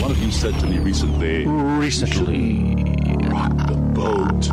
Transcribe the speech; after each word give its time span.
One 0.00 0.10
of 0.12 0.18
you 0.22 0.30
said 0.30 0.58
to 0.60 0.66
me 0.66 0.78
recently, 0.78 1.44
Recently. 1.46 2.74
rock 3.28 3.50
the 3.66 3.74
boat. 3.76 4.48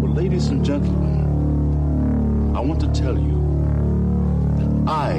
Well, 0.00 0.12
ladies 0.12 0.48
and 0.48 0.64
gentlemen, 0.64 2.52
I 2.56 2.60
want 2.60 2.80
to 2.80 2.88
tell 2.88 3.16
you 3.16 3.36
that 4.56 4.90
I 4.90 5.12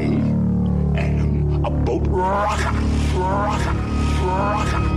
am 0.99 1.63
a 1.65 1.69
boat 1.69 2.05
rocker. 2.07 2.71
Rocker. 3.17 3.73
Rocker. 4.25 4.96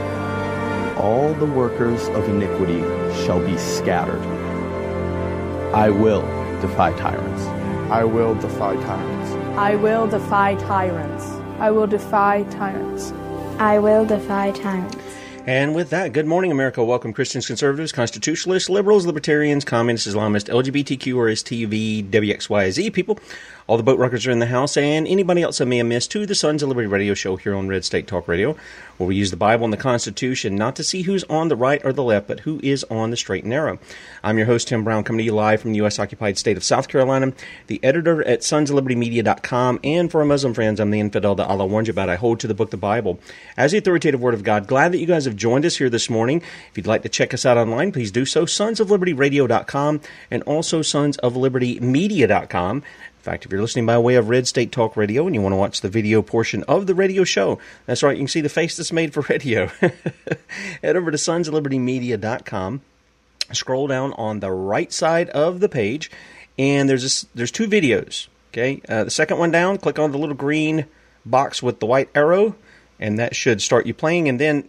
All 1.01 1.33
the 1.33 1.47
workers 1.47 2.07
of 2.09 2.29
iniquity 2.29 2.81
shall 3.25 3.43
be 3.43 3.57
scattered. 3.57 4.21
I 5.73 5.89
will 5.89 6.21
defy 6.61 6.93
tyrants. 6.93 7.41
I 7.91 8.03
will 8.03 8.35
defy 8.35 8.75
tyrants. 8.75 9.31
I 9.57 9.75
will 9.77 10.05
defy 10.05 10.53
tyrants. 10.53 11.23
I 11.59 11.71
will 11.71 11.87
defy 11.87 12.43
tyrants. 12.51 13.11
I 13.57 13.79
will 13.79 14.05
defy 14.05 14.51
tyrants. 14.51 14.95
And 15.47 15.73
with 15.73 15.89
that, 15.89 16.13
good 16.13 16.27
morning, 16.27 16.51
America. 16.51 16.83
Welcome, 16.83 17.13
Christians, 17.13 17.47
conservatives, 17.47 17.91
constitutionalists, 17.91 18.69
liberals, 18.69 19.07
libertarians, 19.07 19.65
communists, 19.65 20.07
Islamists, 20.07 20.51
LGBTQ, 20.53 21.15
RSTV, 21.15 22.11
WXYZ 22.11 22.93
people. 22.93 23.17
All 23.67 23.77
the 23.77 23.83
boat 23.83 23.99
rockers 23.99 24.27
are 24.27 24.31
in 24.31 24.39
the 24.39 24.47
house, 24.47 24.75
and 24.75 25.07
anybody 25.07 25.41
else 25.41 25.61
I 25.61 25.65
may 25.65 25.77
have 25.77 25.87
missed 25.87 26.11
to 26.11 26.25
the 26.25 26.35
Sons 26.35 26.63
of 26.63 26.69
Liberty 26.69 26.87
radio 26.87 27.13
show 27.13 27.35
here 27.35 27.55
on 27.55 27.67
Red 27.67 27.85
State 27.85 28.07
Talk 28.07 28.27
Radio, 28.27 28.55
where 28.97 29.07
we 29.07 29.15
use 29.15 29.31
the 29.31 29.37
Bible 29.37 29.63
and 29.63 29.73
the 29.73 29.77
Constitution 29.77 30.55
not 30.55 30.75
to 30.75 30.83
see 30.83 31.03
who's 31.03 31.23
on 31.25 31.47
the 31.47 31.55
right 31.55 31.83
or 31.85 31.93
the 31.93 32.03
left, 32.03 32.27
but 32.27 32.41
who 32.41 32.59
is 32.63 32.83
on 32.85 33.11
the 33.11 33.17
straight 33.17 33.43
and 33.43 33.51
narrow. 33.51 33.79
I'm 34.23 34.37
your 34.37 34.47
host, 34.47 34.67
Tim 34.67 34.83
Brown, 34.83 35.03
coming 35.03 35.19
to 35.19 35.23
you 35.23 35.33
live 35.33 35.61
from 35.61 35.71
the 35.71 35.77
U.S. 35.77 35.99
occupied 35.99 36.37
state 36.37 36.57
of 36.57 36.63
South 36.63 36.87
Carolina, 36.87 37.33
the 37.67 37.79
editor 37.83 38.25
at 38.27 38.41
sonsoflibertymedia.com, 38.41 39.79
and 39.83 40.11
for 40.11 40.21
our 40.21 40.25
Muslim 40.25 40.53
friends, 40.53 40.79
I'm 40.79 40.91
the 40.91 40.99
infidel 40.99 41.35
that 41.35 41.47
Allah 41.47 41.65
warned 41.65 41.87
you 41.87 41.91
about. 41.91 42.09
I 42.09 42.15
hold 42.15 42.39
to 42.41 42.47
the 42.47 42.53
book, 42.53 42.71
the 42.71 42.77
Bible, 42.77 43.19
as 43.57 43.71
the 43.71 43.77
authoritative 43.77 44.21
Word 44.21 44.33
of 44.33 44.43
God. 44.43 44.67
Glad 44.67 44.91
that 44.91 44.99
you 44.99 45.07
guys 45.07 45.25
have 45.25 45.35
joined 45.35 45.65
us 45.65 45.77
here 45.77 45.89
this 45.89 46.09
morning. 46.09 46.41
If 46.69 46.77
you'd 46.77 46.87
like 46.87 47.03
to 47.03 47.09
check 47.09 47.33
us 47.33 47.45
out 47.45 47.57
online, 47.57 47.91
please 47.91 48.11
do 48.11 48.25
so. 48.25 48.45
Sonsoflibertyradio.com 48.45 50.01
and 50.29 50.43
also 50.43 50.81
sonsoflibertymedia.com. 50.81 52.83
In 53.21 53.23
fact, 53.23 53.45
if 53.45 53.51
you're 53.51 53.61
listening 53.61 53.85
by 53.85 53.99
way 53.99 54.15
of 54.15 54.29
Red 54.29 54.47
State 54.47 54.71
Talk 54.71 54.97
Radio 54.97 55.27
and 55.27 55.35
you 55.35 55.41
want 55.41 55.53
to 55.53 55.57
watch 55.57 55.81
the 55.81 55.89
video 55.89 56.23
portion 56.23 56.63
of 56.63 56.87
the 56.87 56.95
radio 56.95 57.23
show, 57.23 57.59
that's 57.85 58.01
right, 58.01 58.17
you 58.17 58.21
can 58.21 58.27
see 58.27 58.41
the 58.41 58.49
face 58.49 58.75
that's 58.75 58.91
made 58.91 59.13
for 59.13 59.21
radio. 59.21 59.67
Head 60.81 60.95
over 60.95 61.11
to 61.11 61.17
sonsoflibertymedia.com 61.17 62.81
scroll 63.53 63.85
down 63.85 64.13
on 64.13 64.39
the 64.39 64.51
right 64.51 64.91
side 64.91 65.29
of 65.29 65.59
the 65.59 65.69
page, 65.69 66.09
and 66.57 66.89
there's 66.89 67.03
this, 67.03 67.27
there's 67.35 67.51
two 67.51 67.67
videos. 67.67 68.27
Okay, 68.51 68.81
uh, 68.89 69.03
the 69.03 69.11
second 69.11 69.37
one 69.37 69.51
down, 69.51 69.77
click 69.77 69.99
on 69.99 70.11
the 70.11 70.17
little 70.17 70.35
green 70.35 70.87
box 71.23 71.61
with 71.61 71.79
the 71.79 71.85
white 71.85 72.09
arrow, 72.15 72.55
and 72.99 73.19
that 73.19 73.35
should 73.35 73.61
start 73.61 73.85
you 73.85 73.93
playing. 73.93 74.27
And 74.27 74.39
then 74.39 74.67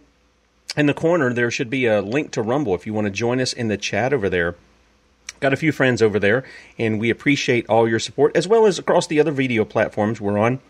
in 0.77 0.85
the 0.85 0.93
corner 0.93 1.33
there 1.33 1.49
should 1.49 1.71
be 1.71 1.87
a 1.87 2.03
link 2.03 2.29
to 2.31 2.43
Rumble 2.43 2.75
if 2.75 2.85
you 2.85 2.93
want 2.93 3.05
to 3.05 3.11
join 3.11 3.41
us 3.41 3.51
in 3.51 3.67
the 3.67 3.77
chat 3.77 4.13
over 4.13 4.29
there. 4.29 4.55
Got 5.43 5.51
a 5.51 5.57
few 5.57 5.73
friends 5.73 6.01
over 6.01 6.19
there, 6.19 6.45
and 6.79 7.01
we 7.01 7.09
appreciate 7.09 7.67
all 7.67 7.85
your 7.85 7.99
support 7.99 8.33
as 8.33 8.47
well 8.47 8.65
as 8.65 8.79
across 8.79 9.07
the 9.07 9.19
other 9.19 9.33
video 9.33 9.65
platforms 9.65 10.21
we're 10.21 10.37
on. 10.37 10.61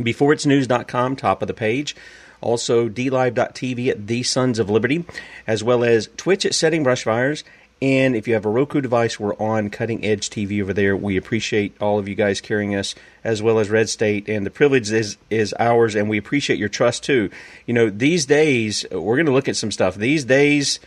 BeforeIt'sNews.com, 0.00 1.14
top 1.14 1.42
of 1.42 1.46
the 1.46 1.54
page. 1.54 1.94
Also, 2.40 2.88
DLive.tv 2.88 3.86
at 3.86 4.08
The 4.08 4.24
Sons 4.24 4.58
of 4.58 4.68
Liberty, 4.68 5.04
as 5.46 5.62
well 5.62 5.84
as 5.84 6.08
Twitch 6.16 6.44
at 6.44 6.56
Setting 6.56 6.84
Brushfires. 6.84 7.44
And 7.80 8.16
if 8.16 8.26
you 8.26 8.34
have 8.34 8.44
a 8.44 8.48
Roku 8.48 8.80
device, 8.80 9.20
we're 9.20 9.36
on 9.36 9.70
Cutting 9.70 10.04
Edge 10.04 10.28
TV 10.28 10.60
over 10.60 10.72
there. 10.72 10.96
We 10.96 11.16
appreciate 11.16 11.80
all 11.80 12.00
of 12.00 12.08
you 12.08 12.16
guys 12.16 12.40
carrying 12.40 12.74
us, 12.74 12.96
as 13.22 13.40
well 13.40 13.60
as 13.60 13.70
Red 13.70 13.88
State, 13.88 14.28
and 14.28 14.44
the 14.44 14.50
privilege 14.50 14.90
is 14.90 15.18
is 15.30 15.54
ours, 15.56 15.94
and 15.94 16.10
we 16.10 16.18
appreciate 16.18 16.58
your 16.58 16.68
trust 16.68 17.04
too. 17.04 17.30
You 17.64 17.74
know, 17.74 17.88
these 17.88 18.26
days 18.26 18.84
we're 18.90 19.14
going 19.14 19.26
to 19.26 19.32
look 19.32 19.48
at 19.48 19.54
some 19.54 19.70
stuff. 19.70 19.94
These 19.94 20.24
days, 20.24 20.80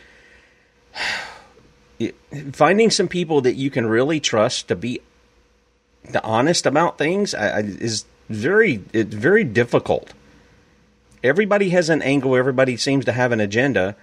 finding 2.52 2.90
some 2.90 3.08
people 3.08 3.42
that 3.42 3.56
you 3.56 3.70
can 3.70 3.86
really 3.86 4.20
trust 4.20 4.68
to 4.68 4.76
be 4.76 5.02
the 6.10 6.24
honest 6.24 6.66
about 6.66 6.98
things 6.98 7.34
I, 7.34 7.48
I, 7.48 7.60
is 7.60 8.06
very 8.30 8.84
it's 8.94 9.14
very 9.14 9.44
difficult. 9.44 10.14
Everybody 11.24 11.70
has 11.70 11.90
an 11.90 12.02
angle. 12.02 12.36
Everybody 12.36 12.78
seems 12.78 13.06
to 13.06 13.12
have 13.12 13.32
an 13.32 13.40
agenda, 13.40 13.96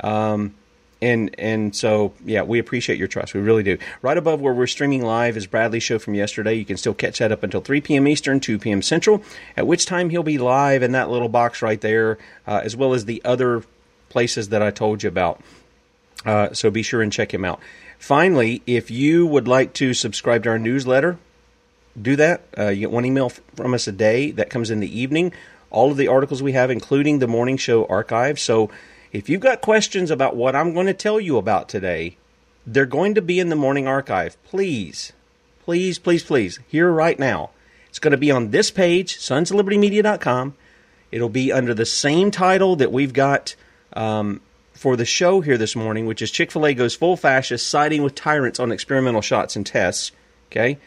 um, 0.00 0.54
and 1.00 1.34
and 1.38 1.74
so 1.74 2.14
yeah, 2.24 2.42
we 2.42 2.58
appreciate 2.58 2.98
your 2.98 3.08
trust. 3.08 3.34
We 3.34 3.40
really 3.40 3.62
do. 3.62 3.78
Right 4.02 4.16
above 4.16 4.40
where 4.40 4.54
we're 4.54 4.66
streaming 4.66 5.02
live 5.02 5.36
is 5.36 5.46
Bradley's 5.46 5.82
show 5.82 5.98
from 5.98 6.14
yesterday. 6.14 6.54
You 6.54 6.64
can 6.64 6.76
still 6.76 6.94
catch 6.94 7.18
that 7.18 7.30
up 7.30 7.42
until 7.42 7.60
3 7.60 7.80
p.m. 7.80 8.08
Eastern, 8.08 8.40
2 8.40 8.58
p.m. 8.58 8.82
Central. 8.82 9.22
At 9.56 9.66
which 9.66 9.86
time 9.86 10.10
he'll 10.10 10.22
be 10.22 10.38
live 10.38 10.82
in 10.82 10.92
that 10.92 11.10
little 11.10 11.28
box 11.28 11.62
right 11.62 11.80
there, 11.80 12.18
uh, 12.46 12.60
as 12.64 12.76
well 12.76 12.94
as 12.94 13.04
the 13.04 13.22
other 13.24 13.62
places 14.08 14.48
that 14.48 14.62
I 14.62 14.70
told 14.70 15.02
you 15.02 15.08
about. 15.08 15.40
Uh, 16.24 16.52
so 16.52 16.70
be 16.70 16.82
sure 16.82 17.02
and 17.02 17.12
check 17.12 17.32
him 17.32 17.44
out. 17.44 17.60
Finally, 17.98 18.62
if 18.66 18.90
you 18.90 19.26
would 19.26 19.48
like 19.48 19.72
to 19.74 19.94
subscribe 19.94 20.42
to 20.42 20.50
our 20.50 20.58
newsletter, 20.58 21.18
do 22.00 22.16
that. 22.16 22.42
Uh, 22.56 22.68
you 22.68 22.80
get 22.80 22.90
one 22.90 23.04
email 23.04 23.28
from 23.28 23.74
us 23.74 23.86
a 23.86 23.92
day 23.92 24.30
that 24.32 24.50
comes 24.50 24.70
in 24.70 24.80
the 24.80 25.00
evening. 25.00 25.32
All 25.70 25.90
of 25.90 25.96
the 25.96 26.08
articles 26.08 26.42
we 26.42 26.52
have, 26.52 26.70
including 26.70 27.18
the 27.18 27.26
morning 27.26 27.56
show 27.56 27.86
archive. 27.86 28.38
So 28.38 28.70
if 29.12 29.28
you've 29.28 29.40
got 29.40 29.60
questions 29.60 30.10
about 30.10 30.36
what 30.36 30.56
I'm 30.56 30.74
going 30.74 30.86
to 30.86 30.94
tell 30.94 31.20
you 31.20 31.36
about 31.36 31.68
today, 31.68 32.16
they're 32.66 32.86
going 32.86 33.14
to 33.14 33.22
be 33.22 33.38
in 33.38 33.48
the 33.48 33.56
morning 33.56 33.86
archive. 33.86 34.36
Please, 34.44 35.12
please, 35.64 35.98
please, 35.98 36.22
please, 36.22 36.58
here 36.68 36.90
right 36.90 37.18
now. 37.18 37.50
It's 37.88 37.98
going 37.98 38.12
to 38.12 38.18
be 38.18 38.30
on 38.30 38.50
this 38.50 38.70
page, 38.70 39.18
sonsoflibertymedia.com. 39.18 40.54
It'll 41.12 41.28
be 41.28 41.52
under 41.52 41.74
the 41.74 41.86
same 41.86 42.32
title 42.32 42.74
that 42.76 42.90
we've 42.90 43.12
got 43.12 43.54
um, 43.92 44.40
for 44.74 44.96
the 44.96 45.04
show 45.04 45.40
here 45.40 45.56
this 45.56 45.74
morning, 45.74 46.06
which 46.06 46.20
is 46.20 46.30
Chick 46.30 46.52
fil 46.52 46.66
A 46.66 46.74
goes 46.74 46.94
full 46.94 47.16
fascist, 47.16 47.68
siding 47.68 48.02
with 48.02 48.14
tyrants 48.14 48.60
on 48.60 48.72
experimental 48.72 49.22
shots 49.22 49.56
and 49.56 49.64
tests. 49.64 50.12
Okay? 50.50 50.78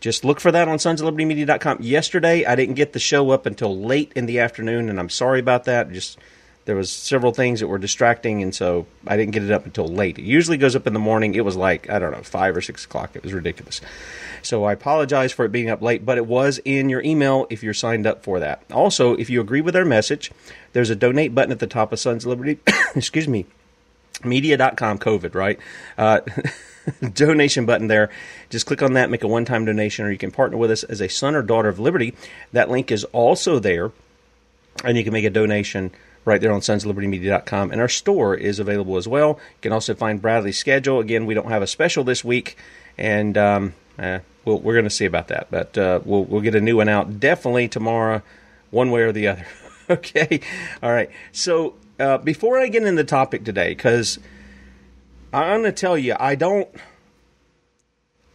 Just 0.00 0.24
look 0.24 0.40
for 0.40 0.52
that 0.52 0.68
on 0.68 0.78
sonsoflibertymedia.com. 0.78 1.78
Yesterday, 1.80 2.44
I 2.44 2.56
didn't 2.56 2.74
get 2.74 2.92
the 2.92 2.98
show 2.98 3.30
up 3.30 3.46
until 3.46 3.78
late 3.78 4.12
in 4.14 4.26
the 4.26 4.40
afternoon, 4.40 4.88
and 4.90 4.98
I'm 4.98 5.08
sorry 5.08 5.40
about 5.40 5.64
that. 5.64 5.90
Just 5.92 6.18
there 6.64 6.76
was 6.76 6.90
several 6.90 7.32
things 7.32 7.60
that 7.60 7.66
were 7.66 7.78
distracting, 7.78 8.42
and 8.42 8.54
so 8.54 8.86
I 9.06 9.16
didn't 9.16 9.32
get 9.32 9.42
it 9.42 9.50
up 9.50 9.66
until 9.66 9.86
late. 9.86 10.18
It 10.18 10.24
usually 10.24 10.56
goes 10.56 10.74
up 10.74 10.86
in 10.86 10.94
the 10.94 10.98
morning. 10.98 11.34
It 11.34 11.44
was 11.44 11.56
like 11.56 11.90
I 11.90 11.98
don't 11.98 12.12
know 12.12 12.22
five 12.22 12.56
or 12.56 12.62
six 12.62 12.84
o'clock. 12.84 13.14
It 13.14 13.22
was 13.22 13.32
ridiculous. 13.32 13.80
So 14.42 14.64
I 14.64 14.72
apologize 14.72 15.32
for 15.32 15.44
it 15.44 15.52
being 15.52 15.70
up 15.70 15.82
late, 15.82 16.04
but 16.04 16.18
it 16.18 16.26
was 16.26 16.60
in 16.64 16.88
your 16.88 17.02
email 17.02 17.46
if 17.50 17.62
you're 17.62 17.74
signed 17.74 18.06
up 18.06 18.24
for 18.24 18.40
that. 18.40 18.62
Also, 18.72 19.14
if 19.14 19.28
you 19.30 19.40
agree 19.40 19.60
with 19.60 19.76
our 19.76 19.84
message, 19.84 20.30
there's 20.72 20.90
a 20.90 20.96
donate 20.96 21.34
button 21.34 21.52
at 21.52 21.58
the 21.58 21.66
top 21.66 21.92
of 21.92 21.98
Sons 21.98 22.26
Liberty. 22.26 22.58
excuse 22.94 23.28
me, 23.28 23.46
media.com. 24.22 24.98
COVID 24.98 25.34
right. 25.34 25.58
Uh, 25.98 26.20
donation 27.14 27.66
button 27.66 27.88
there. 27.88 28.10
Just 28.50 28.66
click 28.66 28.82
on 28.82 28.94
that, 28.94 29.10
make 29.10 29.22
a 29.22 29.28
one 29.28 29.44
time 29.44 29.64
donation, 29.66 30.06
or 30.06 30.10
you 30.10 30.18
can 30.18 30.30
partner 30.30 30.56
with 30.56 30.70
us 30.70 30.82
as 30.84 31.00
a 31.00 31.08
son 31.08 31.34
or 31.34 31.42
daughter 31.42 31.68
of 31.68 31.78
liberty. 31.78 32.14
That 32.52 32.70
link 32.70 32.90
is 32.90 33.04
also 33.04 33.58
there, 33.58 33.92
and 34.82 34.96
you 34.96 35.04
can 35.04 35.12
make 35.12 35.24
a 35.24 35.30
donation 35.30 35.90
right 36.24 36.40
there 36.40 36.52
on 36.52 36.60
sonsoflibertymedia.com. 36.60 37.70
And 37.70 37.80
our 37.80 37.88
store 37.88 38.34
is 38.34 38.58
available 38.58 38.96
as 38.96 39.06
well. 39.06 39.30
You 39.30 39.60
can 39.62 39.72
also 39.72 39.94
find 39.94 40.20
Bradley's 40.20 40.58
schedule. 40.58 41.00
Again, 41.00 41.26
we 41.26 41.34
don't 41.34 41.48
have 41.48 41.62
a 41.62 41.66
special 41.66 42.04
this 42.04 42.24
week, 42.24 42.56
and 42.96 43.36
um, 43.36 43.74
eh, 43.98 44.20
we 44.44 44.54
we 44.54 44.72
are 44.72 44.74
going 44.74 44.84
to 44.84 44.90
see 44.90 45.04
about 45.04 45.28
that. 45.28 45.48
But 45.50 45.76
uh, 45.76 46.00
we'll, 46.04 46.24
we'll 46.24 46.40
get 46.40 46.54
a 46.54 46.60
new 46.60 46.76
one 46.76 46.88
out 46.88 47.20
definitely 47.20 47.68
tomorrow, 47.68 48.22
one 48.70 48.90
way 48.90 49.02
or 49.02 49.12
the 49.12 49.28
other. 49.28 49.46
okay? 49.90 50.40
All 50.82 50.92
right. 50.92 51.10
So 51.32 51.74
uh, 51.98 52.18
before 52.18 52.58
I 52.58 52.68
get 52.68 52.82
into 52.82 52.96
the 52.96 53.04
topic 53.04 53.44
today, 53.44 53.70
because 53.70 54.18
I'm 55.32 55.60
going 55.60 55.64
to 55.64 55.72
tell 55.72 55.98
you, 55.98 56.16
I 56.18 56.34
don't 56.34 56.68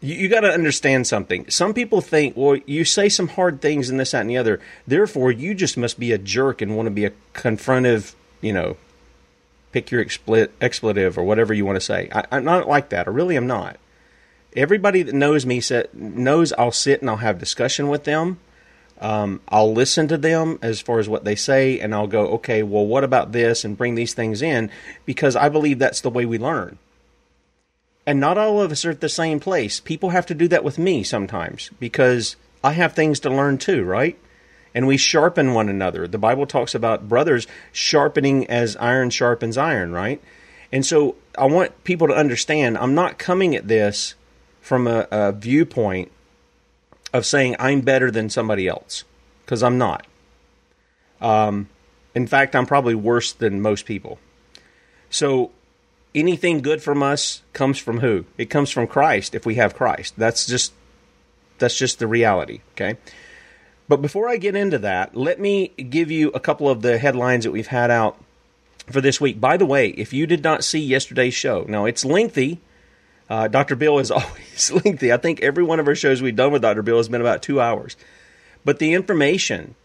you, 0.01 0.15
you 0.15 0.29
got 0.29 0.41
to 0.41 0.51
understand 0.51 1.07
something. 1.07 1.49
Some 1.49 1.73
people 1.73 2.01
think, 2.01 2.35
well, 2.37 2.57
you 2.65 2.85
say 2.85 3.09
some 3.09 3.29
hard 3.29 3.61
things 3.61 3.89
and 3.89 3.99
this, 3.99 4.11
that, 4.11 4.21
and 4.21 4.29
the 4.29 4.37
other. 4.37 4.59
Therefore, 4.87 5.31
you 5.31 5.53
just 5.53 5.77
must 5.77 5.99
be 5.99 6.11
a 6.11 6.17
jerk 6.17 6.61
and 6.61 6.75
want 6.75 6.87
to 6.87 6.91
be 6.91 7.05
a 7.05 7.11
confrontive, 7.33 8.13
you 8.41 8.53
know, 8.53 8.77
pick 9.71 9.91
your 9.91 10.03
expl- 10.03 10.49
expletive 10.61 11.17
or 11.17 11.23
whatever 11.23 11.53
you 11.53 11.65
want 11.65 11.75
to 11.75 11.81
say. 11.81 12.09
I, 12.11 12.37
am 12.37 12.43
not 12.43 12.67
like 12.67 12.89
that. 12.89 13.07
I 13.07 13.11
really 13.11 13.37
am 13.37 13.47
not. 13.47 13.77
Everybody 14.55 15.03
that 15.03 15.13
knows 15.13 15.45
me 15.45 15.61
said, 15.61 15.93
knows 15.93 16.53
I'll 16.53 16.71
sit 16.71 17.01
and 17.01 17.09
I'll 17.09 17.17
have 17.17 17.37
discussion 17.37 17.87
with 17.87 18.03
them. 18.03 18.39
Um, 18.99 19.41
I'll 19.47 19.71
listen 19.71 20.07
to 20.09 20.17
them 20.17 20.59
as 20.61 20.81
far 20.81 20.99
as 20.99 21.07
what 21.07 21.23
they 21.23 21.35
say, 21.35 21.79
and 21.79 21.95
I'll 21.95 22.07
go, 22.07 22.27
okay, 22.33 22.63
well, 22.63 22.85
what 22.85 23.05
about 23.05 23.31
this, 23.31 23.63
and 23.63 23.77
bring 23.77 23.95
these 23.95 24.13
things 24.13 24.41
in 24.41 24.69
because 25.05 25.37
I 25.37 25.47
believe 25.47 25.79
that's 25.79 26.01
the 26.01 26.09
way 26.09 26.25
we 26.25 26.37
learn. 26.37 26.77
And 28.09 28.19
not 28.19 28.39
all 28.39 28.59
of 28.59 28.71
us 28.71 28.85
are 28.85 28.89
at 28.89 29.01
the 29.01 29.07
same 29.07 29.39
place. 29.39 29.79
People 29.79 30.09
have 30.09 30.25
to 30.25 30.33
do 30.33 30.47
that 30.47 30.63
with 30.63 30.79
me 30.79 31.03
sometimes 31.03 31.69
because 31.79 32.37
I 32.63 32.71
have 32.71 32.93
things 32.93 33.19
to 33.19 33.29
learn 33.29 33.59
too, 33.59 33.83
right? 33.83 34.17
And 34.73 34.87
we 34.87 34.97
sharpen 34.97 35.53
one 35.53 35.69
another. 35.69 36.07
The 36.07 36.17
Bible 36.17 36.47
talks 36.47 36.73
about 36.73 37.07
brothers 37.07 37.45
sharpening 37.71 38.47
as 38.47 38.75
iron 38.77 39.11
sharpens 39.11 39.59
iron, 39.59 39.91
right? 39.91 40.19
And 40.71 40.83
so 40.83 41.17
I 41.37 41.45
want 41.45 41.83
people 41.83 42.07
to 42.07 42.15
understand 42.15 42.79
I'm 42.79 42.95
not 42.95 43.19
coming 43.19 43.55
at 43.55 43.67
this 43.67 44.15
from 44.59 44.87
a, 44.87 45.07
a 45.11 45.31
viewpoint 45.31 46.11
of 47.13 47.27
saying 47.27 47.57
I'm 47.59 47.81
better 47.81 48.09
than 48.09 48.31
somebody 48.31 48.67
else 48.67 49.03
because 49.45 49.61
I'm 49.61 49.77
not. 49.77 50.07
Um, 51.21 51.69
in 52.15 52.25
fact, 52.25 52.55
I'm 52.55 52.65
probably 52.65 52.95
worse 52.95 53.33
than 53.33 53.61
most 53.61 53.85
people. 53.85 54.17
So 55.11 55.51
anything 56.13 56.61
good 56.61 56.81
from 56.81 57.03
us 57.03 57.41
comes 57.53 57.77
from 57.77 57.99
who? 57.99 58.25
It 58.37 58.49
comes 58.49 58.69
from 58.69 58.87
Christ 58.87 59.35
if 59.35 59.45
we 59.45 59.55
have 59.55 59.75
Christ. 59.75 60.15
That's 60.17 60.45
just 60.45 60.73
that's 61.59 61.77
just 61.77 61.99
the 61.99 62.07
reality, 62.07 62.61
okay? 62.73 62.97
But 63.87 64.01
before 64.01 64.29
I 64.29 64.37
get 64.37 64.55
into 64.55 64.77
that, 64.79 65.15
let 65.15 65.39
me 65.39 65.69
give 65.69 66.11
you 66.11 66.29
a 66.29 66.39
couple 66.39 66.69
of 66.69 66.81
the 66.81 66.97
headlines 66.97 67.43
that 67.43 67.51
we've 67.51 67.67
had 67.67 67.91
out 67.91 68.17
for 68.91 69.01
this 69.01 69.19
week. 69.19 69.41
By 69.41 69.57
the 69.57 69.65
way, 69.65 69.89
if 69.89 70.13
you 70.13 70.25
did 70.25 70.43
not 70.43 70.63
see 70.63 70.79
yesterday's 70.79 71.33
show, 71.33 71.65
now 71.67 71.85
it's 71.85 72.05
lengthy. 72.05 72.59
Uh, 73.29 73.47
Dr. 73.47 73.75
Bill 73.75 73.99
is 73.99 74.11
always 74.11 74.71
lengthy. 74.71 75.11
I 75.11 75.17
think 75.17 75.41
every 75.41 75.63
one 75.63 75.79
of 75.79 75.87
our 75.87 75.95
shows 75.95 76.21
we've 76.21 76.35
done 76.35 76.51
with 76.51 76.61
Dr. 76.61 76.81
Bill 76.81 76.97
has 76.97 77.09
been 77.09 77.21
about 77.21 77.41
two 77.41 77.59
hours. 77.59 77.97
But 78.63 78.79
the 78.79 78.93
information 78.93 79.75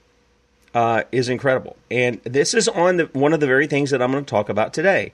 uh, 0.75 1.05
is 1.13 1.29
incredible. 1.29 1.77
And 1.91 2.21
this 2.25 2.55
is 2.55 2.69
on 2.69 2.99
the, 2.99 3.05
one 3.13 3.33
of 3.33 3.41
the 3.41 3.47
very 3.47 3.67
things 3.67 3.91
that 3.91 4.03
I'm 4.03 4.13
going 4.13 4.25
to 4.25 4.31
talk 4.31 4.49
about 4.49 4.75
today. 4.75 5.13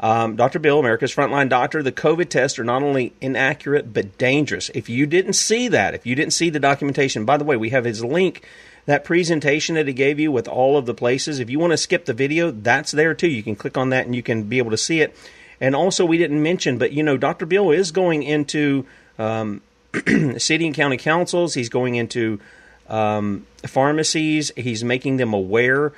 Um, 0.00 0.36
Dr. 0.36 0.58
Bill, 0.58 0.80
America's 0.80 1.14
Frontline 1.14 1.48
Doctor, 1.48 1.82
the 1.82 1.92
COVID 1.92 2.28
tests 2.28 2.58
are 2.58 2.64
not 2.64 2.82
only 2.82 3.12
inaccurate 3.20 3.92
but 3.92 4.18
dangerous. 4.18 4.70
If 4.74 4.88
you 4.88 5.06
didn't 5.06 5.34
see 5.34 5.68
that, 5.68 5.94
if 5.94 6.04
you 6.04 6.14
didn't 6.14 6.32
see 6.32 6.50
the 6.50 6.60
documentation, 6.60 7.24
by 7.24 7.36
the 7.36 7.44
way, 7.44 7.56
we 7.56 7.70
have 7.70 7.84
his 7.84 8.04
link, 8.04 8.44
that 8.86 9.04
presentation 9.04 9.76
that 9.76 9.86
he 9.86 9.94
gave 9.94 10.18
you 10.18 10.30
with 10.30 10.48
all 10.48 10.76
of 10.76 10.86
the 10.86 10.94
places. 10.94 11.38
If 11.38 11.48
you 11.48 11.58
want 11.58 11.72
to 11.72 11.76
skip 11.76 12.04
the 12.04 12.12
video, 12.12 12.50
that's 12.50 12.90
there 12.92 13.14
too. 13.14 13.28
You 13.28 13.42
can 13.42 13.56
click 13.56 13.78
on 13.78 13.90
that 13.90 14.06
and 14.06 14.14
you 14.14 14.22
can 14.22 14.44
be 14.44 14.58
able 14.58 14.72
to 14.72 14.76
see 14.76 15.00
it. 15.00 15.16
And 15.60 15.74
also, 15.74 16.04
we 16.04 16.18
didn't 16.18 16.42
mention, 16.42 16.78
but 16.78 16.92
you 16.92 17.02
know, 17.02 17.16
Dr. 17.16 17.46
Bill 17.46 17.70
is 17.70 17.92
going 17.92 18.22
into 18.24 18.84
um, 19.18 19.62
city 20.36 20.66
and 20.66 20.74
county 20.74 20.96
councils. 20.96 21.54
He's 21.54 21.68
going 21.68 21.94
into 21.94 22.40
um, 22.88 23.46
pharmacies. 23.66 24.50
He's 24.56 24.84
making 24.84 25.16
them 25.16 25.32
aware 25.32 25.92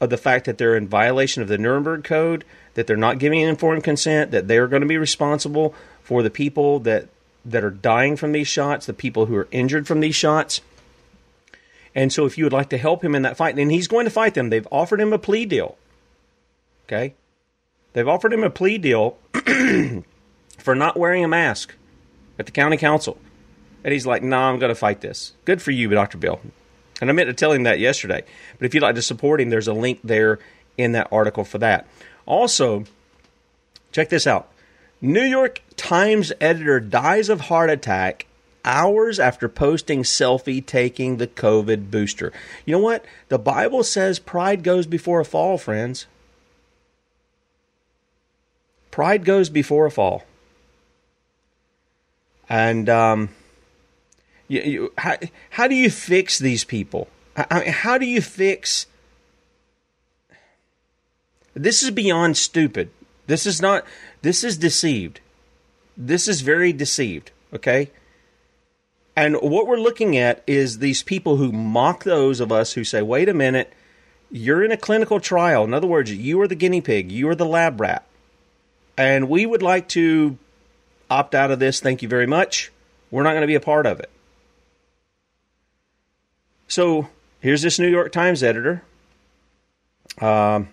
of 0.00 0.10
the 0.10 0.16
fact 0.16 0.46
that 0.46 0.58
they're 0.58 0.76
in 0.76 0.88
violation 0.88 1.42
of 1.42 1.48
the 1.48 1.58
Nuremberg 1.58 2.02
Code 2.02 2.44
that 2.74 2.86
they're 2.86 2.96
not 2.96 3.18
giving 3.18 3.40
informed 3.40 3.84
consent, 3.84 4.30
that 4.30 4.48
they're 4.48 4.68
going 4.68 4.82
to 4.82 4.88
be 4.88 4.98
responsible 4.98 5.74
for 6.02 6.22
the 6.22 6.30
people 6.30 6.80
that 6.80 7.08
that 7.44 7.64
are 7.64 7.70
dying 7.70 8.16
from 8.16 8.32
these 8.32 8.46
shots, 8.46 8.86
the 8.86 8.92
people 8.92 9.26
who 9.26 9.34
are 9.34 9.48
injured 9.50 9.86
from 9.86 10.00
these 10.00 10.14
shots. 10.14 10.60
And 11.94 12.12
so 12.12 12.24
if 12.24 12.38
you 12.38 12.44
would 12.44 12.52
like 12.52 12.70
to 12.70 12.78
help 12.78 13.04
him 13.04 13.14
in 13.14 13.22
that 13.22 13.36
fight, 13.36 13.58
and 13.58 13.70
he's 13.70 13.88
going 13.88 14.04
to 14.04 14.10
fight 14.10 14.34
them, 14.34 14.48
they've 14.48 14.68
offered 14.70 15.00
him 15.00 15.12
a 15.12 15.18
plea 15.18 15.44
deal. 15.44 15.76
Okay? 16.86 17.14
They've 17.92 18.08
offered 18.08 18.32
him 18.32 18.44
a 18.44 18.50
plea 18.50 18.78
deal 18.78 19.18
for 20.58 20.74
not 20.74 20.96
wearing 20.96 21.24
a 21.24 21.28
mask 21.28 21.74
at 22.38 22.46
the 22.46 22.52
county 22.52 22.76
council. 22.76 23.18
And 23.84 23.92
he's 23.92 24.06
like, 24.06 24.22
nah, 24.22 24.48
I'm 24.48 24.58
going 24.58 24.70
to 24.70 24.76
fight 24.76 25.00
this. 25.00 25.32
Good 25.44 25.60
for 25.60 25.72
you, 25.72 25.88
Dr. 25.88 26.18
Bill. 26.18 26.40
And 27.00 27.10
I 27.10 27.12
meant 27.12 27.28
to 27.28 27.34
tell 27.34 27.52
him 27.52 27.64
that 27.64 27.80
yesterday. 27.80 28.22
But 28.58 28.66
if 28.66 28.74
you'd 28.74 28.82
like 28.82 28.94
to 28.94 29.02
support 29.02 29.40
him, 29.40 29.50
there's 29.50 29.68
a 29.68 29.74
link 29.74 29.98
there 30.04 30.38
in 30.78 30.92
that 30.92 31.08
article 31.10 31.44
for 31.44 31.58
that. 31.58 31.86
Also, 32.26 32.84
check 33.90 34.08
this 34.08 34.26
out 34.26 34.48
New 35.00 35.24
York 35.24 35.60
Times 35.76 36.32
editor 36.40 36.80
dies 36.80 37.28
of 37.28 37.42
heart 37.42 37.70
attack 37.70 38.26
hours 38.64 39.18
after 39.18 39.48
posting 39.48 40.02
selfie 40.02 40.64
taking 40.64 41.16
the 41.16 41.26
COVID 41.26 41.90
booster. 41.90 42.32
You 42.64 42.72
know 42.72 42.78
what? 42.78 43.04
The 43.28 43.38
Bible 43.38 43.82
says 43.82 44.18
pride 44.18 44.62
goes 44.62 44.86
before 44.86 45.20
a 45.20 45.24
fall, 45.24 45.58
friends. 45.58 46.06
Pride 48.90 49.24
goes 49.24 49.48
before 49.48 49.86
a 49.86 49.90
fall. 49.90 50.24
And 52.48 52.88
um, 52.88 53.30
you, 54.46 54.60
you, 54.60 54.92
how, 54.98 55.16
how 55.50 55.66
do 55.66 55.74
you 55.74 55.90
fix 55.90 56.38
these 56.38 56.64
people? 56.64 57.08
How, 57.34 57.62
how 57.70 57.98
do 57.98 58.06
you 58.06 58.20
fix 58.20 58.86
this 61.54 61.82
is 61.82 61.90
beyond 61.90 62.36
stupid. 62.36 62.90
This 63.26 63.46
is 63.46 63.62
not, 63.62 63.84
this 64.22 64.44
is 64.44 64.56
deceived. 64.56 65.20
This 65.96 66.28
is 66.28 66.40
very 66.40 66.72
deceived, 66.72 67.30
okay? 67.52 67.90
And 69.14 69.36
what 69.36 69.66
we're 69.66 69.76
looking 69.76 70.16
at 70.16 70.42
is 70.46 70.78
these 70.78 71.02
people 71.02 71.36
who 71.36 71.52
mock 71.52 72.04
those 72.04 72.40
of 72.40 72.50
us 72.50 72.72
who 72.72 72.84
say, 72.84 73.02
wait 73.02 73.28
a 73.28 73.34
minute, 73.34 73.72
you're 74.30 74.64
in 74.64 74.72
a 74.72 74.76
clinical 74.76 75.20
trial. 75.20 75.64
In 75.64 75.74
other 75.74 75.86
words, 75.86 76.12
you 76.12 76.40
are 76.40 76.48
the 76.48 76.54
guinea 76.54 76.80
pig, 76.80 77.12
you 77.12 77.28
are 77.28 77.34
the 77.34 77.46
lab 77.46 77.80
rat. 77.80 78.06
And 78.96 79.28
we 79.28 79.44
would 79.44 79.62
like 79.62 79.88
to 79.88 80.38
opt 81.10 81.34
out 81.34 81.50
of 81.50 81.58
this. 81.58 81.80
Thank 81.80 82.02
you 82.02 82.08
very 82.08 82.26
much. 82.26 82.72
We're 83.10 83.22
not 83.22 83.32
going 83.32 83.42
to 83.42 83.46
be 83.46 83.54
a 83.54 83.60
part 83.60 83.86
of 83.86 84.00
it. 84.00 84.10
So 86.68 87.08
here's 87.40 87.60
this 87.60 87.78
New 87.78 87.88
York 87.88 88.12
Times 88.12 88.42
editor. 88.42 88.82
Um, 90.18 90.68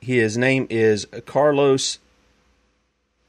his 0.00 0.36
name 0.36 0.66
is 0.70 1.06
Carlos 1.26 1.98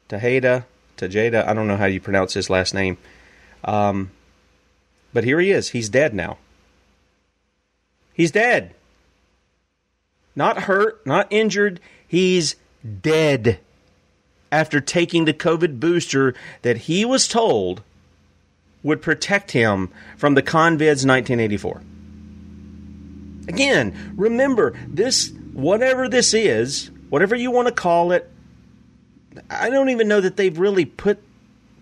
Tejada. 0.08 0.66
Tejada. 0.98 1.50
I 1.50 1.54
don't 1.54 1.68
know 1.68 1.78
how 1.78 1.86
you 1.86 2.00
pronounce 2.00 2.34
his 2.34 2.50
last 2.50 2.74
name. 2.74 2.98
Um, 3.64 4.12
but 5.14 5.24
here 5.24 5.40
he 5.40 5.52
is. 5.52 5.70
He's 5.70 5.90
dead 5.90 6.14
now. 6.14 6.38
He's 8.14 8.32
dead. 8.32 8.74
Not 10.36 10.64
hurt, 10.64 11.06
not 11.06 11.28
injured. 11.30 11.80
He's 12.08 12.56
dead 13.02 13.60
after 14.52 14.82
taking 14.82 15.26
the 15.26 15.34
COVID 15.34 15.80
booster 15.80 16.34
that 16.62 16.78
he 16.78 17.06
was 17.06 17.28
told 17.28 17.82
would 18.84 19.02
protect 19.02 19.52
him 19.52 19.90
from 20.18 20.36
the 20.36 20.42
convids 20.42 21.06
1984. 21.06 21.82
Again, 23.48 24.14
remember 24.16 24.78
this, 24.88 25.34
whatever 25.62 26.08
this 26.10 26.34
is, 26.34 26.92
whatever 27.10 27.36
you 27.36 27.52
want 27.52 27.68
to 27.68 27.74
call 27.74 28.12
it, 28.12 28.30
I 29.50 29.70
don't 29.70 29.90
even 29.90 30.08
know 30.08 30.22
that 30.22 30.38
they've 30.38 30.58
really 30.58 30.86
put 30.86 31.20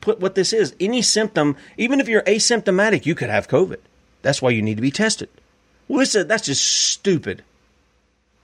put 0.02 0.20
what 0.20 0.36
this 0.36 0.54
is. 0.54 0.76
Any 0.80 1.02
symptom, 1.02 1.56
even 1.78 2.00
if 2.00 2.08
you're 2.08 2.22
asymptomatic, 2.24 3.06
you 3.06 3.16
could 3.16 3.30
have 3.30 3.48
COVID. 3.48 3.80
That's 4.22 4.42
why 4.42 4.52
you 4.52 4.62
need 4.62 4.76
to 4.76 4.82
be 4.82 4.92
tested. 4.92 5.30
Well, 5.88 6.00
listen, 6.00 6.28
that's 6.28 6.46
just 6.46 6.64
stupid. 6.64 7.44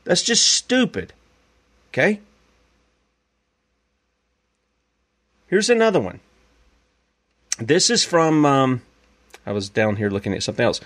That's 0.03 0.23
just 0.23 0.45
stupid. 0.45 1.13
Okay? 1.91 2.19
Here's 5.47 5.69
another 5.69 5.99
one. 5.99 6.19
This 7.59 7.89
is 7.89 8.03
from, 8.03 8.45
um, 8.45 8.81
I 9.45 9.51
was 9.51 9.69
down 9.69 9.97
here 9.97 10.09
looking 10.09 10.33
at 10.33 10.43
something 10.43 10.65
else. 10.65 10.81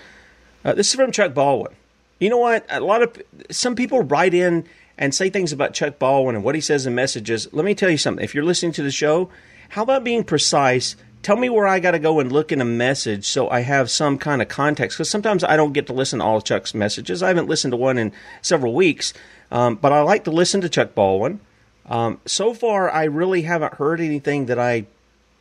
Uh, 0.64 0.74
this 0.74 0.88
is 0.88 0.94
from 0.94 1.12
Chuck 1.12 1.32
Baldwin. 1.32 1.74
You 2.18 2.30
know 2.30 2.38
what? 2.38 2.66
A 2.68 2.80
lot 2.80 3.02
of, 3.02 3.22
some 3.50 3.74
people 3.74 4.02
write 4.02 4.34
in 4.34 4.64
and 4.96 5.14
say 5.14 5.30
things 5.30 5.52
about 5.52 5.74
Chuck 5.74 5.98
Baldwin 5.98 6.34
and 6.34 6.44
what 6.44 6.54
he 6.54 6.60
says 6.60 6.86
in 6.86 6.94
messages. 6.94 7.48
Let 7.52 7.64
me 7.64 7.74
tell 7.74 7.90
you 7.90 7.98
something. 7.98 8.24
If 8.24 8.34
you're 8.34 8.44
listening 8.44 8.72
to 8.72 8.82
the 8.82 8.90
show, 8.90 9.30
how 9.70 9.82
about 9.82 10.02
being 10.02 10.24
precise? 10.24 10.96
Tell 11.22 11.36
me 11.36 11.48
where 11.48 11.66
I 11.66 11.78
got 11.78 11.92
to 11.92 11.98
go 11.98 12.20
and 12.20 12.32
look 12.32 12.50
in 12.52 12.60
a 12.60 12.64
message 12.64 13.26
so 13.26 13.48
I 13.48 13.60
have 13.60 13.90
some 13.90 14.18
kind 14.18 14.42
of 14.42 14.48
context. 14.48 14.96
Because 14.96 15.10
sometimes 15.10 15.44
I 15.44 15.56
don't 15.56 15.72
get 15.72 15.86
to 15.88 15.92
listen 15.92 16.18
to 16.18 16.24
all 16.24 16.40
Chuck's 16.40 16.74
messages. 16.74 17.22
I 17.22 17.28
haven't 17.28 17.48
listened 17.48 17.72
to 17.72 17.76
one 17.76 17.98
in 17.98 18.12
several 18.42 18.74
weeks, 18.74 19.12
um, 19.50 19.76
but 19.76 19.92
I 19.92 20.00
like 20.02 20.24
to 20.24 20.30
listen 20.30 20.60
to 20.62 20.68
Chuck 20.68 20.94
Baldwin. 20.94 21.40
Um, 21.86 22.20
so 22.26 22.52
far, 22.52 22.90
I 22.90 23.04
really 23.04 23.42
haven't 23.42 23.74
heard 23.74 24.00
anything 24.00 24.46
that 24.46 24.58
I 24.58 24.86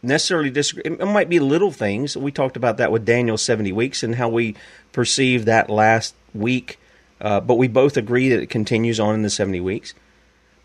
necessarily 0.02 0.50
disagree. 0.50 0.84
It 0.86 1.06
might 1.06 1.30
be 1.30 1.40
little 1.40 1.72
things. 1.72 2.16
We 2.16 2.32
talked 2.32 2.58
about 2.58 2.78
that 2.78 2.92
with 2.92 3.06
Daniel 3.06 3.38
70 3.38 3.72
weeks 3.72 4.04
and 4.04 4.16
how 4.16 4.30
we 4.30 4.56
perceive 4.92 5.46
that 5.46 5.70
last 5.70 6.16
week, 6.34 6.80
uh, 7.20 7.40
but 7.40 7.56
we 7.56 7.68
both 7.68 7.98
agree 7.98 8.30
that 8.30 8.42
it 8.42 8.50
continues 8.50 9.00
on 9.00 9.16
in 9.16 9.22
the 9.22 9.30
70 9.30 9.60
weeks. 9.60 9.94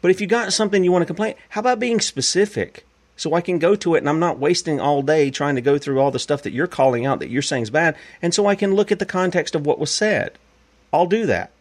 But 0.01 0.11
if 0.11 0.21
you 0.21 0.27
got 0.27 0.53
something 0.53 0.83
you 0.85 0.93
want 0.93 1.03
to 1.03 1.07
complain, 1.07 1.35
how 1.51 1.61
about 1.61 1.79
being 1.79 2.01
specific? 2.01 2.85
So 3.17 3.35
I 3.35 3.41
can 3.41 3.59
go 3.59 3.77
to 3.77 3.95
it 3.95 3.99
and 3.99 4.09
I'm 4.09 4.19
not 4.19 4.39
wasting 4.39 4.81
all 4.81 5.03
day 5.03 5.31
trying 5.31 5.55
to 5.55 5.61
go 5.61 5.79
through 5.79 6.01
all 6.01 6.11
the 6.11 6.19
stuff 6.19 6.43
that 6.43 6.53
you're 6.53 6.67
calling 6.67 7.07
out 7.07 7.21
that 7.21 7.31
you're 7.31 7.43
saying 7.43 7.65
is 7.65 7.71
bad. 7.71 7.97
And 8.21 8.35
so 8.35 8.47
I 8.47 8.57
can 8.57 8.75
look 8.75 8.91
at 8.91 8.99
the 8.99 9.07
context 9.07 9.55
of 9.55 9.65
what 9.65 9.79
was 9.79 9.93
said. 9.93 10.39
I'll 10.93 11.07
do 11.07 11.27
that. 11.27 11.53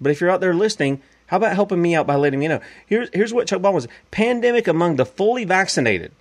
But 0.00 0.10
if 0.10 0.20
you're 0.20 0.30
out 0.30 0.40
there 0.40 0.54
listening, 0.54 1.00
how 1.26 1.36
about 1.36 1.54
helping 1.54 1.80
me 1.80 1.94
out 1.94 2.06
by 2.06 2.16
letting 2.16 2.40
me 2.40 2.48
know? 2.48 2.60
Here's, 2.86 3.10
here's 3.12 3.32
what 3.32 3.46
Chuck 3.46 3.62
Baldwin 3.62 3.82
was 3.82 3.88
pandemic 4.10 4.66
among 4.66 4.96
the 4.96 5.06
fully 5.06 5.44
vaccinated. 5.44 6.12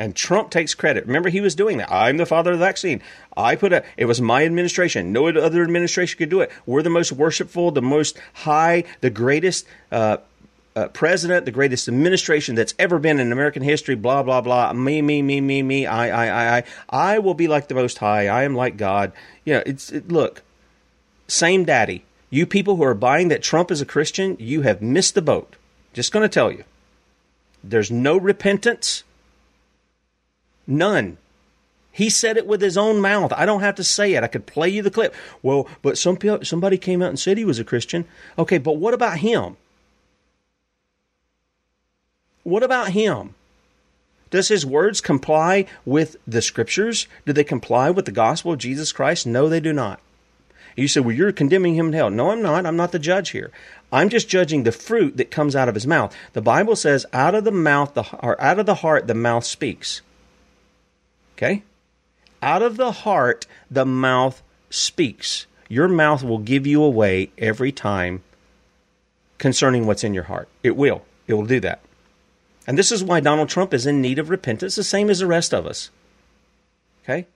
And 0.00 0.16
Trump 0.16 0.48
takes 0.50 0.72
credit. 0.72 1.04
Remember, 1.04 1.28
he 1.28 1.42
was 1.42 1.54
doing 1.54 1.76
that. 1.76 1.92
I'm 1.92 2.16
the 2.16 2.24
father 2.24 2.52
of 2.52 2.58
the 2.58 2.64
vaccine. 2.64 3.02
I 3.36 3.54
put 3.54 3.74
a, 3.74 3.84
it 3.98 4.06
was 4.06 4.18
my 4.18 4.46
administration. 4.46 5.12
No 5.12 5.28
other 5.28 5.62
administration 5.62 6.16
could 6.16 6.30
do 6.30 6.40
it. 6.40 6.50
We're 6.64 6.80
the 6.82 6.88
most 6.88 7.12
worshipful, 7.12 7.72
the 7.72 7.82
most 7.82 8.18
high, 8.32 8.84
the 9.02 9.10
greatest 9.10 9.66
uh, 9.92 10.16
uh, 10.74 10.88
president, 10.88 11.44
the 11.44 11.50
greatest 11.50 11.86
administration 11.86 12.54
that's 12.54 12.72
ever 12.78 12.98
been 12.98 13.20
in 13.20 13.30
American 13.30 13.62
history, 13.62 13.94
blah, 13.94 14.22
blah, 14.22 14.40
blah. 14.40 14.72
Me, 14.72 15.02
me, 15.02 15.20
me, 15.20 15.42
me, 15.42 15.62
me. 15.62 15.84
I, 15.84 16.08
I, 16.08 16.26
I, 16.28 16.56
I. 16.56 16.64
I 17.14 17.18
will 17.18 17.34
be 17.34 17.46
like 17.46 17.68
the 17.68 17.74
most 17.74 17.98
high. 17.98 18.26
I 18.26 18.44
am 18.44 18.56
like 18.56 18.78
God. 18.78 19.12
You 19.44 19.52
know, 19.52 19.62
it's, 19.66 19.92
it, 19.92 20.10
look, 20.10 20.40
same 21.28 21.66
daddy. 21.66 22.06
You 22.30 22.46
people 22.46 22.76
who 22.76 22.84
are 22.84 22.94
buying 22.94 23.28
that 23.28 23.42
Trump 23.42 23.70
is 23.70 23.82
a 23.82 23.86
Christian, 23.86 24.38
you 24.40 24.62
have 24.62 24.80
missed 24.80 25.14
the 25.14 25.20
boat. 25.20 25.56
Just 25.92 26.10
going 26.10 26.22
to 26.22 26.32
tell 26.32 26.50
you. 26.50 26.64
There's 27.62 27.90
no 27.90 28.16
repentance. 28.16 29.04
None. 30.70 31.18
He 31.90 32.08
said 32.08 32.36
it 32.36 32.46
with 32.46 32.62
his 32.62 32.78
own 32.78 33.00
mouth. 33.00 33.32
I 33.32 33.44
don't 33.44 33.60
have 33.60 33.74
to 33.74 33.84
say 33.84 34.14
it. 34.14 34.22
I 34.22 34.28
could 34.28 34.46
play 34.46 34.68
you 34.68 34.82
the 34.82 34.90
clip. 34.90 35.14
Well, 35.42 35.68
but 35.82 35.98
some 35.98 36.16
somebody 36.44 36.78
came 36.78 37.02
out 37.02 37.08
and 37.08 37.18
said 37.18 37.36
he 37.36 37.44
was 37.44 37.58
a 37.58 37.64
Christian. 37.64 38.04
Okay, 38.38 38.58
but 38.58 38.76
what 38.76 38.94
about 38.94 39.18
him? 39.18 39.56
What 42.44 42.62
about 42.62 42.90
him? 42.90 43.34
Does 44.30 44.46
his 44.46 44.64
words 44.64 45.00
comply 45.00 45.66
with 45.84 46.16
the 46.26 46.40
scriptures? 46.40 47.08
Do 47.26 47.32
they 47.32 47.42
comply 47.42 47.90
with 47.90 48.04
the 48.04 48.12
gospel 48.12 48.52
of 48.52 48.60
Jesus 48.60 48.92
Christ? 48.92 49.26
No, 49.26 49.48
they 49.48 49.58
do 49.58 49.72
not. 49.72 50.00
You 50.76 50.86
say, 50.86 51.00
well, 51.00 51.14
you're 51.14 51.32
condemning 51.32 51.74
him 51.74 51.90
to 51.90 51.98
hell. 51.98 52.10
No, 52.10 52.30
I'm 52.30 52.40
not. 52.40 52.64
I'm 52.64 52.76
not 52.76 52.92
the 52.92 53.00
judge 53.00 53.30
here. 53.30 53.50
I'm 53.92 54.08
just 54.08 54.28
judging 54.28 54.62
the 54.62 54.70
fruit 54.70 55.16
that 55.16 55.32
comes 55.32 55.56
out 55.56 55.68
of 55.68 55.74
his 55.74 55.86
mouth. 55.86 56.16
The 56.32 56.40
Bible 56.40 56.76
says, 56.76 57.04
out 57.12 57.34
of 57.34 57.42
the 57.42 57.50
mouth, 57.50 57.94
the, 57.94 58.04
or 58.22 58.40
out 58.40 58.60
of 58.60 58.66
the 58.66 58.76
heart, 58.76 59.08
the 59.08 59.14
mouth 59.14 59.44
speaks. 59.44 60.00
Okay? 61.40 61.62
Out 62.42 62.60
of 62.60 62.76
the 62.76 62.92
heart, 62.92 63.46
the 63.70 63.86
mouth 63.86 64.42
speaks. 64.68 65.46
Your 65.68 65.88
mouth 65.88 66.22
will 66.22 66.38
give 66.38 66.66
you 66.66 66.82
away 66.82 67.30
every 67.38 67.72
time 67.72 68.22
concerning 69.38 69.86
what's 69.86 70.04
in 70.04 70.12
your 70.12 70.24
heart. 70.24 70.48
It 70.62 70.76
will. 70.76 71.02
It 71.26 71.34
will 71.34 71.46
do 71.46 71.60
that. 71.60 71.80
And 72.66 72.78
this 72.78 72.92
is 72.92 73.02
why 73.02 73.20
Donald 73.20 73.48
Trump 73.48 73.72
is 73.72 73.86
in 73.86 74.02
need 74.02 74.18
of 74.18 74.28
repentance, 74.28 74.76
the 74.76 74.84
same 74.84 75.08
as 75.08 75.20
the 75.20 75.26
rest 75.26 75.54
of 75.54 75.66
us. 75.66 75.90
Okay? 77.04 77.26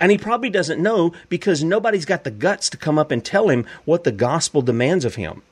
And 0.00 0.10
he 0.10 0.18
probably 0.18 0.50
doesn't 0.50 0.82
know 0.82 1.12
because 1.28 1.62
nobody's 1.62 2.04
got 2.04 2.24
the 2.24 2.30
guts 2.30 2.68
to 2.70 2.76
come 2.76 2.98
up 2.98 3.12
and 3.12 3.24
tell 3.24 3.48
him 3.48 3.66
what 3.84 4.04
the 4.04 4.12
gospel 4.12 4.62
demands 4.62 5.04
of 5.04 5.14
him. 5.14 5.42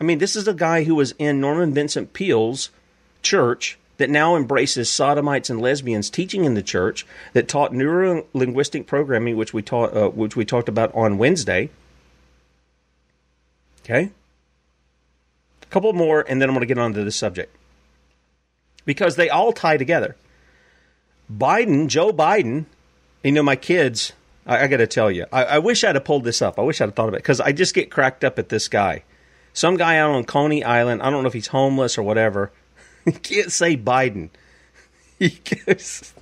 I 0.00 0.04
mean, 0.04 0.18
this 0.18 0.36
is 0.36 0.46
a 0.46 0.54
guy 0.54 0.84
who 0.84 0.96
was 0.96 1.14
in 1.18 1.40
Norman 1.40 1.72
Vincent 1.72 2.12
Peale's 2.12 2.70
church 3.22 3.78
that 4.02 4.10
now 4.10 4.34
embraces 4.34 4.90
sodomites 4.90 5.48
and 5.48 5.60
lesbians 5.60 6.10
teaching 6.10 6.44
in 6.44 6.54
the 6.54 6.62
church 6.62 7.06
that 7.34 7.46
taught 7.46 7.72
neuro 7.72 8.26
linguistic 8.32 8.84
programming, 8.84 9.36
which 9.36 9.54
we 9.54 9.62
taught, 9.62 9.96
uh, 9.96 10.08
which 10.08 10.34
we 10.34 10.44
talked 10.44 10.68
about 10.68 10.92
on 10.92 11.18
Wednesday. 11.18 11.70
Okay, 13.84 14.10
a 15.62 15.66
couple 15.66 15.92
more, 15.92 16.24
and 16.28 16.42
then 16.42 16.48
I'm 16.48 16.54
going 16.56 16.62
to 16.62 16.66
get 16.66 16.78
on 16.78 16.94
to 16.94 17.04
this 17.04 17.14
subject 17.14 17.54
because 18.84 19.14
they 19.14 19.30
all 19.30 19.52
tie 19.52 19.76
together. 19.76 20.16
Biden, 21.32 21.86
Joe 21.86 22.12
Biden, 22.12 22.64
you 23.22 23.30
know, 23.30 23.44
my 23.44 23.54
kids, 23.54 24.14
I, 24.44 24.64
I 24.64 24.66
got 24.66 24.78
to 24.78 24.88
tell 24.88 25.12
you, 25.12 25.26
I, 25.30 25.44
I, 25.44 25.58
wish 25.60 25.84
I'd 25.84 25.94
have 25.94 26.04
pulled 26.04 26.24
this 26.24 26.42
up. 26.42 26.58
I 26.58 26.62
wish 26.62 26.80
I'd 26.80 26.86
have 26.86 26.94
thought 26.96 27.06
of 27.06 27.14
it 27.14 27.18
because 27.18 27.40
I 27.40 27.52
just 27.52 27.72
get 27.72 27.88
cracked 27.88 28.24
up 28.24 28.36
at 28.40 28.48
this 28.48 28.66
guy. 28.66 29.04
Some 29.52 29.76
guy 29.76 29.98
out 29.98 30.10
on 30.10 30.24
Coney 30.24 30.64
Island, 30.64 31.02
I 31.02 31.10
don't 31.10 31.22
know 31.22 31.28
if 31.28 31.34
he's 31.34 31.46
homeless 31.46 31.96
or 31.96 32.02
whatever, 32.02 32.50
he 33.04 33.12
can't 33.12 33.52
say 33.52 33.76
Biden. 33.76 34.30
He 35.18 35.38
goes, 35.64 36.14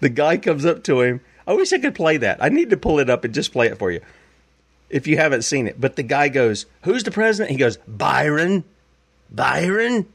the 0.00 0.10
guy 0.10 0.36
comes 0.36 0.66
up 0.66 0.84
to 0.84 1.00
him. 1.00 1.22
I 1.46 1.54
wish 1.54 1.72
I 1.72 1.78
could 1.78 1.94
play 1.94 2.18
that. 2.18 2.36
I 2.42 2.50
need 2.50 2.68
to 2.68 2.76
pull 2.76 2.98
it 2.98 3.08
up 3.08 3.24
and 3.24 3.32
just 3.32 3.50
play 3.50 3.68
it 3.68 3.78
for 3.78 3.90
you 3.90 4.02
if 4.90 5.06
you 5.06 5.16
haven't 5.16 5.42
seen 5.42 5.66
it. 5.66 5.80
But 5.80 5.96
the 5.96 6.02
guy 6.02 6.28
goes, 6.28 6.66
Who's 6.82 7.02
the 7.02 7.10
president? 7.10 7.50
He 7.50 7.56
goes, 7.56 7.78
Byron. 7.88 8.64
Byron. 9.30 10.06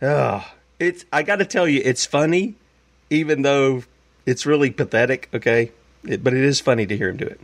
Oh, 0.00 0.50
it's 0.78 1.04
I 1.12 1.22
got 1.22 1.36
to 1.36 1.44
tell 1.44 1.68
you, 1.68 1.82
it's 1.84 2.06
funny, 2.06 2.54
even 3.10 3.42
though 3.42 3.82
it's 4.24 4.46
really 4.46 4.70
pathetic. 4.70 5.28
Okay, 5.34 5.72
it, 6.04 6.24
but 6.24 6.32
it 6.32 6.42
is 6.42 6.60
funny 6.60 6.86
to 6.86 6.96
hear 6.96 7.10
him 7.10 7.18
do 7.18 7.26
it. 7.26 7.40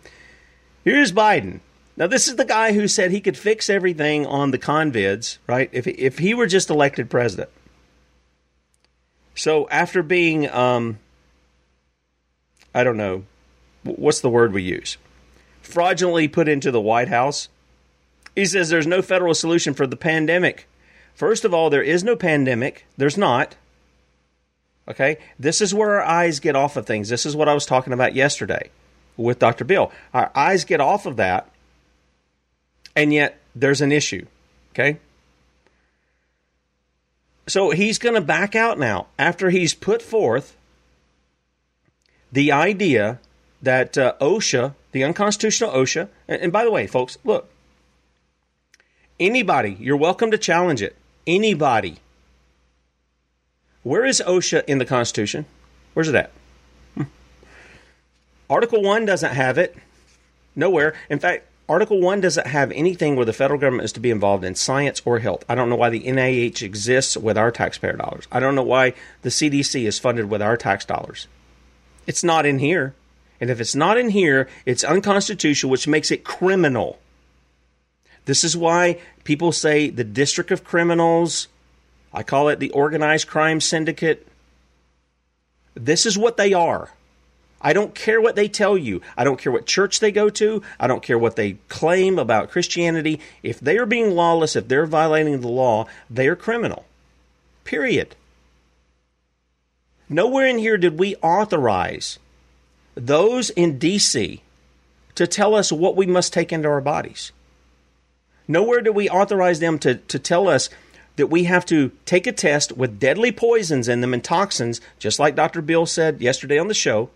Here's 0.84 1.12
Biden. 1.12 1.60
Now, 1.96 2.06
this 2.06 2.28
is 2.28 2.36
the 2.36 2.44
guy 2.44 2.72
who 2.72 2.88
said 2.88 3.10
he 3.10 3.20
could 3.20 3.38
fix 3.38 3.70
everything 3.70 4.26
on 4.26 4.50
the 4.50 4.58
convids, 4.58 5.38
right? 5.46 5.70
If 5.72 5.86
if 5.86 6.18
he 6.18 6.34
were 6.34 6.46
just 6.46 6.68
elected 6.68 7.08
president. 7.08 7.50
So 9.34 9.68
after 9.68 10.02
being, 10.02 10.48
um, 10.50 10.98
I 12.74 12.84
don't 12.84 12.96
know, 12.96 13.24
what's 13.82 14.20
the 14.20 14.30
word 14.30 14.52
we 14.52 14.62
use? 14.62 14.96
Fraudulently 15.60 16.28
put 16.28 16.48
into 16.48 16.70
the 16.70 16.80
White 16.80 17.08
House. 17.08 17.48
He 18.34 18.46
says 18.46 18.68
there's 18.68 18.86
no 18.86 19.02
federal 19.02 19.34
solution 19.34 19.74
for 19.74 19.86
the 19.86 19.96
pandemic. 19.96 20.66
First 21.14 21.44
of 21.44 21.54
all, 21.54 21.70
there 21.70 21.82
is 21.82 22.04
no 22.04 22.16
pandemic. 22.16 22.86
There's 22.96 23.16
not. 23.16 23.56
Okay? 24.88 25.18
This 25.38 25.60
is 25.60 25.74
where 25.74 26.00
our 26.00 26.02
eyes 26.02 26.40
get 26.40 26.56
off 26.56 26.76
of 26.76 26.86
things. 26.86 27.08
This 27.08 27.26
is 27.26 27.34
what 27.34 27.48
I 27.48 27.54
was 27.54 27.66
talking 27.66 27.92
about 27.92 28.14
yesterday 28.14 28.70
with 29.16 29.38
Dr. 29.38 29.64
Bill. 29.64 29.90
Our 30.12 30.30
eyes 30.34 30.64
get 30.64 30.80
off 30.80 31.06
of 31.06 31.16
that, 31.16 31.50
and 32.96 33.12
yet 33.12 33.38
there's 33.54 33.80
an 33.80 33.92
issue. 33.92 34.26
Okay? 34.72 34.98
So 37.46 37.70
he's 37.70 37.98
going 37.98 38.16
to 38.16 38.20
back 38.20 38.56
out 38.56 38.78
now 38.78 39.06
after 39.18 39.50
he's 39.50 39.74
put 39.74 40.02
forth 40.02 40.56
the 42.32 42.50
idea 42.50 43.20
that 43.62 43.96
uh, 43.96 44.14
OSHA, 44.20 44.74
the 44.90 45.04
unconstitutional 45.04 45.70
OSHA, 45.70 46.08
and, 46.26 46.42
and 46.42 46.52
by 46.52 46.64
the 46.64 46.70
way, 46.72 46.86
folks, 46.88 47.18
look, 47.22 47.48
anybody, 49.20 49.76
you're 49.78 49.96
welcome 49.96 50.32
to 50.32 50.38
challenge 50.38 50.82
it 50.82 50.96
anybody. 51.26 51.98
Where 53.82 54.04
is 54.04 54.22
OSHA 54.26 54.64
in 54.66 54.78
the 54.78 54.84
Constitution? 54.84 55.46
Where's 55.94 56.08
it 56.08 56.14
at? 56.14 56.30
Hmm. 56.94 57.04
Article 58.50 58.82
1 58.82 59.04
doesn't 59.04 59.32
have 59.32 59.58
it. 59.58 59.76
Nowhere. 60.54 60.94
In 61.10 61.18
fact, 61.18 61.46
Article 61.68 62.00
1 62.00 62.20
doesn't 62.20 62.46
have 62.46 62.70
anything 62.72 63.16
where 63.16 63.24
the 63.24 63.32
federal 63.32 63.58
government 63.58 63.86
is 63.86 63.92
to 63.92 64.00
be 64.00 64.12
involved 64.12 64.44
in 64.44 64.54
science 64.54 65.02
or 65.04 65.18
health. 65.18 65.44
I 65.48 65.56
don't 65.56 65.68
know 65.68 65.76
why 65.76 65.90
the 65.90 66.04
NIH 66.04 66.62
exists 66.62 67.16
with 67.16 67.36
our 67.36 67.50
taxpayer 67.50 67.94
dollars. 67.94 68.28
I 68.30 68.38
don't 68.38 68.54
know 68.54 68.62
why 68.62 68.94
the 69.22 69.30
CDC 69.30 69.84
is 69.84 69.98
funded 69.98 70.30
with 70.30 70.40
our 70.40 70.56
tax 70.56 70.84
dollars. 70.84 71.26
It's 72.06 72.22
not 72.22 72.46
in 72.46 72.60
here. 72.60 72.94
And 73.40 73.50
if 73.50 73.60
it's 73.60 73.74
not 73.74 73.98
in 73.98 74.10
here, 74.10 74.48
it's 74.64 74.84
unconstitutional, 74.84 75.70
which 75.70 75.88
makes 75.88 76.10
it 76.12 76.24
criminal. 76.24 77.00
This 78.26 78.44
is 78.44 78.56
why 78.56 79.00
people 79.24 79.50
say 79.50 79.90
the 79.90 80.04
District 80.04 80.50
of 80.52 80.64
Criminals, 80.64 81.48
I 82.12 82.22
call 82.22 82.48
it 82.48 82.60
the 82.60 82.70
Organized 82.70 83.26
Crime 83.26 83.60
Syndicate. 83.60 84.26
This 85.74 86.06
is 86.06 86.16
what 86.16 86.36
they 86.36 86.52
are. 86.52 86.90
I 87.60 87.72
don't 87.72 87.94
care 87.94 88.20
what 88.20 88.36
they 88.36 88.48
tell 88.48 88.76
you. 88.76 89.00
I 89.16 89.24
don't 89.24 89.38
care 89.38 89.50
what 89.50 89.66
church 89.66 90.00
they 90.00 90.12
go 90.12 90.28
to. 90.30 90.62
I 90.78 90.86
don't 90.86 91.02
care 91.02 91.18
what 91.18 91.36
they 91.36 91.54
claim 91.68 92.18
about 92.18 92.50
Christianity. 92.50 93.20
If 93.42 93.60
they 93.60 93.78
are 93.78 93.86
being 93.86 94.10
lawless, 94.10 94.56
if 94.56 94.68
they're 94.68 94.86
violating 94.86 95.40
the 95.40 95.48
law, 95.48 95.86
they 96.10 96.28
are 96.28 96.36
criminal. 96.36 96.84
Period. 97.64 98.14
Nowhere 100.08 100.46
in 100.46 100.58
here 100.58 100.76
did 100.76 100.98
we 100.98 101.16
authorize 101.16 102.18
those 102.94 103.50
in 103.50 103.78
D.C. 103.78 104.42
to 105.14 105.26
tell 105.26 105.54
us 105.54 105.72
what 105.72 105.96
we 105.96 106.06
must 106.06 106.32
take 106.32 106.52
into 106.52 106.68
our 106.68 106.80
bodies. 106.80 107.32
Nowhere 108.46 108.80
do 108.80 108.92
we 108.92 109.10
authorize 109.10 109.58
them 109.58 109.78
to, 109.80 109.96
to 109.96 110.18
tell 110.18 110.48
us 110.48 110.70
that 111.16 111.26
we 111.26 111.44
have 111.44 111.66
to 111.66 111.90
take 112.04 112.26
a 112.26 112.32
test 112.32 112.76
with 112.76 113.00
deadly 113.00 113.32
poisons 113.32 113.88
in 113.88 114.00
them 114.00 114.14
and 114.14 114.22
toxins, 114.22 114.80
just 114.98 115.18
like 115.18 115.34
Dr. 115.34 115.62
Bill 115.62 115.86
said 115.86 116.20
yesterday 116.20 116.58
on 116.58 116.68
the 116.68 116.74
show. 116.74 117.10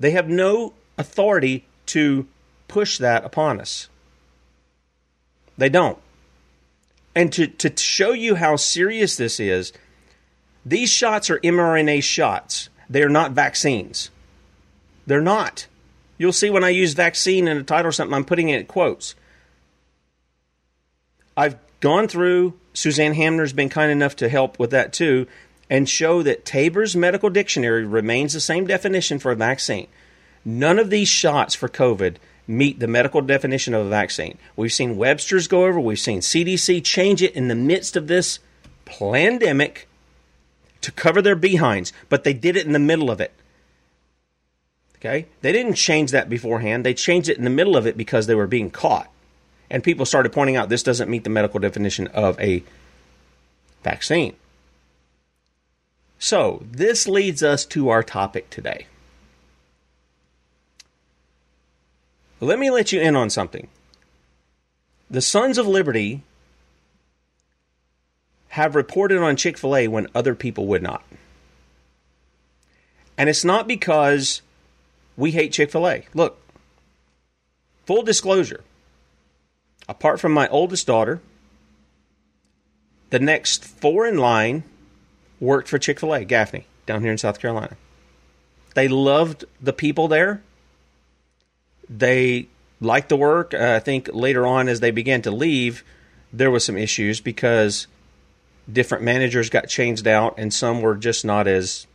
They 0.00 0.10
have 0.12 0.28
no 0.28 0.74
authority 0.96 1.66
to 1.86 2.26
push 2.68 2.98
that 2.98 3.24
upon 3.24 3.60
us. 3.60 3.88
They 5.56 5.68
don't. 5.68 5.98
And 7.14 7.32
to, 7.32 7.46
to 7.46 7.76
show 7.76 8.12
you 8.12 8.36
how 8.36 8.56
serious 8.56 9.16
this 9.16 9.40
is, 9.40 9.72
these 10.64 10.90
shots 10.90 11.30
are 11.30 11.40
mRNA 11.40 12.02
shots. 12.02 12.68
They 12.88 13.02
are 13.02 13.08
not 13.08 13.32
vaccines. 13.32 14.10
They're 15.06 15.20
not. 15.20 15.66
You'll 16.18 16.32
see 16.32 16.50
when 16.50 16.64
I 16.64 16.68
use 16.68 16.92
vaccine 16.92 17.48
in 17.48 17.56
a 17.56 17.62
title 17.62 17.88
or 17.88 17.92
something, 17.92 18.14
I'm 18.14 18.24
putting 18.24 18.48
it 18.50 18.60
in 18.60 18.66
quotes. 18.66 19.14
I've 21.36 21.56
gone 21.80 22.08
through, 22.08 22.58
Suzanne 22.74 23.14
Hamner's 23.14 23.52
been 23.52 23.68
kind 23.68 23.90
enough 23.90 24.16
to 24.16 24.28
help 24.28 24.58
with 24.58 24.70
that 24.70 24.92
too, 24.92 25.26
and 25.70 25.88
show 25.88 26.22
that 26.22 26.44
Taber's 26.44 26.96
medical 26.96 27.30
dictionary 27.30 27.84
remains 27.84 28.32
the 28.32 28.40
same 28.40 28.66
definition 28.66 29.18
for 29.18 29.32
a 29.32 29.36
vaccine. 29.36 29.86
None 30.44 30.78
of 30.78 30.90
these 30.90 31.08
shots 31.08 31.54
for 31.54 31.68
COVID 31.68 32.16
meet 32.46 32.80
the 32.80 32.86
medical 32.86 33.20
definition 33.20 33.74
of 33.74 33.86
a 33.86 33.90
vaccine. 33.90 34.38
We've 34.56 34.72
seen 34.72 34.96
Webster's 34.96 35.48
go 35.48 35.66
over, 35.66 35.78
we've 35.78 35.98
seen 35.98 36.20
CDC 36.20 36.82
change 36.84 37.22
it 37.22 37.34
in 37.34 37.48
the 37.48 37.54
midst 37.54 37.96
of 37.96 38.06
this 38.06 38.38
pandemic 38.86 39.86
to 40.80 40.90
cover 40.92 41.20
their 41.20 41.36
behinds, 41.36 41.92
but 42.08 42.24
they 42.24 42.32
did 42.32 42.56
it 42.56 42.66
in 42.66 42.72
the 42.72 42.78
middle 42.78 43.10
of 43.10 43.20
it. 43.20 43.32
Okay? 44.96 45.26
They 45.42 45.52
didn't 45.52 45.74
change 45.74 46.10
that 46.10 46.28
beforehand. 46.28 46.84
They 46.84 46.94
changed 46.94 47.28
it 47.28 47.38
in 47.38 47.44
the 47.44 47.50
middle 47.50 47.76
of 47.76 47.86
it 47.86 47.96
because 47.96 48.26
they 48.26 48.34
were 48.34 48.46
being 48.46 48.70
caught. 48.70 49.08
And 49.70 49.84
people 49.84 50.06
started 50.06 50.32
pointing 50.32 50.56
out 50.56 50.70
this 50.70 50.82
doesn't 50.82 51.10
meet 51.10 51.24
the 51.24 51.30
medical 51.30 51.60
definition 51.60 52.06
of 52.08 52.40
a 52.40 52.62
vaccine. 53.84 54.34
So, 56.18 56.64
this 56.70 57.06
leads 57.06 57.42
us 57.42 57.64
to 57.66 57.88
our 57.90 58.02
topic 58.02 58.50
today. 58.50 58.86
Let 62.40 62.58
me 62.58 62.70
let 62.70 62.92
you 62.92 63.00
in 63.00 63.16
on 63.16 63.30
something. 63.30 63.68
The 65.10 65.20
Sons 65.20 65.58
of 65.58 65.66
Liberty 65.66 66.22
have 68.48 68.74
reported 68.74 69.18
on 69.18 69.36
Chick 69.36 69.58
fil 69.58 69.76
A 69.76 69.88
when 69.88 70.08
other 70.14 70.34
people 70.34 70.66
would 70.66 70.82
not. 70.82 71.04
And 73.16 73.28
it's 73.28 73.44
not 73.44 73.66
because 73.66 74.42
we 75.16 75.32
hate 75.32 75.52
Chick 75.52 75.70
fil 75.70 75.88
A. 75.88 76.06
Look, 76.14 76.40
full 77.86 78.02
disclosure 78.02 78.62
apart 79.88 80.20
from 80.20 80.32
my 80.32 80.46
oldest 80.48 80.86
daughter, 80.86 81.20
the 83.10 83.18
next 83.18 83.64
four 83.64 84.06
in 84.06 84.18
line 84.18 84.62
worked 85.40 85.68
for 85.68 85.78
Chick 85.78 86.00
fil 86.00 86.14
A, 86.14 86.24
Gaffney, 86.24 86.66
down 86.86 87.02
here 87.02 87.12
in 87.12 87.18
South 87.18 87.40
Carolina. 87.40 87.76
They 88.74 88.88
loved 88.88 89.44
the 89.60 89.72
people 89.72 90.08
there. 90.08 90.42
They 91.88 92.48
liked 92.80 93.08
the 93.08 93.16
work. 93.16 93.54
Uh, 93.54 93.74
I 93.76 93.80
think 93.80 94.10
later 94.12 94.46
on, 94.46 94.68
as 94.68 94.80
they 94.80 94.90
began 94.90 95.22
to 95.22 95.30
leave, 95.30 95.84
there 96.32 96.50
was 96.50 96.64
some 96.64 96.76
issues 96.76 97.20
because 97.20 97.86
different 98.70 99.04
managers 99.04 99.50
got 99.50 99.68
changed 99.68 100.06
out, 100.06 100.34
and 100.38 100.52
some 100.52 100.80
were 100.82 100.94
just 100.94 101.24
not 101.24 101.46
as 101.46 101.86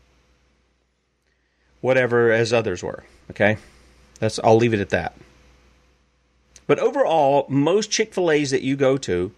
whatever 1.82 2.32
as 2.32 2.52
others 2.52 2.84
were. 2.84 3.04
Okay, 3.32 3.58
that's 4.20 4.40
I'll 4.44 4.58
leave 4.58 4.74
it 4.74 4.80
at 4.80 4.90
that. 4.90 5.16
But 6.66 6.80
overall, 6.80 7.46
most 7.50 7.92
Chick 7.92 8.14
fil 8.14 8.32
A's 8.32 8.52
that 8.52 8.62
you 8.62 8.76
go 8.76 8.98
to 8.98 9.32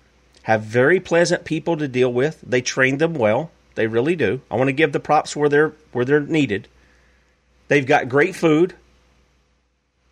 have 0.43 0.61
very 0.61 0.99
pleasant 0.99 1.43
people 1.43 1.75
to 1.77 1.87
deal 1.87 2.13
with. 2.13 2.41
They 2.41 2.61
train 2.61 2.99
them 2.99 3.15
well. 3.15 3.51
They 3.75 3.87
really 3.87 4.15
do. 4.15 4.41
I 4.49 4.55
want 4.55 4.69
to 4.69 4.73
give 4.73 4.91
the 4.91 4.99
props 4.99 5.35
where 5.35 5.49
they're 5.49 5.73
where 5.91 6.05
they're 6.05 6.19
needed. 6.19 6.67
They've 7.67 7.85
got 7.85 8.09
great 8.09 8.35
food. 8.35 8.75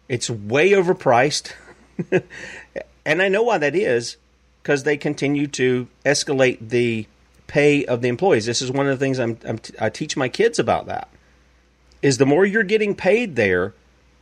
It's 0.09 0.29
way 0.29 0.71
overpriced. 0.71 1.53
and 3.05 3.21
I 3.21 3.29
know 3.29 3.43
why 3.43 3.57
that 3.57 3.75
is 3.75 4.17
because 4.61 4.83
they 4.83 4.97
continue 4.97 5.47
to 5.47 5.87
escalate 6.05 6.69
the 6.69 7.07
pay 7.47 7.85
of 7.85 8.01
the 8.01 8.09
employees. 8.09 8.45
This 8.45 8.61
is 8.61 8.71
one 8.71 8.87
of 8.87 8.97
the 8.97 9.03
things 9.03 9.19
I'm, 9.19 9.37
I'm 9.45 9.59
I 9.79 9.89
teach 9.89 10.17
my 10.17 10.29
kids 10.29 10.59
about 10.59 10.87
that. 10.87 11.09
Is 12.01 12.17
the 12.17 12.25
more 12.25 12.45
you're 12.45 12.63
getting 12.63 12.95
paid 12.95 13.35
there, 13.35 13.73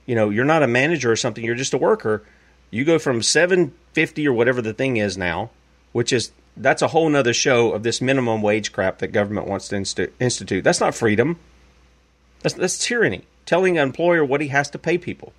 you 0.06 0.14
know, 0.14 0.30
you're 0.30 0.46
not 0.46 0.64
a 0.64 0.68
manager 0.68 1.12
or 1.12 1.16
something, 1.16 1.44
you're 1.44 1.56
just 1.56 1.74
a 1.74 1.78
worker 1.78 2.24
you 2.72 2.86
go 2.86 2.98
from 2.98 3.22
750 3.22 4.28
or 4.28 4.34
whatever 4.34 4.62
the 4.62 4.74
thing 4.74 4.98
is 4.98 5.18
now, 5.18 5.52
which 5.92 6.12
is 6.12 6.32
that's 6.58 6.82
a 6.82 6.90
whole 6.90 7.10
nother 7.10 7.34
show 7.34 7.72
of 7.72 7.84
this 7.84 8.02
minimum 8.02 8.42
wage 8.42 8.72
crap 8.72 9.00
that 9.00 9.10
government 9.10 9.48
wants 9.48 9.68
to 9.70 9.76
inst- 9.76 10.00
institute. 10.20 10.64
That's 10.64 10.80
not 10.80 10.96
freedom. 10.96 11.40
That's, 12.42 12.56
that's 12.56 12.78
tyranny. 12.78 13.24
Telling 13.46 13.78
an 13.78 13.84
employer 13.84 14.24
what 14.24 14.42
he 14.42 14.50
has 14.50 14.70
to 14.72 14.80
pay 14.80 14.98
people. 14.98 15.34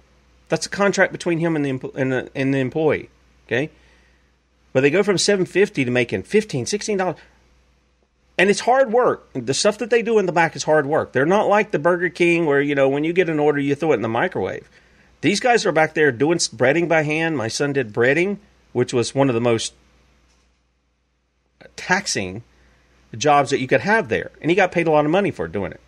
That's 0.48 0.66
a 0.66 0.70
contract 0.70 1.12
between 1.12 1.38
him 1.38 1.56
and 1.56 1.64
the, 1.64 1.90
and 1.94 2.12
the, 2.12 2.30
and 2.34 2.52
the 2.52 2.58
employee. 2.58 3.10
Okay? 3.46 3.70
But 4.72 4.80
they 4.80 4.90
go 4.90 5.02
from 5.02 5.18
750 5.18 5.84
to 5.84 5.90
making 5.90 6.22
15 6.22 6.64
$16. 6.64 7.16
And 8.38 8.48
it's 8.48 8.60
hard 8.60 8.92
work. 8.92 9.28
The 9.34 9.54
stuff 9.54 9.78
that 9.78 9.90
they 9.90 10.02
do 10.02 10.18
in 10.18 10.26
the 10.26 10.32
back 10.32 10.56
is 10.56 10.64
hard 10.64 10.86
work. 10.86 11.12
They're 11.12 11.26
not 11.26 11.48
like 11.48 11.70
the 11.70 11.78
Burger 11.78 12.08
King 12.08 12.46
where, 12.46 12.60
you 12.60 12.74
know, 12.74 12.88
when 12.88 13.04
you 13.04 13.12
get 13.12 13.28
an 13.28 13.38
order, 13.38 13.60
you 13.60 13.74
throw 13.74 13.92
it 13.92 13.96
in 13.96 14.02
the 14.02 14.08
microwave. 14.08 14.68
These 15.20 15.38
guys 15.38 15.66
are 15.66 15.72
back 15.72 15.94
there 15.94 16.10
doing 16.10 16.38
breading 16.38 16.88
by 16.88 17.02
hand. 17.02 17.36
My 17.36 17.48
son 17.48 17.74
did 17.74 17.92
breading, 17.92 18.38
which 18.72 18.92
was 18.92 19.14
one 19.14 19.28
of 19.28 19.34
the 19.34 19.40
most 19.40 19.74
taxing 21.76 22.42
the 23.10 23.16
jobs 23.16 23.50
that 23.50 23.60
you 23.60 23.66
could 23.66 23.80
have 23.80 24.08
there. 24.08 24.30
And 24.40 24.50
he 24.50 24.54
got 24.54 24.72
paid 24.72 24.86
a 24.86 24.90
lot 24.90 25.04
of 25.04 25.10
money 25.10 25.30
for 25.30 25.46
doing 25.48 25.72
it. 25.72 25.80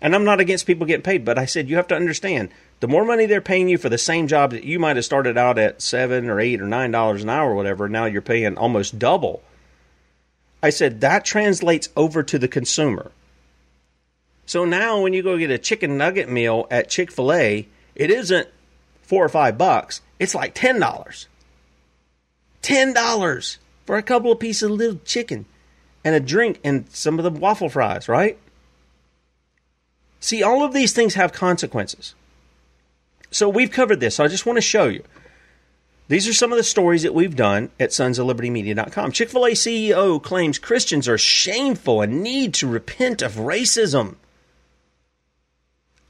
And 0.00 0.16
I'm 0.16 0.24
not 0.24 0.40
against 0.40 0.66
people 0.66 0.86
getting 0.86 1.04
paid, 1.04 1.24
but 1.24 1.38
I 1.38 1.44
said 1.44 1.68
you 1.68 1.76
have 1.76 1.86
to 1.88 1.96
understand 1.96 2.50
the 2.80 2.88
more 2.88 3.04
money 3.04 3.26
they're 3.26 3.40
paying 3.40 3.68
you 3.68 3.78
for 3.78 3.88
the 3.88 3.96
same 3.96 4.26
job 4.26 4.50
that 4.50 4.64
you 4.64 4.80
might 4.80 4.96
have 4.96 5.04
started 5.04 5.38
out 5.38 5.58
at 5.58 5.80
seven 5.80 6.28
or 6.28 6.40
eight 6.40 6.60
or 6.60 6.66
nine 6.66 6.90
dollars 6.90 7.22
an 7.22 7.30
hour 7.30 7.52
or 7.52 7.54
whatever, 7.54 7.88
now 7.88 8.06
you're 8.06 8.20
paying 8.20 8.58
almost 8.58 8.98
double. 8.98 9.42
I 10.60 10.70
said 10.70 11.00
that 11.00 11.24
translates 11.24 11.88
over 11.96 12.24
to 12.24 12.38
the 12.38 12.48
consumer. 12.48 13.12
So 14.44 14.64
now 14.64 15.00
when 15.00 15.12
you 15.12 15.22
go 15.22 15.38
get 15.38 15.52
a 15.52 15.58
chicken 15.58 15.96
nugget 15.96 16.28
meal 16.28 16.66
at 16.68 16.88
Chick 16.88 17.12
fil 17.12 17.32
A, 17.32 17.68
it 17.94 18.10
isn't 18.10 18.48
four 19.02 19.24
or 19.24 19.28
five 19.28 19.56
bucks. 19.56 20.00
It's 20.18 20.34
like 20.34 20.52
ten 20.54 20.80
dollars. 20.80 21.28
Ten 22.60 22.92
dollars 22.92 23.58
for 23.92 23.98
a 23.98 24.02
couple 24.02 24.32
of 24.32 24.40
pieces 24.40 24.62
of 24.62 24.70
little 24.70 24.98
chicken 25.04 25.44
and 26.02 26.14
a 26.14 26.18
drink 26.18 26.58
and 26.64 26.90
some 26.92 27.18
of 27.18 27.24
the 27.24 27.30
waffle 27.30 27.68
fries, 27.68 28.08
right? 28.08 28.38
See, 30.18 30.42
all 30.42 30.64
of 30.64 30.72
these 30.72 30.94
things 30.94 31.12
have 31.12 31.34
consequences. 31.34 32.14
So 33.30 33.50
we've 33.50 33.70
covered 33.70 34.00
this. 34.00 34.14
So 34.14 34.24
I 34.24 34.28
just 34.28 34.46
want 34.46 34.56
to 34.56 34.62
show 34.62 34.86
you. 34.86 35.04
These 36.08 36.26
are 36.26 36.32
some 36.32 36.52
of 36.52 36.56
the 36.56 36.64
stories 36.64 37.02
that 37.02 37.12
we've 37.12 37.36
done 37.36 37.68
at 37.78 37.90
sonsoflibertymedia.com. 37.90 39.12
Chick 39.12 39.28
fil 39.28 39.44
A 39.44 39.50
CEO 39.50 40.22
claims 40.22 40.58
Christians 40.58 41.06
are 41.06 41.18
shameful 41.18 42.00
and 42.00 42.22
need 42.22 42.54
to 42.54 42.66
repent 42.66 43.20
of 43.20 43.32
racism. 43.32 44.16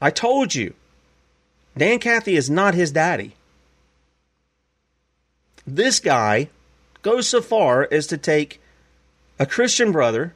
I 0.01 0.09
told 0.09 0.55
you. 0.55 0.73
Dan 1.77 1.99
Cathy 1.99 2.37
is 2.37 2.49
not 2.49 2.75
his 2.75 2.93
daddy. 2.93 3.33
This 5.67 5.99
guy 5.99 6.47
goes 7.03 7.29
so 7.29 7.41
far 7.41 7.87
as 7.91 8.07
to 8.07 8.17
take 8.17 8.59
a 9.37 9.45
Christian 9.45 9.91
brother. 9.91 10.33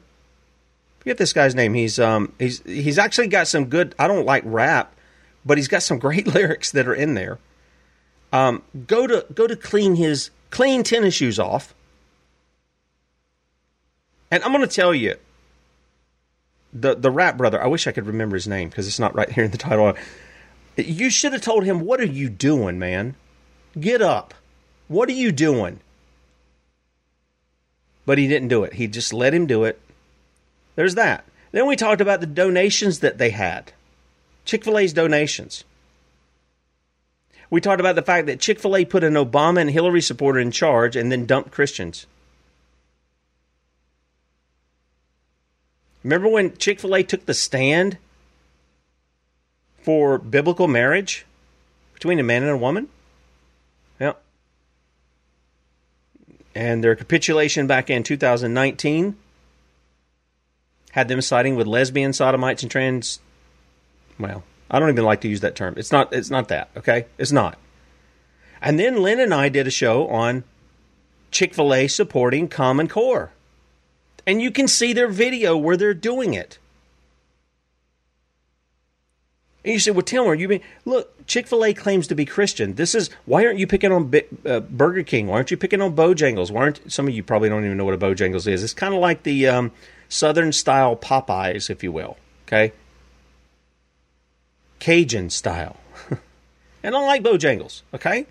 Forget 1.00 1.18
this 1.18 1.32
guy's 1.32 1.54
name. 1.54 1.74
He's 1.74 1.98
um 1.98 2.32
he's 2.38 2.62
he's 2.62 2.98
actually 2.98 3.26
got 3.28 3.48
some 3.48 3.64
good. 3.66 3.94
I 3.98 4.06
don't 4.06 4.24
like 4.26 4.42
rap, 4.46 4.94
but 5.44 5.58
he's 5.58 5.68
got 5.68 5.82
some 5.82 5.98
great 6.06 6.26
lyrics 6.26 6.70
that 6.72 6.86
are 6.86 6.94
in 6.94 7.14
there. 7.14 7.38
um, 8.32 8.62
go 8.86 9.06
to 9.06 9.26
go 9.34 9.46
to 9.46 9.56
clean 9.56 9.96
his 9.96 10.30
clean 10.50 10.82
tennis 10.84 11.14
shoes 11.14 11.38
off. 11.38 11.74
And 14.30 14.42
I'm 14.44 14.52
going 14.52 14.60
to 14.60 14.74
tell 14.74 14.94
you, 14.94 15.16
the 16.72 16.94
the 16.94 17.10
rap 17.10 17.36
brother. 17.38 17.62
I 17.62 17.66
wish 17.66 17.86
I 17.86 17.92
could 17.92 18.06
remember 18.06 18.36
his 18.36 18.46
name 18.46 18.68
because 18.68 18.86
it's 18.86 18.98
not 18.98 19.14
right 19.14 19.30
here 19.36 19.44
in 19.44 19.50
the 19.50 19.58
title. 19.58 19.94
You 20.76 21.10
should 21.10 21.32
have 21.32 21.42
told 21.42 21.64
him, 21.64 21.80
"What 21.80 22.00
are 22.00 22.06
you 22.06 22.28
doing, 22.28 22.78
man? 22.78 23.14
Get 23.78 24.02
up! 24.02 24.34
What 24.88 25.08
are 25.08 25.12
you 25.12 25.32
doing?" 25.32 25.80
But 28.08 28.16
he 28.16 28.26
didn't 28.26 28.48
do 28.48 28.64
it. 28.64 28.72
He 28.72 28.86
just 28.86 29.12
let 29.12 29.34
him 29.34 29.44
do 29.44 29.64
it. 29.64 29.78
There's 30.76 30.94
that. 30.94 31.26
Then 31.52 31.66
we 31.66 31.76
talked 31.76 32.00
about 32.00 32.20
the 32.20 32.26
donations 32.26 33.00
that 33.00 33.18
they 33.18 33.28
had. 33.28 33.70
Chick 34.46 34.64
Fil 34.64 34.78
A's 34.78 34.94
donations. 34.94 35.64
We 37.50 37.60
talked 37.60 37.80
about 37.80 37.96
the 37.96 38.02
fact 38.02 38.26
that 38.26 38.40
Chick 38.40 38.60
fil 38.60 38.76
A 38.76 38.86
put 38.86 39.04
an 39.04 39.12
Obama 39.12 39.60
and 39.60 39.68
Hillary 39.68 40.00
supporter 40.00 40.38
in 40.38 40.50
charge 40.50 40.96
and 40.96 41.12
then 41.12 41.26
dumped 41.26 41.50
Christians. 41.50 42.06
Remember 46.02 46.28
when 46.28 46.56
Chick 46.56 46.80
fil 46.80 46.96
A 46.96 47.02
took 47.02 47.26
the 47.26 47.34
stand 47.34 47.98
for 49.82 50.16
biblical 50.16 50.66
marriage 50.66 51.26
between 51.92 52.18
a 52.18 52.22
man 52.22 52.42
and 52.42 52.52
a 52.52 52.56
woman? 52.56 52.88
Yeah. 54.00 54.14
And 56.58 56.82
their 56.82 56.96
capitulation 56.96 57.68
back 57.68 57.88
in 57.88 58.02
2019 58.02 59.16
had 60.90 61.06
them 61.06 61.20
siding 61.20 61.54
with 61.54 61.68
lesbian 61.68 62.12
sodomites 62.12 62.64
and 62.64 62.70
trans. 62.70 63.20
Well, 64.18 64.42
I 64.68 64.80
don't 64.80 64.88
even 64.88 65.04
like 65.04 65.20
to 65.20 65.28
use 65.28 65.38
that 65.42 65.54
term. 65.54 65.74
It's 65.76 65.92
not. 65.92 66.12
It's 66.12 66.30
not 66.30 66.48
that. 66.48 66.70
Okay, 66.76 67.06
it's 67.16 67.30
not. 67.30 67.58
And 68.60 68.76
then 68.76 69.00
Lynn 69.00 69.20
and 69.20 69.32
I 69.32 69.48
did 69.48 69.68
a 69.68 69.70
show 69.70 70.08
on 70.08 70.42
Chick 71.30 71.54
Fil 71.54 71.72
A 71.72 71.86
supporting 71.86 72.48
Common 72.48 72.88
Core, 72.88 73.30
and 74.26 74.42
you 74.42 74.50
can 74.50 74.66
see 74.66 74.92
their 74.92 75.06
video 75.06 75.56
where 75.56 75.76
they're 75.76 75.94
doing 75.94 76.34
it. 76.34 76.58
And 79.64 79.72
you 79.72 79.78
say, 79.78 79.90
"Well, 79.90 80.04
are 80.28 80.34
you 80.34 80.48
being 80.48 80.62
look?" 80.84 81.26
Chick 81.26 81.46
Fil 81.46 81.64
A 81.64 81.74
claims 81.74 82.06
to 82.06 82.14
be 82.14 82.24
Christian. 82.24 82.74
This 82.74 82.94
is 82.94 83.10
why 83.26 83.44
aren't 83.44 83.58
you 83.58 83.66
picking 83.66 83.92
on 83.92 84.12
uh, 84.46 84.60
Burger 84.60 85.02
King? 85.02 85.26
Why 85.26 85.36
aren't 85.36 85.50
you 85.50 85.56
picking 85.56 85.82
on 85.82 85.94
Bojangles? 85.94 86.50
Why 86.50 86.62
aren't 86.62 86.90
some 86.90 87.06
of 87.06 87.14
you 87.14 87.22
probably 87.22 87.48
don't 87.48 87.64
even 87.64 87.76
know 87.76 87.84
what 87.84 87.94
a 87.94 87.98
Bojangles 87.98 88.46
is? 88.46 88.64
It's 88.64 88.72
kind 88.72 88.94
of 88.94 89.00
like 89.00 89.24
the 89.24 89.46
um, 89.46 89.72
Southern 90.08 90.52
style 90.52 90.96
Popeyes, 90.96 91.68
if 91.68 91.82
you 91.82 91.92
will. 91.92 92.16
Okay, 92.46 92.72
Cajun 94.78 95.30
style. 95.30 95.76
and 96.82 96.94
I 96.94 97.00
like 97.00 97.22
Bojangles, 97.22 97.82
okay? 97.92 98.26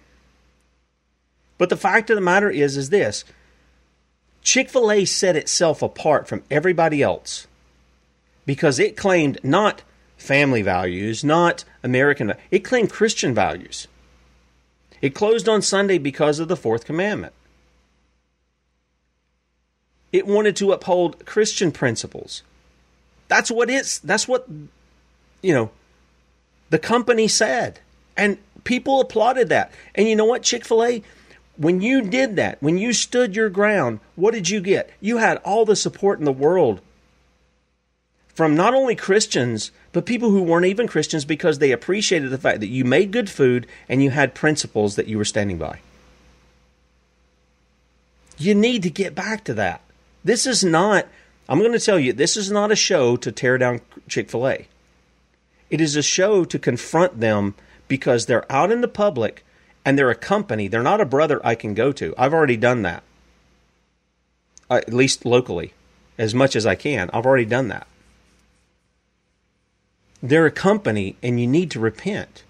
But 1.58 1.70
the 1.70 1.78
fact 1.78 2.10
of 2.10 2.16
the 2.16 2.22
matter 2.22 2.50
is 2.50 2.78
is 2.78 2.90
this. 2.90 3.24
Chick-fil-A 4.44 5.06
set 5.06 5.36
itself 5.36 5.82
apart 5.82 6.28
from 6.28 6.44
everybody 6.50 7.02
else 7.02 7.48
because 8.46 8.80
it 8.80 8.96
claimed 8.96 9.40
not 9.44 9.84
family 10.18 10.62
values, 10.62 11.24
not 11.24 11.64
American, 11.84 12.34
it 12.52 12.60
claimed 12.60 12.90
Christian 12.92 13.34
values. 13.34 13.88
It 15.02 15.14
closed 15.14 15.48
on 15.48 15.62
Sunday 15.62 15.98
because 15.98 16.40
of 16.40 16.48
the 16.48 16.58
fourth 16.58 16.86
commandment. 16.86 17.34
It 20.12 20.26
wanted 20.26 20.56
to 20.58 20.72
uphold 20.72 21.26
Christian 21.26 21.72
principles. 21.72 22.42
That's 23.28 23.52
what 23.52 23.70
it's 23.70 24.00
that's 24.00 24.28
what 24.28 24.48
you 25.42 25.54
know 25.54 25.70
the 26.70 26.80
company 26.80 27.28
said. 27.28 27.80
And 28.16 28.38
people 28.64 29.00
applauded 29.00 29.50
that. 29.50 29.72
And 29.94 30.08
you 30.08 30.16
know 30.16 30.26
what, 30.26 30.44
Chick 30.44 30.66
fil 30.66 30.84
A? 30.84 31.04
When 31.58 31.82
you 31.82 32.02
did 32.02 32.36
that, 32.38 32.62
when 32.62 32.78
you 32.78 32.94
stood 32.94 33.36
your 33.36 33.50
ground, 33.50 34.00
what 34.16 34.34
did 34.34 34.50
you 34.50 34.62
get? 34.62 34.92
You 35.02 35.18
had 35.18 35.38
all 35.38 35.66
the 35.66 35.76
support 35.76 36.20
in 36.20 36.26
the 36.26 36.32
world 36.32 36.82
from 38.34 38.56
not 38.56 38.76
only 38.76 38.96
Christians, 38.96 39.72
but 39.98 40.06
people 40.06 40.30
who 40.30 40.44
weren't 40.44 40.68
even 40.68 40.88
Christians 40.88 41.26
because 41.26 41.58
they 41.58 41.72
appreciated 41.72 42.30
the 42.30 42.38
fact 42.38 42.60
that 42.60 42.68
you 42.68 42.86
made 42.86 43.10
good 43.12 43.32
food 43.32 43.66
and 43.90 44.04
you 44.04 44.12
had 44.12 44.36
principles 44.36 44.96
that 44.96 45.08
you 45.08 45.18
were 45.18 45.26
standing 45.26 45.58
by. 45.58 45.80
You 48.38 48.54
need 48.54 48.84
to 48.84 48.92
get 48.92 49.16
back 49.16 49.44
to 49.46 49.56
that. 49.56 49.82
This 50.24 50.46
is 50.46 50.64
not, 50.64 51.08
I'm 51.50 51.58
going 51.58 51.72
to 51.72 51.80
tell 51.80 51.98
you, 51.98 52.14
this 52.14 52.38
is 52.38 52.52
not 52.52 52.72
a 52.72 52.76
show 52.76 53.16
to 53.18 53.32
tear 53.32 53.58
down 53.58 53.82
Chick 54.08 54.30
fil 54.30 54.48
A. 54.48 54.68
It 55.72 55.82
is 55.82 55.96
a 55.96 56.04
show 56.04 56.46
to 56.46 56.60
confront 56.60 57.20
them 57.20 57.56
because 57.88 58.28
they're 58.28 58.46
out 58.52 58.72
in 58.72 58.82
the 58.82 58.88
public 58.88 59.44
and 59.84 59.98
they're 59.98 60.12
a 60.12 60.16
company. 60.16 60.68
They're 60.68 60.84
not 60.84 61.02
a 61.02 61.06
brother 61.06 61.42
I 61.44 61.56
can 61.56 61.74
go 61.74 61.92
to. 61.94 62.14
I've 62.20 62.36
already 62.36 62.56
done 62.56 62.84
that, 62.84 63.02
at 64.70 64.94
least 64.94 65.26
locally, 65.26 65.74
as 66.20 66.36
much 66.36 66.56
as 66.56 66.68
I 66.68 66.76
can. 66.76 67.10
I've 67.14 67.26
already 67.26 67.46
done 67.46 67.70
that. 67.70 67.88
They're 70.22 70.46
a 70.46 70.52
company 70.52 71.16
and 71.22 71.40
you 71.40 71.48
need 71.48 71.72
to 71.72 71.80
repent. 71.80 72.44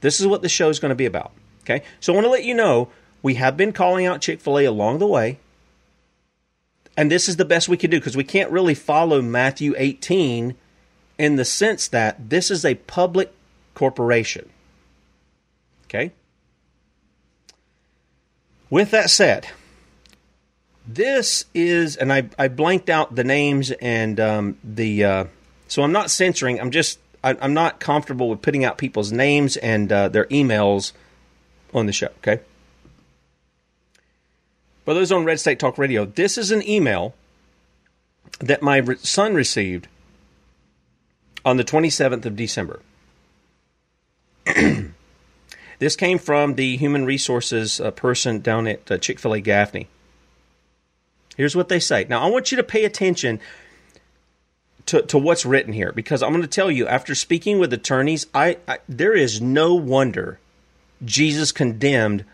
This 0.00 0.20
is 0.20 0.26
what 0.26 0.42
the 0.42 0.48
show 0.48 0.68
is 0.68 0.78
going 0.78 0.90
to 0.90 0.96
be 0.96 1.06
about. 1.06 1.32
Okay? 1.62 1.82
So 2.00 2.12
I 2.12 2.16
want 2.16 2.26
to 2.26 2.30
let 2.30 2.44
you 2.44 2.54
know 2.54 2.88
we 3.22 3.34
have 3.34 3.56
been 3.56 3.72
calling 3.72 4.06
out 4.06 4.20
Chick 4.20 4.40
fil 4.40 4.58
A 4.58 4.64
along 4.64 4.98
the 4.98 5.06
way. 5.06 5.38
And 6.96 7.10
this 7.10 7.28
is 7.28 7.36
the 7.36 7.44
best 7.44 7.68
we 7.68 7.76
can 7.76 7.90
do 7.90 7.98
because 7.98 8.16
we 8.16 8.24
can't 8.24 8.50
really 8.50 8.74
follow 8.74 9.20
Matthew 9.20 9.74
18 9.76 10.54
in 11.18 11.36
the 11.36 11.44
sense 11.44 11.88
that 11.88 12.30
this 12.30 12.50
is 12.50 12.64
a 12.64 12.74
public 12.74 13.32
corporation. 13.74 14.48
Okay? 15.86 16.12
With 18.70 18.90
that 18.90 19.10
said, 19.10 19.48
this 20.86 21.46
is, 21.54 21.96
and 21.96 22.12
I, 22.12 22.28
I 22.38 22.48
blanked 22.48 22.90
out 22.90 23.14
the 23.14 23.24
names 23.24 23.70
and 23.70 24.20
um, 24.20 24.58
the, 24.62 25.04
uh, 25.04 25.24
so 25.68 25.82
I'm 25.82 25.92
not 25.92 26.10
censoring, 26.10 26.60
I'm 26.60 26.70
just, 26.70 26.98
I, 27.22 27.36
am 27.40 27.54
not 27.54 27.80
comfortable 27.80 28.28
with 28.28 28.42
putting 28.42 28.64
out 28.64 28.78
people's 28.78 29.12
names 29.12 29.56
and 29.56 29.90
uh, 29.90 30.08
their 30.08 30.26
emails 30.26 30.92
on 31.72 31.86
the 31.86 31.92
show, 31.92 32.08
okay? 32.18 32.40
For 34.84 34.94
those 34.94 35.10
on 35.10 35.24
Red 35.24 35.40
State 35.40 35.58
Talk 35.58 35.78
Radio, 35.78 36.04
this 36.04 36.36
is 36.36 36.50
an 36.50 36.66
email 36.68 37.14
that 38.40 38.62
my 38.62 38.82
son 38.96 39.34
received 39.34 39.88
on 41.44 41.56
the 41.56 41.64
27th 41.64 42.24
of 42.24 42.36
December. 42.36 42.80
this 45.78 45.96
came 45.96 46.18
from 46.18 46.54
the 46.54 46.76
human 46.76 47.04
resources 47.04 47.80
uh, 47.80 47.90
person 47.92 48.40
down 48.40 48.66
at 48.66 48.90
uh, 48.90 48.98
Chick 48.98 49.18
fil 49.18 49.34
A 49.34 49.40
Gaffney. 49.40 49.88
Here's 51.36 51.56
what 51.56 51.68
they 51.68 51.80
say. 51.80 52.06
Now, 52.08 52.20
I 52.20 52.30
want 52.30 52.50
you 52.50 52.56
to 52.56 52.62
pay 52.62 52.84
attention 52.84 53.40
to, 54.86 55.02
to 55.02 55.18
what's 55.18 55.46
written 55.46 55.72
here 55.72 55.92
because 55.92 56.22
I'm 56.22 56.30
going 56.30 56.42
to 56.42 56.48
tell 56.48 56.70
you, 56.70 56.86
after 56.86 57.14
speaking 57.14 57.58
with 57.58 57.72
attorneys, 57.72 58.26
I, 58.34 58.58
I 58.68 58.78
there 58.88 59.14
is 59.14 59.40
no 59.40 59.74
wonder 59.74 60.38
Jesus 61.04 61.52
condemned 61.52 62.24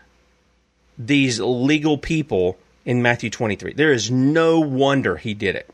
these 0.97 1.39
legal 1.39 1.97
people 1.97 2.57
in 2.85 3.01
Matthew 3.01 3.29
23. 3.29 3.73
There 3.73 3.91
is 3.91 4.11
no 4.11 4.59
wonder 4.59 5.17
he 5.17 5.33
did 5.33 5.55
it. 5.55 5.69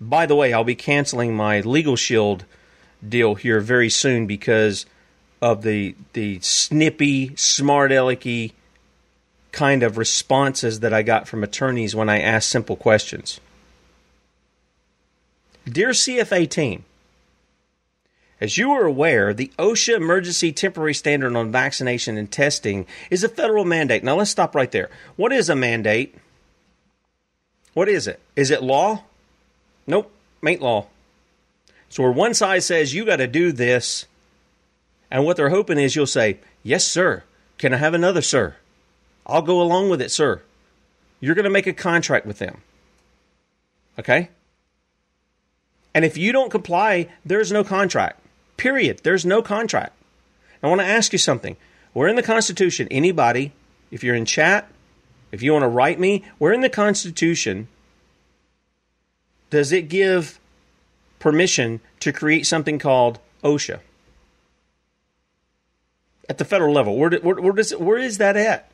By 0.00 0.26
the 0.26 0.36
way, 0.36 0.52
I'll 0.52 0.64
be 0.64 0.76
canceling 0.76 1.34
my 1.34 1.60
Legal 1.60 1.96
Shield 1.96 2.44
deal 3.06 3.34
here 3.34 3.60
very 3.60 3.90
soon 3.90 4.26
because 4.26 4.86
of 5.40 5.62
the 5.62 5.94
the 6.12 6.40
snippy, 6.40 7.34
smart 7.36 7.90
alecky 7.90 8.52
kind 9.52 9.82
of 9.82 9.98
responses 9.98 10.80
that 10.80 10.92
I 10.92 11.02
got 11.02 11.26
from 11.26 11.42
attorneys 11.42 11.94
when 11.94 12.08
I 12.08 12.20
asked 12.20 12.50
simple 12.50 12.76
questions. 12.76 13.40
Dear 15.68 15.90
CFA 15.90 16.48
team, 16.48 16.84
as 18.40 18.56
you 18.56 18.70
are 18.70 18.84
aware, 18.84 19.34
the 19.34 19.52
OSHA 19.58 19.96
Emergency 19.96 20.52
Temporary 20.52 20.94
Standard 20.94 21.34
on 21.36 21.52
Vaccination 21.52 22.16
and 22.16 22.30
Testing 22.30 22.86
is 23.10 23.24
a 23.24 23.28
federal 23.28 23.64
mandate. 23.64 24.04
Now 24.04 24.16
let's 24.16 24.30
stop 24.30 24.54
right 24.54 24.70
there. 24.70 24.88
What 25.16 25.32
is 25.32 25.48
a 25.48 25.56
mandate? 25.56 26.14
What 27.74 27.88
is 27.88 28.06
it? 28.06 28.20
Is 28.36 28.50
it 28.50 28.62
law? 28.62 29.02
Nope, 29.86 30.10
ain't 30.46 30.62
law. 30.62 30.86
So 31.88 32.02
where 32.02 32.12
one 32.12 32.34
side 32.34 32.62
says 32.62 32.94
you 32.94 33.04
got 33.04 33.16
to 33.16 33.26
do 33.26 33.50
this, 33.50 34.06
and 35.10 35.24
what 35.24 35.36
they're 35.36 35.50
hoping 35.50 35.78
is 35.78 35.96
you'll 35.96 36.06
say, 36.06 36.38
"Yes, 36.62 36.84
sir. 36.84 37.24
Can 37.56 37.74
I 37.74 37.78
have 37.78 37.94
another, 37.94 38.22
sir? 38.22 38.56
I'll 39.26 39.42
go 39.42 39.60
along 39.60 39.90
with 39.90 40.00
it, 40.00 40.10
sir." 40.10 40.42
You're 41.20 41.34
going 41.34 41.44
to 41.44 41.50
make 41.50 41.66
a 41.66 41.72
contract 41.72 42.26
with 42.26 42.38
them. 42.38 42.62
Okay? 43.98 44.28
And 45.94 46.04
if 46.04 46.16
you 46.16 46.32
don't 46.32 46.50
comply, 46.50 47.08
there's 47.24 47.50
no 47.50 47.64
contract. 47.64 48.20
Period. 48.56 49.00
There's 49.02 49.24
no 49.24 49.42
contract. 49.42 49.92
I 50.62 50.68
want 50.68 50.80
to 50.80 50.86
ask 50.86 51.12
you 51.12 51.18
something. 51.18 51.56
We're 51.94 52.08
in 52.08 52.16
the 52.16 52.22
Constitution. 52.22 52.88
Anybody, 52.90 53.52
if 53.90 54.04
you're 54.04 54.14
in 54.14 54.24
chat, 54.24 54.70
if 55.32 55.42
you 55.42 55.52
want 55.52 55.62
to 55.62 55.68
write 55.68 55.98
me, 55.98 56.24
we're 56.38 56.52
in 56.52 56.60
the 56.60 56.70
Constitution 56.70 57.68
does 59.50 59.72
it 59.72 59.88
give 59.88 60.38
permission 61.18 61.80
to 62.00 62.12
create 62.12 62.46
something 62.46 62.78
called 62.78 63.18
OSHA? 63.42 63.80
at 66.28 66.38
the 66.38 66.44
federal 66.44 66.72
level? 66.72 66.96
Where, 66.96 67.10
where, 67.10 67.36
where, 67.36 67.52
does, 67.52 67.74
where 67.74 67.98
is 67.98 68.18
that 68.18 68.36
at? 68.36 68.68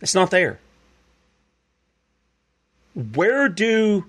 It's 0.00 0.14
not 0.14 0.30
there. 0.30 0.58
Where 2.94 3.48
do 3.48 4.06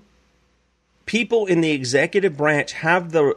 people 1.06 1.46
in 1.46 1.60
the 1.60 1.72
executive 1.72 2.36
branch 2.36 2.72
have 2.72 3.12
the 3.12 3.36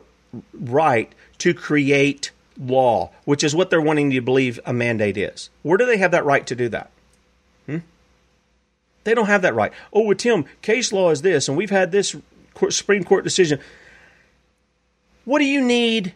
right 0.53 1.11
to 1.39 1.53
create 1.53 2.31
law, 2.59 3.11
which 3.25 3.43
is 3.43 3.55
what 3.55 3.69
they're 3.69 3.81
wanting 3.81 4.11
you 4.11 4.21
to 4.21 4.25
believe 4.25 4.59
a 4.65 4.73
mandate 4.73 5.17
is? 5.17 5.49
Where 5.63 5.77
do 5.77 5.85
they 5.85 5.97
have 5.97 6.11
that 6.11 6.25
right 6.25 6.45
to 6.47 6.55
do 6.55 6.69
that? 6.69 6.91
Hmm? 7.65 7.79
They 9.03 9.13
don't 9.13 9.27
have 9.27 9.41
that 9.41 9.55
right. 9.55 9.71
Oh, 9.93 10.01
well, 10.01 10.15
Tim, 10.15 10.45
case 10.61 10.91
law 10.91 11.11
is 11.11 11.21
this, 11.21 11.47
and 11.47 11.57
we've 11.57 11.69
had 11.69 11.91
this 11.91 12.15
Supreme 12.69 13.03
Court 13.03 13.23
decision. 13.23 13.59
What 15.25 15.39
do 15.39 15.45
you 15.45 15.61
need 15.61 16.13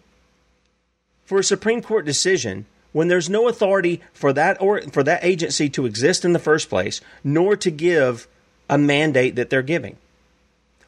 for 1.26 1.40
a 1.40 1.44
Supreme 1.44 1.82
Court 1.82 2.06
decision 2.06 2.66
when 2.92 3.08
there's 3.08 3.30
no 3.30 3.48
authority 3.48 4.02
for 4.14 4.34
that 4.34 4.60
or 4.62 4.82
for 4.82 5.04
that 5.04 5.24
agency 5.24 5.70
to 5.70 5.86
exist 5.86 6.26
in 6.26 6.34
the 6.34 6.40
first 6.40 6.70
place, 6.70 7.02
nor 7.24 7.56
to 7.56 7.70
give 7.70 8.28
a 8.70 8.78
mandate 8.78 9.36
that 9.36 9.50
they're 9.50 9.62
giving? 9.62 9.98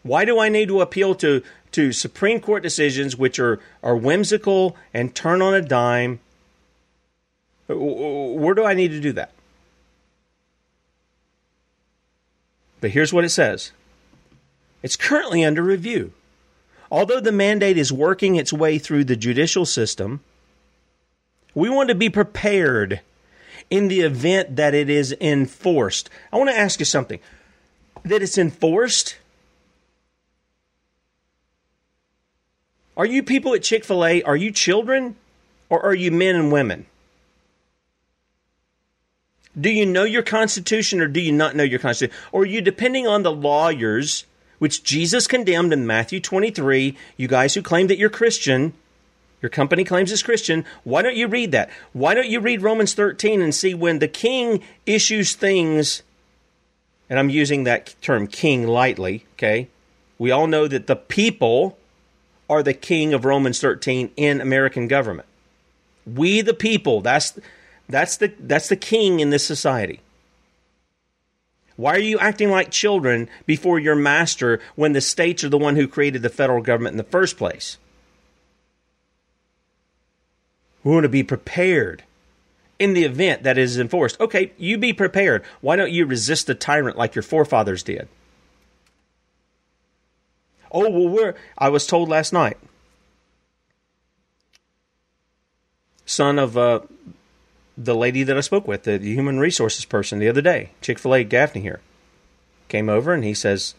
Why 0.03 0.25
do 0.25 0.39
I 0.39 0.49
need 0.49 0.67
to 0.69 0.81
appeal 0.81 1.15
to, 1.15 1.43
to 1.73 1.91
Supreme 1.91 2.39
Court 2.39 2.63
decisions 2.63 3.15
which 3.15 3.39
are, 3.39 3.59
are 3.83 3.95
whimsical 3.95 4.75
and 4.93 5.13
turn 5.13 5.41
on 5.41 5.53
a 5.53 5.61
dime? 5.61 6.19
Uh, 7.69 7.75
where 7.75 8.55
do 8.55 8.65
I 8.65 8.73
need 8.73 8.91
to 8.91 8.99
do 8.99 9.11
that? 9.13 9.31
But 12.79 12.91
here's 12.91 13.13
what 13.13 13.23
it 13.23 13.29
says 13.29 13.71
it's 14.81 14.95
currently 14.95 15.43
under 15.43 15.61
review. 15.61 16.13
Although 16.89 17.21
the 17.21 17.31
mandate 17.31 17.77
is 17.77 17.93
working 17.93 18.35
its 18.35 18.51
way 18.51 18.77
through 18.77 19.05
the 19.05 19.15
judicial 19.15 19.65
system, 19.65 20.19
we 21.55 21.69
want 21.69 21.87
to 21.89 21.95
be 21.95 22.09
prepared 22.09 22.99
in 23.69 23.87
the 23.87 24.01
event 24.01 24.57
that 24.57 24.73
it 24.73 24.89
is 24.89 25.15
enforced. 25.21 26.09
I 26.33 26.37
want 26.37 26.49
to 26.49 26.57
ask 26.57 26.79
you 26.79 26.85
something. 26.85 27.19
That 28.03 28.21
it's 28.21 28.37
enforced? 28.37 29.17
Are 33.01 33.05
you 33.07 33.23
people 33.23 33.55
at 33.55 33.63
Chick 33.63 33.83
fil 33.83 34.05
A, 34.05 34.21
are 34.21 34.35
you 34.35 34.51
children 34.51 35.15
or 35.71 35.83
are 35.83 35.95
you 35.95 36.11
men 36.11 36.35
and 36.35 36.51
women? 36.51 36.85
Do 39.59 39.71
you 39.71 39.87
know 39.87 40.03
your 40.03 40.21
Constitution 40.21 41.01
or 41.01 41.07
do 41.07 41.19
you 41.19 41.31
not 41.31 41.55
know 41.55 41.63
your 41.63 41.79
Constitution? 41.79 42.15
Or 42.31 42.43
are 42.43 42.45
you 42.45 42.61
depending 42.61 43.07
on 43.07 43.23
the 43.23 43.31
lawyers 43.31 44.25
which 44.59 44.83
Jesus 44.83 45.25
condemned 45.25 45.73
in 45.73 45.87
Matthew 45.87 46.19
23. 46.19 46.95
You 47.17 47.27
guys 47.27 47.55
who 47.55 47.63
claim 47.63 47.87
that 47.87 47.97
you're 47.97 48.11
Christian, 48.11 48.73
your 49.41 49.49
company 49.49 49.83
claims 49.83 50.11
it's 50.11 50.21
Christian, 50.21 50.63
why 50.83 51.01
don't 51.01 51.15
you 51.15 51.25
read 51.25 51.51
that? 51.53 51.71
Why 51.93 52.13
don't 52.13 52.29
you 52.29 52.39
read 52.39 52.61
Romans 52.61 52.93
13 52.93 53.41
and 53.41 53.55
see 53.55 53.73
when 53.73 53.97
the 53.97 54.07
king 54.07 54.61
issues 54.85 55.33
things, 55.33 56.03
and 57.09 57.17
I'm 57.17 57.31
using 57.31 57.63
that 57.63 57.95
term 58.03 58.27
king 58.27 58.67
lightly, 58.67 59.25
okay? 59.33 59.69
We 60.19 60.29
all 60.29 60.45
know 60.45 60.67
that 60.67 60.85
the 60.85 60.95
people 60.95 61.79
are 62.51 62.61
the 62.61 62.73
king 62.73 63.13
of 63.13 63.23
Romans 63.23 63.61
13 63.61 64.11
in 64.17 64.41
American 64.41 64.89
government. 64.89 65.27
We 66.05 66.41
the 66.41 66.53
people, 66.53 66.99
that's 66.99 67.39
that's 67.87 68.17
the 68.17 68.33
that's 68.41 68.67
the 68.67 68.75
king 68.75 69.21
in 69.21 69.29
this 69.29 69.47
society. 69.47 70.01
Why 71.77 71.95
are 71.95 71.99
you 71.99 72.19
acting 72.19 72.51
like 72.51 72.69
children 72.69 73.29
before 73.45 73.79
your 73.79 73.95
master 73.95 74.59
when 74.75 74.91
the 74.91 74.99
states 74.99 75.45
are 75.45 75.49
the 75.49 75.57
one 75.57 75.77
who 75.77 75.87
created 75.87 76.23
the 76.23 76.29
federal 76.29 76.61
government 76.61 76.93
in 76.93 76.97
the 76.97 77.05
first 77.05 77.37
place? 77.37 77.77
We 80.83 80.91
want 80.91 81.05
to 81.05 81.09
be 81.09 81.23
prepared 81.23 82.03
in 82.77 82.93
the 82.93 83.05
event 83.05 83.43
that 83.43 83.57
it 83.57 83.61
is 83.61 83.79
enforced. 83.79 84.19
Okay, 84.19 84.51
you 84.57 84.77
be 84.77 84.91
prepared. 84.91 85.43
Why 85.61 85.77
don't 85.77 85.91
you 85.91 86.05
resist 86.05 86.47
the 86.47 86.55
tyrant 86.55 86.97
like 86.97 87.15
your 87.15 87.23
forefathers 87.23 87.81
did? 87.81 88.09
Oh, 90.71 90.89
well, 90.89 91.09
we're, 91.09 91.35
I 91.57 91.69
was 91.69 91.85
told 91.85 92.07
last 92.07 92.31
night, 92.31 92.57
son 96.05 96.39
of 96.39 96.57
uh, 96.57 96.81
the 97.77 97.95
lady 97.95 98.23
that 98.23 98.37
I 98.37 98.41
spoke 98.41 98.67
with, 98.67 98.83
the 98.83 98.99
human 98.99 99.39
resources 99.39 99.85
person 99.85 100.19
the 100.19 100.29
other 100.29 100.41
day, 100.41 100.71
Chick 100.81 100.99
fil 100.99 101.15
A 101.15 101.23
Gaffney 101.23 101.61
here, 101.61 101.81
came 102.69 102.89
over 102.89 103.13
and 103.13 103.23
he 103.23 103.33
says, 103.33 103.75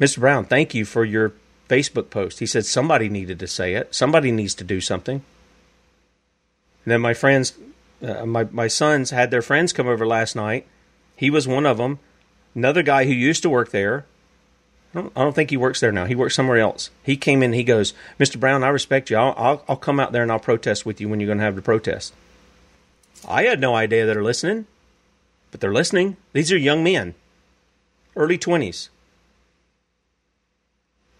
Mr. 0.00 0.18
Brown, 0.18 0.44
thank 0.44 0.74
you 0.74 0.84
for 0.84 1.04
your 1.04 1.32
Facebook 1.68 2.10
post. 2.10 2.40
He 2.40 2.46
said 2.46 2.66
somebody 2.66 3.08
needed 3.08 3.38
to 3.40 3.46
say 3.46 3.74
it. 3.74 3.94
Somebody 3.94 4.30
needs 4.30 4.54
to 4.56 4.64
do 4.64 4.80
something. 4.80 5.22
And 6.84 6.92
then 6.92 7.00
my 7.00 7.14
friends, 7.14 7.54
uh, 8.02 8.26
my, 8.26 8.44
my 8.50 8.68
sons 8.68 9.10
had 9.10 9.30
their 9.30 9.42
friends 9.42 9.72
come 9.72 9.88
over 9.88 10.06
last 10.06 10.36
night. 10.36 10.66
He 11.16 11.30
was 11.30 11.48
one 11.48 11.66
of 11.66 11.78
them. 11.78 11.98
Another 12.54 12.82
guy 12.82 13.04
who 13.04 13.12
used 13.12 13.42
to 13.42 13.50
work 13.50 13.70
there. 13.70 14.04
I 14.96 15.02
don't, 15.14 15.34
think 15.34 15.50
he 15.50 15.58
works 15.58 15.80
there 15.80 15.92
now. 15.92 16.06
He 16.06 16.14
works 16.14 16.34
somewhere 16.34 16.58
else. 16.58 16.90
He 17.02 17.16
came 17.16 17.42
in. 17.42 17.52
He 17.52 17.64
goes, 17.64 17.92
Mr. 18.18 18.40
Brown, 18.40 18.64
I 18.64 18.68
respect 18.68 19.10
you. 19.10 19.18
I'll, 19.18 19.34
I'll, 19.36 19.64
I'll 19.68 19.76
come 19.76 20.00
out 20.00 20.12
there 20.12 20.22
and 20.22 20.32
I'll 20.32 20.38
protest 20.38 20.86
with 20.86 21.00
you 21.00 21.08
when 21.08 21.20
you're 21.20 21.26
going 21.26 21.38
to 21.38 21.44
have 21.44 21.56
the 21.56 21.62
protest. 21.62 22.14
I 23.28 23.42
had 23.42 23.60
no 23.60 23.74
idea 23.74 24.06
they're 24.06 24.22
listening, 24.22 24.66
but 25.50 25.60
they're 25.60 25.72
listening. 25.72 26.16
These 26.32 26.50
are 26.50 26.56
young 26.56 26.82
men, 26.82 27.14
early 28.14 28.38
20s. 28.38 28.88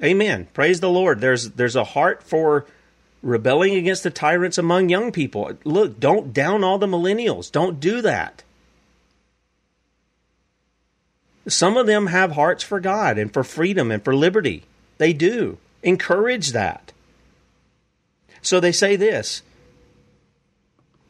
Amen. 0.03 0.49
Praise 0.53 0.81
the 0.81 0.91
Lord. 0.91 1.21
There's 1.21 1.51
there's 1.53 1.77
a 1.77 1.85
heart 1.85 2.23
for 2.23 2.67
rebelling 3.23 3.75
against 3.75 4.03
the 4.03 4.11
tyrants 4.11 4.59
among 4.59 4.89
young 4.89 5.11
people. 5.11 5.53
Look, 5.65 5.99
don't 5.99 6.33
down 6.33 6.63
all 6.63 6.79
the 6.79 6.87
millennials. 6.87 7.51
Don't 7.51 7.81
do 7.81 8.03
that. 8.03 8.43
Some 11.49 11.77
of 11.77 11.87
them 11.87 12.09
have 12.09 12.33
hearts 12.33 12.65
for 12.65 12.81
God 12.81 13.19
and 13.19 13.33
for 13.33 13.45
freedom 13.45 13.91
and 13.91 14.03
for 14.03 14.15
liberty. 14.15 14.65
They 14.99 15.13
do. 15.13 15.59
Encourage 15.83 16.53
that. 16.53 16.93
So 18.43 18.61
they 18.61 18.73
say 18.73 18.97
this 18.97 19.43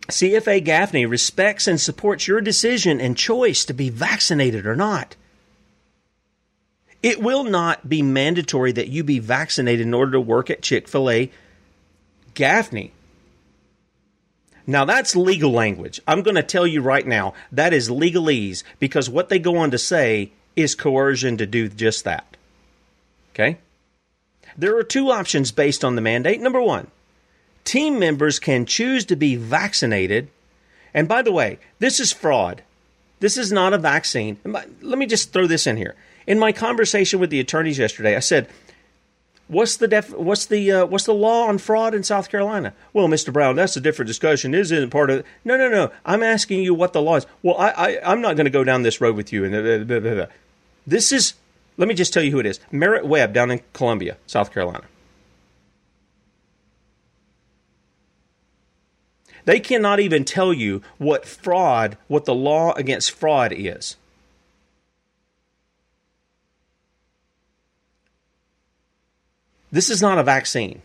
CFA 0.08 0.62
Gaffney 0.62 1.06
respects 1.06 1.66
and 1.66 1.80
supports 1.80 2.28
your 2.28 2.40
decision 2.40 3.00
and 3.00 3.16
choice 3.16 3.64
to 3.64 3.74
be 3.74 3.90
vaccinated 3.90 4.66
or 4.66 4.76
not. 4.76 5.16
It 7.02 7.20
will 7.20 7.44
not 7.44 7.88
be 7.88 8.02
mandatory 8.02 8.72
that 8.72 8.88
you 8.88 9.04
be 9.04 9.18
vaccinated 9.18 9.86
in 9.86 9.94
order 9.94 10.12
to 10.12 10.20
work 10.20 10.50
at 10.50 10.62
Chick 10.62 10.88
fil 10.88 11.10
A 11.10 11.30
Gaffney. 12.34 12.92
Now, 14.66 14.84
that's 14.84 15.14
legal 15.14 15.52
language. 15.52 16.00
I'm 16.06 16.22
going 16.22 16.34
to 16.34 16.42
tell 16.42 16.66
you 16.66 16.80
right 16.80 17.06
now 17.06 17.34
that 17.52 17.72
is 17.72 17.88
legalese 17.88 18.64
because 18.78 19.08
what 19.08 19.28
they 19.28 19.38
go 19.38 19.58
on 19.58 19.70
to 19.70 19.78
say 19.78 20.32
is 20.56 20.74
coercion 20.74 21.36
to 21.36 21.46
do 21.46 21.68
just 21.68 22.04
that. 22.04 22.36
Okay? 23.34 23.58
There 24.56 24.76
are 24.76 24.82
two 24.82 25.10
options 25.10 25.52
based 25.52 25.84
on 25.84 25.94
the 25.94 26.00
mandate. 26.00 26.40
Number 26.40 26.60
one, 26.60 26.88
team 27.64 27.98
members 27.98 28.38
can 28.38 28.66
choose 28.66 29.04
to 29.04 29.16
be 29.16 29.36
vaccinated. 29.36 30.28
And 30.94 31.06
by 31.06 31.22
the 31.22 31.32
way, 31.32 31.58
this 31.78 32.00
is 32.00 32.12
fraud. 32.12 32.62
This 33.20 33.36
is 33.36 33.52
not 33.52 33.74
a 33.74 33.78
vaccine. 33.78 34.38
Let 34.44 34.98
me 34.98 35.06
just 35.06 35.32
throw 35.32 35.46
this 35.46 35.66
in 35.66 35.76
here. 35.76 35.94
In 36.26 36.38
my 36.38 36.52
conversation 36.52 37.20
with 37.20 37.30
the 37.30 37.40
attorneys 37.40 37.78
yesterday, 37.78 38.16
I 38.16 38.20
said, 38.20 38.48
"What's 39.48 39.76
the 39.76 39.88
def- 39.88 40.14
what's 40.14 40.46
the 40.46 40.72
uh, 40.72 40.86
what's 40.86 41.04
the 41.04 41.14
law 41.14 41.46
on 41.46 41.58
fraud 41.58 41.94
in 41.94 42.02
South 42.02 42.28
Carolina?" 42.30 42.74
Well, 42.92 43.08
Mr. 43.08 43.32
Brown, 43.32 43.56
that's 43.56 43.76
a 43.76 43.80
different 43.80 44.08
discussion. 44.08 44.54
Isn't 44.54 44.90
part 44.90 45.10
of 45.10 45.20
it? 45.20 45.26
No, 45.44 45.56
no, 45.56 45.68
no. 45.68 45.92
I'm 46.04 46.22
asking 46.22 46.62
you 46.62 46.74
what 46.74 46.92
the 46.92 47.02
law 47.02 47.16
is. 47.16 47.26
Well, 47.42 47.56
I, 47.58 47.70
I 47.70 48.12
I'm 48.12 48.20
not 48.20 48.36
going 48.36 48.46
to 48.46 48.50
go 48.50 48.64
down 48.64 48.82
this 48.82 49.00
road 49.00 49.16
with 49.16 49.32
you. 49.32 49.44
And 49.44 49.86
blah, 49.86 50.00
blah, 50.00 50.14
blah, 50.14 50.26
this 50.86 51.12
is. 51.12 51.34
Let 51.78 51.88
me 51.88 51.94
just 51.94 52.12
tell 52.12 52.22
you 52.22 52.30
who 52.30 52.38
it 52.38 52.46
is. 52.46 52.58
Merritt 52.72 53.06
Webb 53.06 53.34
down 53.34 53.50
in 53.50 53.60
Columbia, 53.72 54.16
South 54.26 54.52
Carolina. 54.52 54.84
They 59.46 59.60
cannot 59.60 60.00
even 60.00 60.24
tell 60.24 60.52
you 60.52 60.82
what 60.98 61.24
fraud, 61.24 61.96
what 62.08 62.24
the 62.24 62.34
law 62.34 62.72
against 62.72 63.12
fraud 63.12 63.52
is. 63.56 63.96
This 69.76 69.90
is 69.90 70.00
not 70.00 70.16
a 70.16 70.22
vaccine. 70.22 70.80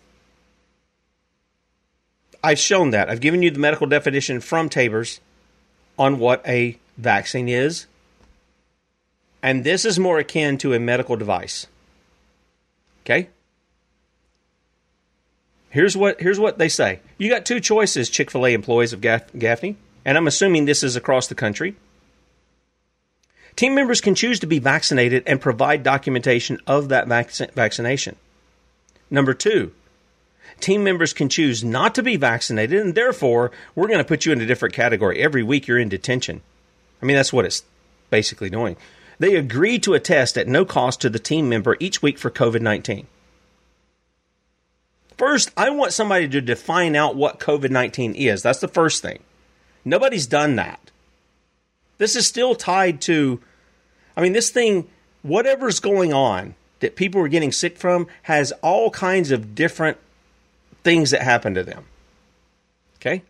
I've 2.44 2.60
shown 2.60 2.90
that. 2.90 3.10
I've 3.10 3.22
given 3.22 3.42
you 3.42 3.50
the 3.50 3.58
medical 3.58 3.88
definition 3.88 4.42
from 4.42 4.68
Taber's 4.68 5.22
on 5.98 6.20
what 6.20 6.46
a 6.46 6.78
vaccine 6.98 7.48
is. 7.48 7.86
And 9.42 9.64
this 9.64 9.86
is 9.86 9.98
more 9.98 10.20
akin 10.20 10.58
to 10.58 10.74
a 10.74 10.80
medical 10.80 11.16
device. 11.16 11.68
Okay? 13.06 13.30
Here's 15.70 15.96
what 15.96 16.20
here's 16.20 16.38
what 16.38 16.58
they 16.58 16.68
say. 16.68 17.00
You 17.18 17.30
got 17.30 17.46
two 17.46 17.62
choices, 17.62 18.10
Chick 18.10 18.30
Fil 18.30 18.46
A 18.46 18.54
employees 18.54 18.92
of 18.92 19.00
Gaff- 19.00 19.32
Gaffney, 19.32 19.78
and 20.04 20.18
I'm 20.18 20.28
assuming 20.28 20.66
this 20.66 20.84
is 20.84 20.98
across 20.98 21.28
the 21.28 21.36
country. 21.36 21.78
Team 23.56 23.74
members 23.74 24.02
can 24.02 24.16
choose 24.16 24.42
to 24.42 24.48
be 24.48 24.60
vaccinated 24.60 25.24
and 25.26 25.40
provide 25.40 25.82
documentation 25.82 26.60
of 26.68 26.90
that 26.90 27.08
vac- 27.08 27.54
vaccination. 27.54 28.18
Number 29.12 29.34
two, 29.34 29.74
team 30.62 30.86
members 30.86 31.12
can 31.12 31.28
choose 31.28 31.64
not 31.64 31.94
to 31.96 32.04
be 32.04 32.16
vaccinated, 32.16 32.80
and 32.80 32.96
therefore 32.96 33.52
we're 33.76 33.88
going 33.88 34.00
to 34.00 34.06
put 34.06 34.26
you 34.26 34.32
in 34.32 34.40
a 34.40 34.46
different 34.46 34.74
category. 34.74 35.22
Every 35.22 35.44
week 35.44 35.68
you're 35.68 35.78
in 35.78 35.90
detention. 35.90 36.42
I 37.02 37.06
mean, 37.06 37.18
that's 37.18 37.34
what 37.34 37.46
it's 37.46 37.64
basically 38.10 38.50
doing. 38.50 38.78
They 39.20 39.36
agree 39.36 39.78
to 39.80 39.94
a 39.94 40.00
test 40.00 40.38
at 40.38 40.48
no 40.48 40.64
cost 40.64 41.02
to 41.02 41.10
the 41.10 41.20
team 41.20 41.50
member 41.50 41.76
each 41.80 42.02
week 42.02 42.18
for 42.18 42.32
COVID 42.32 42.62
19. 42.62 43.06
First, 45.18 45.52
I 45.56 45.70
want 45.70 45.94
somebody 45.94 46.28
to 46.30 46.42
define 46.42 46.96
out 46.96 47.16
what 47.16 47.40
COVID 47.40 47.70
19 47.70 48.16
is. 48.16 48.42
That's 48.42 48.60
the 48.60 48.68
first 48.68 49.02
thing. 49.02 49.20
Nobody's 49.84 50.26
done 50.26 50.56
that. 50.56 50.90
This 51.98 52.16
is 52.16 52.26
still 52.26 52.56
tied 52.56 53.02
to, 53.02 53.42
I 54.16 54.22
mean, 54.22 54.34
this 54.34 54.50
thing, 54.50 54.88
whatever's 55.22 55.80
going 55.80 56.14
on 56.14 56.56
that 56.82 56.96
people 56.96 57.22
were 57.22 57.28
getting 57.28 57.52
sick 57.52 57.78
from, 57.78 58.08
has 58.24 58.52
all 58.62 58.92
kinds 58.92 59.32
of 59.32 59.56
different 59.56 59.98
things 60.84 61.12
that 61.12 61.22
happen 61.22 61.54
to 61.54 61.64
them. 61.64 61.86
Okay? 62.98 63.24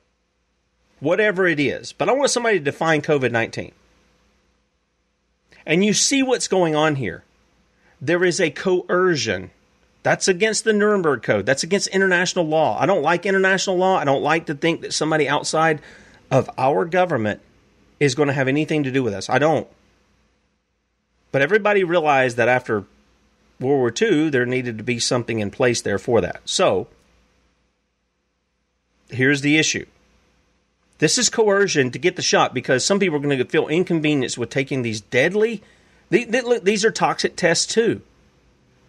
Whatever 1.00 1.48
it 1.48 1.60
is. 1.60 1.94
But 1.94 2.10
I 2.10 2.14
want 2.14 2.32
somebody 2.32 2.58
to 2.58 2.64
define 2.64 3.02
COVID 3.02 3.32
19. 3.32 3.72
And 5.66 5.86
you 5.86 5.94
see 5.94 6.24
what's 6.24 6.48
going 6.48 6.76
on 6.76 6.96
here. 6.96 7.24
There 8.02 8.24
is 8.24 8.42
a 8.42 8.50
coercion. 8.50 9.52
That's 10.04 10.28
against 10.28 10.64
the 10.64 10.74
Nuremberg 10.74 11.22
Code. 11.22 11.46
That's 11.46 11.64
against 11.64 11.88
international 11.90 12.46
law. 12.46 12.80
I 12.80 12.88
don't 12.88 13.04
like 13.04 13.26
international 13.28 13.78
law. 13.78 13.98
I 13.98 14.06
don't 14.06 14.24
like 14.24 14.48
to 14.48 14.56
think 14.56 14.82
that 14.82 14.94
somebody 14.94 15.30
outside 15.30 15.82
of 16.32 16.50
our 16.58 16.86
government 16.86 17.42
is 18.00 18.16
going 18.16 18.28
to 18.28 18.34
have 18.34 18.48
anything 18.48 18.84
to 18.84 18.92
do 18.92 19.04
with 19.04 19.14
us. 19.14 19.30
I 19.30 19.38
don't. 19.38 19.68
But 21.32 21.44
everybody 21.44 21.84
realized 21.84 22.38
that 22.38 22.48
after 22.48 22.86
World 23.62 23.80
War 23.80 23.94
II, 24.02 24.30
there 24.30 24.46
needed 24.46 24.78
to 24.78 24.84
be 24.84 25.00
something 25.00 25.40
in 25.40 25.52
place 25.52 25.82
there 25.82 26.00
for 26.00 26.20
that. 26.22 26.42
So, 26.46 26.88
here's 29.10 29.42
the 29.42 29.58
issue. 29.58 29.86
This 30.98 31.18
is 31.18 31.30
coercion 31.30 31.92
to 31.92 32.00
get 32.00 32.16
the 32.16 32.22
shot 32.22 32.54
because 32.54 32.86
some 32.86 33.00
people 33.00 33.18
are 33.18 33.22
going 33.22 33.38
to 33.38 33.46
feel 33.46 33.68
inconvenienced 33.68 34.38
with 34.38 34.50
taking 34.50 34.82
these 34.82 35.02
deadly. 35.02 35.64
These 36.10 36.84
are 36.84 36.92
toxic 36.92 37.36
tests 37.36 37.66
too. 37.72 38.02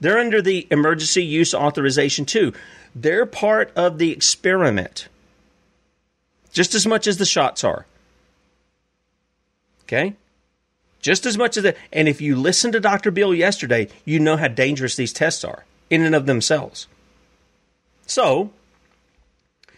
They're 0.00 0.18
under 0.18 0.42
the 0.42 0.66
emergency 0.70 1.24
use 1.24 1.54
authorization 1.54 2.24
too. 2.26 2.52
They're 2.94 3.24
part 3.24 3.72
of 3.76 3.98
the 3.98 4.11
experiment 4.11 5.08
just 6.52 6.74
as 6.74 6.87
much 6.87 7.06
as 7.06 7.16
the 7.16 7.24
shots 7.24 7.64
are. 7.64 7.87
Okay? 9.85 10.14
Just 11.03 11.27
as 11.27 11.37
much 11.37 11.57
as 11.57 11.65
that. 11.65 11.77
And 11.93 12.09
if 12.09 12.21
you 12.21 12.37
listen 12.37 12.73
to 12.73 12.81
Dr. 12.81 13.11
Bill 13.11 13.35
yesterday, 13.35 13.88
you 14.05 14.19
know 14.19 14.37
how 14.37 14.49
dangerous 14.49 14.97
these 14.97 15.12
tests 15.12 15.45
are 15.45 15.65
in 15.91 16.03
and 16.03 16.15
of 16.15 16.27
themselves. 16.27 16.87
So, 18.07 18.51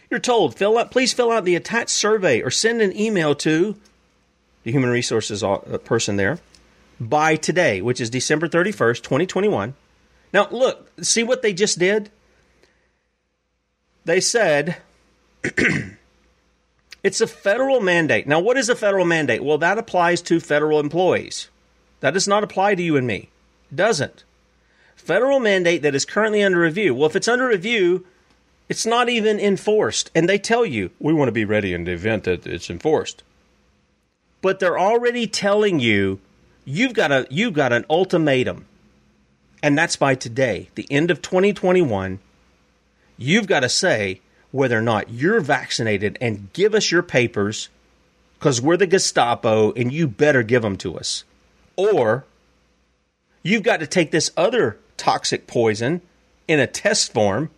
you're 0.09 0.19
told, 0.19 0.55
fill 0.55 0.77
out, 0.77 0.91
please 0.91 1.11
fill 1.11 1.31
out 1.31 1.43
the 1.43 1.55
attached 1.55 1.89
survey 1.89 2.41
or 2.41 2.51
send 2.51 2.81
an 2.81 2.97
email 2.97 3.35
to 3.35 3.75
the 4.63 4.71
human 4.71 4.89
resources 4.89 5.43
uh, 5.43 5.57
person 5.83 6.15
there 6.15 6.39
by 6.99 7.35
today, 7.35 7.81
which 7.81 7.99
is 7.99 8.09
December 8.09 8.47
31st, 8.47 9.01
2021. 9.01 9.73
Now, 10.31 10.47
look, 10.49 10.91
see 11.01 11.23
what 11.23 11.41
they 11.41 11.53
just 11.53 11.79
did? 11.79 12.09
They 14.05 14.21
said 14.21 14.77
it's 17.05 17.21
a 17.21 17.27
federal 17.27 17.81
mandate. 17.81 18.25
Now, 18.25 18.39
what 18.39 18.57
is 18.57 18.67
a 18.67 18.75
federal 18.75 19.05
mandate? 19.05 19.43
Well, 19.43 19.59
that 19.59 19.77
applies 19.77 20.23
to 20.23 20.39
federal 20.39 20.79
employees. 20.79 21.49
That 21.99 22.15
does 22.15 22.27
not 22.27 22.43
apply 22.43 22.73
to 22.73 22.81
you 22.81 22.97
and 22.97 23.05
me. 23.05 23.29
It 23.71 23.75
doesn't. 23.75 24.23
Federal 24.95 25.39
mandate 25.39 25.83
that 25.83 25.93
is 25.93 26.03
currently 26.03 26.41
under 26.41 26.59
review. 26.59 26.95
Well, 26.95 27.07
if 27.07 27.15
it's 27.15 27.27
under 27.27 27.47
review, 27.47 28.07
it's 28.69 28.87
not 28.87 29.07
even 29.07 29.39
enforced. 29.39 30.09
And 30.15 30.27
they 30.27 30.39
tell 30.39 30.65
you, 30.65 30.89
we 30.97 31.13
want 31.13 31.27
to 31.27 31.31
be 31.31 31.45
ready 31.45 31.75
in 31.75 31.83
the 31.83 31.91
event 31.91 32.23
that 32.23 32.47
it's 32.47 32.71
enforced. 32.71 33.21
But 34.41 34.59
they're 34.59 34.79
already 34.79 35.27
telling 35.27 35.79
you 35.79 36.19
you've 36.65 36.93
got 36.93 37.11
a 37.11 37.27
you've 37.29 37.53
got 37.53 37.71
an 37.71 37.85
ultimatum. 37.87 38.65
And 39.61 39.77
that's 39.77 39.95
by 39.95 40.15
today, 40.15 40.69
the 40.73 40.87
end 40.89 41.11
of 41.11 41.21
2021. 41.21 42.17
You've 43.15 43.45
got 43.45 43.59
to 43.59 43.69
say 43.69 44.21
whether 44.55 44.77
or 44.77 44.81
not 44.81 45.09
you're 45.09 45.41
vaccinated 45.41 46.17
and 46.21 46.47
give 46.53 46.73
us 46.73 46.89
your 46.89 47.03
papers 47.03 47.67
because 48.39 48.61
we're 48.61 48.77
the 48.77 48.87
Gestapo 48.87 49.73
and 49.73 49.91
you 49.91 50.07
better 50.07 50.43
give 50.43 50.61
them 50.61 50.77
to 50.77 50.97
us. 50.97 51.25
Or 51.75 52.23
you've 53.43 53.63
got 53.63 53.81
to 53.81 53.87
take 53.87 54.11
this 54.11 54.31
other 54.37 54.79
toxic 54.95 55.45
poison 55.45 56.01
in 56.47 56.61
a 56.61 56.67
test 56.67 57.11
form 57.11 57.49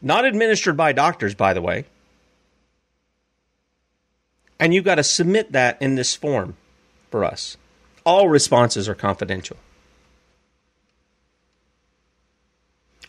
not 0.00 0.24
administered 0.24 0.74
by 0.74 0.92
doctors, 0.92 1.34
by 1.34 1.52
the 1.52 1.60
way. 1.60 1.84
And 4.58 4.72
you've 4.72 4.86
got 4.86 4.94
to 4.94 5.04
submit 5.04 5.52
that 5.52 5.82
in 5.82 5.96
this 5.96 6.14
form 6.14 6.56
for 7.10 7.24
us. 7.24 7.58
All 8.06 8.30
responses 8.30 8.88
are 8.88 8.94
confidential. 8.94 9.58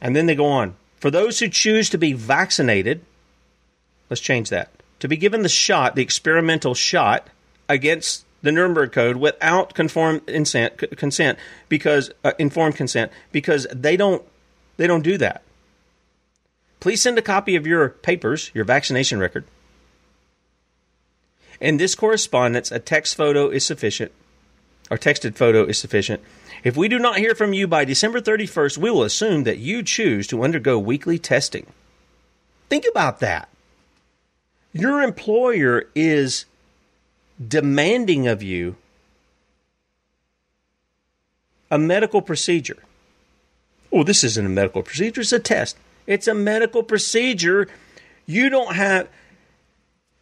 And 0.02 0.14
then 0.14 0.26
they 0.26 0.36
go 0.36 0.48
on. 0.48 0.76
For 0.98 1.12
those 1.12 1.40
who 1.40 1.48
choose 1.48 1.90
to 1.92 1.98
be 1.98 2.14
vaccinated, 2.14 3.02
let's 4.10 4.22
change 4.22 4.50
that. 4.50 4.72
To 5.00 5.08
be 5.08 5.18
given 5.18 5.44
the 5.44 5.50
shot, 5.50 5.96
the 5.96 6.02
experimental 6.02 6.74
shot 6.74 7.28
against 7.70 8.26
the 8.42 8.52
Nuremberg 8.52 8.92
Code 8.92 9.18
without 9.18 9.74
conform 9.74 10.22
consent, 10.22 11.40
because 11.70 12.12
uh, 12.24 12.32
informed 12.40 12.76
consent 12.76 13.12
because 13.32 13.68
they 13.72 13.98
don't 13.98 14.24
they 14.78 14.88
don't 14.88 15.04
do 15.04 15.18
that. 15.18 15.42
Please 16.80 17.02
send 17.02 17.18
a 17.18 17.24
copy 17.24 17.56
of 17.56 17.66
your 17.66 17.90
papers, 17.90 18.52
your 18.54 18.64
vaccination 18.64 19.20
record. 19.20 19.44
In 21.60 21.78
this 21.78 21.96
correspondence, 21.96 22.72
a 22.72 22.80
text 22.80 23.16
photo 23.16 23.50
is 23.50 23.66
sufficient, 23.66 24.12
or 24.90 24.98
texted 24.98 25.36
photo 25.36 25.64
is 25.66 25.78
sufficient. 25.78 26.22
If 26.64 26.76
we 26.76 26.88
do 26.88 27.00
not 27.00 27.18
hear 27.18 27.36
from 27.36 27.54
you 27.54 27.68
by 27.68 27.86
December 27.86 28.20
31st, 28.20 28.78
we 28.78 28.92
will 28.92 29.04
assume 29.04 29.44
that 29.44 29.60
you 29.60 29.84
choose 29.84 30.28
to 30.28 30.44
undergo 30.44 30.80
weekly 30.80 31.20
testing. 31.20 31.68
Think 32.70 32.86
about 32.90 33.20
that. 33.20 33.50
Your 34.74 35.02
employer 35.02 35.86
is 35.96 36.46
demanding 37.46 38.28
of 38.28 38.44
you 38.44 38.76
a 41.70 41.78
medical 41.78 42.22
procedure. 42.22 42.78
Oh, 43.92 44.04
this 44.04 44.24
isn't 44.24 44.46
a 44.46 44.50
medical 44.50 44.84
procedure, 44.84 45.22
it's 45.22 45.32
a 45.32 45.40
test. 45.40 45.78
It's 46.08 46.28
a 46.28 46.34
medical 46.34 46.84
procedure. 46.84 47.68
You 48.26 48.50
don't 48.50 48.76
have. 48.76 49.10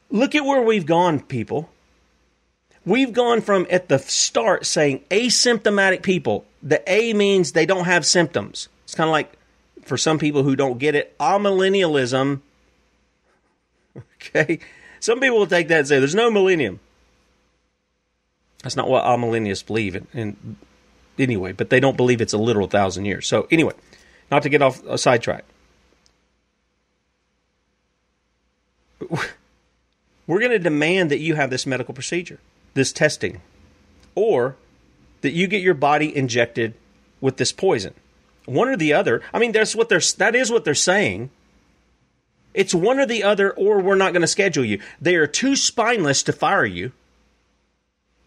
Look 0.10 0.34
at 0.36 0.43
where 0.43 0.62
we've 0.62 0.86
gone, 0.86 1.19
people. 1.19 1.69
We've 2.86 3.13
gone 3.13 3.41
from 3.41 3.65
at 3.69 3.89
the 3.89 3.98
start 3.98 4.65
saying 4.65 5.04
asymptomatic 5.10 6.04
people. 6.04 6.45
The 6.62 6.82
A 6.91 7.13
means 7.13 7.52
they 7.52 7.65
don't 7.65 7.86
have 7.86 8.06
symptoms. 8.06 8.69
It's 8.84 8.95
kind 8.95 9.08
of 9.08 9.12
like 9.12 9.34
for 9.84 9.98
some 9.98 10.19
people 10.19 10.43
who 10.43 10.56
don't 10.56 10.78
get 10.78 10.95
it, 10.95 11.17
amillennialism. 11.19 12.41
Okay. 14.36 14.60
Some 15.00 15.19
people 15.19 15.38
will 15.38 15.45
take 15.45 15.67
that 15.67 15.78
and 15.78 15.88
say 15.88 16.00
there's 16.00 16.15
no 16.15 16.32
millennium. 16.32 16.80
That's 18.63 18.76
not 18.76 18.89
what 18.89 19.04
amillennialists 19.04 19.63
believe. 19.63 19.95
In, 19.95 20.08
in, 20.13 20.58
anyway, 21.19 21.52
but 21.52 21.69
they 21.69 21.80
don't 21.80 21.95
believe 21.95 22.21
it's 22.21 22.34
a 22.34 22.39
literal 22.39 22.67
thousand 22.67 23.06
years. 23.06 23.28
So, 23.28 23.48
anyway, 23.52 23.74
not 24.32 24.41
to 24.41 24.50
get 24.50 24.63
off 24.63 24.84
uh, 24.84 24.93
a 24.93 24.98
sidetrack. 24.98 25.45
we're 30.28 30.39
going 30.39 30.52
to 30.52 30.60
demand 30.60 31.12
that 31.12 31.19
you 31.19 31.36
have 31.36 31.52
this 31.52 31.67
medical 31.67 31.93
procedure, 31.93 32.39
this 32.76 32.94
testing, 32.94 33.42
or 34.14 34.56
that 35.22 35.34
you 35.34 35.47
get 35.47 35.64
your 35.64 35.74
body 35.74 36.16
injected 36.16 36.76
with 37.20 37.38
this 37.38 37.52
poison. 37.52 37.95
One 38.45 38.70
or 38.70 38.78
the 38.78 38.93
other. 38.93 39.24
I 39.34 39.39
mean, 39.39 39.52
that's 39.52 39.76
what 39.76 39.89
they're 39.89 40.02
that 40.18 40.36
is 40.36 40.52
what 40.52 40.64
they're 40.64 40.76
saying. 40.76 41.32
It's 42.54 42.76
one 42.76 42.99
or 42.99 43.06
the 43.06 43.24
other, 43.24 43.52
or 43.52 43.82
we're 43.82 43.95
not 43.95 44.14
going 44.14 44.22
to 44.22 44.28
schedule 44.28 44.64
you. 44.64 44.80
They 45.02 45.16
are 45.16 45.28
too 45.28 45.56
spineless 45.56 46.24
to 46.24 46.32
fire 46.32 46.66
you. 46.66 46.91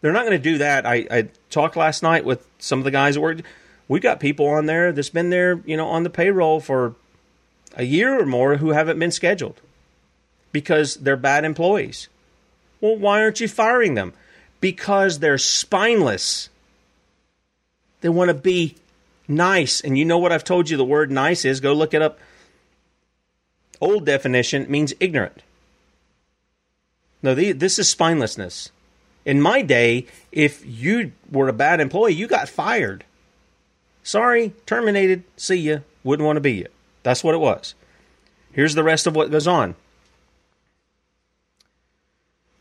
They're 0.01 0.13
not 0.13 0.25
going 0.25 0.37
to 0.37 0.51
do 0.51 0.59
that. 0.59 0.85
I, 0.85 1.07
I 1.09 1.29
talked 1.49 1.75
last 1.75 2.03
night 2.03 2.25
with 2.25 2.47
some 2.59 2.79
of 2.79 2.85
the 2.85 2.91
guys. 2.91 3.17
We've 3.17 4.01
got 4.01 4.19
people 4.19 4.47
on 4.47 4.65
there 4.65 4.91
that's 4.91 5.09
been 5.09 5.29
there, 5.29 5.61
you 5.65 5.75
know, 5.75 5.87
on 5.87 6.03
the 6.03 6.09
payroll 6.09 6.59
for 6.59 6.95
a 7.75 7.83
year 7.83 8.19
or 8.19 8.25
more 8.25 8.57
who 8.57 8.69
haven't 8.69 8.99
been 8.99 9.11
scheduled 9.11 9.61
because 10.51 10.95
they're 10.95 11.17
bad 11.17 11.43
employees. 11.43 12.07
Well, 12.81 12.97
why 12.97 13.21
aren't 13.21 13.39
you 13.39 13.47
firing 13.47 13.95
them? 13.95 14.13
Because 14.59 15.19
they're 15.19 15.37
spineless. 15.37 16.49
They 18.01 18.09
want 18.09 18.29
to 18.29 18.33
be 18.33 18.75
nice. 19.27 19.81
And 19.81 19.97
you 19.97 20.05
know 20.05 20.17
what 20.17 20.31
I've 20.31 20.43
told 20.43 20.69
you 20.69 20.77
the 20.77 20.83
word 20.83 21.11
nice 21.11 21.45
is? 21.45 21.59
Go 21.59 21.73
look 21.73 21.93
it 21.93 22.01
up. 22.01 22.19
Old 23.81 24.05
definition 24.05 24.69
means 24.69 24.93
ignorant. 24.99 25.41
No, 27.21 27.35
this 27.35 27.79
is 27.79 27.93
spinelessness. 27.93 28.71
In 29.25 29.41
my 29.41 29.61
day, 29.61 30.07
if 30.31 30.65
you 30.65 31.11
were 31.29 31.49
a 31.49 31.53
bad 31.53 31.79
employee, 31.79 32.13
you 32.13 32.27
got 32.27 32.49
fired. 32.49 33.03
Sorry, 34.03 34.53
terminated. 34.65 35.23
See 35.37 35.55
ya. 35.55 35.79
Wouldn't 36.03 36.25
want 36.25 36.37
to 36.37 36.41
be 36.41 36.53
you. 36.53 36.67
That's 37.03 37.23
what 37.23 37.35
it 37.35 37.39
was. 37.39 37.75
Here's 38.51 38.75
the 38.75 38.83
rest 38.83 39.05
of 39.05 39.15
what 39.15 39.31
goes 39.31 39.47
on. 39.47 39.75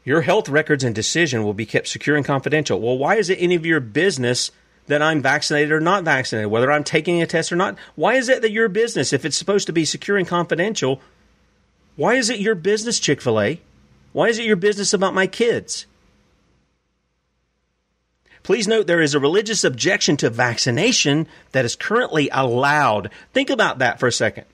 Your 0.09 0.23
health 0.23 0.49
records 0.49 0.85
and 0.85 0.95
decision 0.95 1.45
will 1.45 1.53
be 1.53 1.67
kept 1.67 1.87
secure 1.87 2.17
and 2.17 2.25
confidential. 2.25 2.81
Well, 2.81 2.97
why 2.97 3.17
is 3.17 3.29
it 3.29 3.37
any 3.43 3.57
of 3.57 3.67
your 3.67 3.79
business 3.79 4.51
that 4.87 5.03
I'm 5.03 5.21
vaccinated 5.21 5.71
or 5.71 5.81
not 5.81 6.03
vaccinated, 6.03 6.51
whether 6.51 6.73
I'm 6.73 6.83
taking 6.83 7.21
a 7.21 7.27
test 7.27 7.53
or 7.53 7.57
not? 7.57 7.77
Why 7.95 8.15
is 8.15 8.31
it 8.31 8.41
that 8.41 8.51
your 8.51 8.71
business, 8.71 9.13
if 9.13 9.27
it's 9.27 9.37
supposed 9.37 9.67
to 9.67 9.73
be 9.75 9.85
secure 9.85 10.17
and 10.17 10.27
confidential, 10.27 11.03
why 11.97 12.15
is 12.15 12.31
it 12.31 12.41
your 12.41 12.55
business, 12.55 12.99
Chick 12.99 13.21
fil 13.21 13.39
A? 13.39 13.61
Why 14.15 14.29
is 14.29 14.39
it 14.39 14.47
your 14.47 14.57
business 14.57 14.95
about 14.95 15.13
my 15.13 15.27
kids? 15.27 15.85
Please 18.43 18.67
note 18.67 18.87
there 18.87 19.03
is 19.03 19.13
a 19.13 19.21
religious 19.21 19.63
objection 19.63 20.17
to 20.17 20.31
vaccination 20.31 21.29
that 21.53 21.67
is 21.67 21.77
currently 21.77 22.31
allowed. 22.33 23.11
Think 23.35 23.51
about 23.51 23.81
that 23.81 24.01
for 24.01 24.07
a 24.07 24.13
second. 24.13 24.47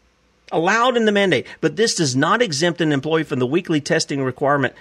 Allowed 0.51 0.97
in 0.97 1.05
the 1.05 1.13
mandate, 1.13 1.47
but 1.61 1.77
this 1.77 1.95
does 1.95 2.17
not 2.17 2.43
exempt 2.43 2.81
an 2.81 2.91
employee 2.91 3.23
from 3.23 3.39
the 3.39 3.47
weekly 3.47 3.81
testing 3.81 4.21
requirement 4.21 4.75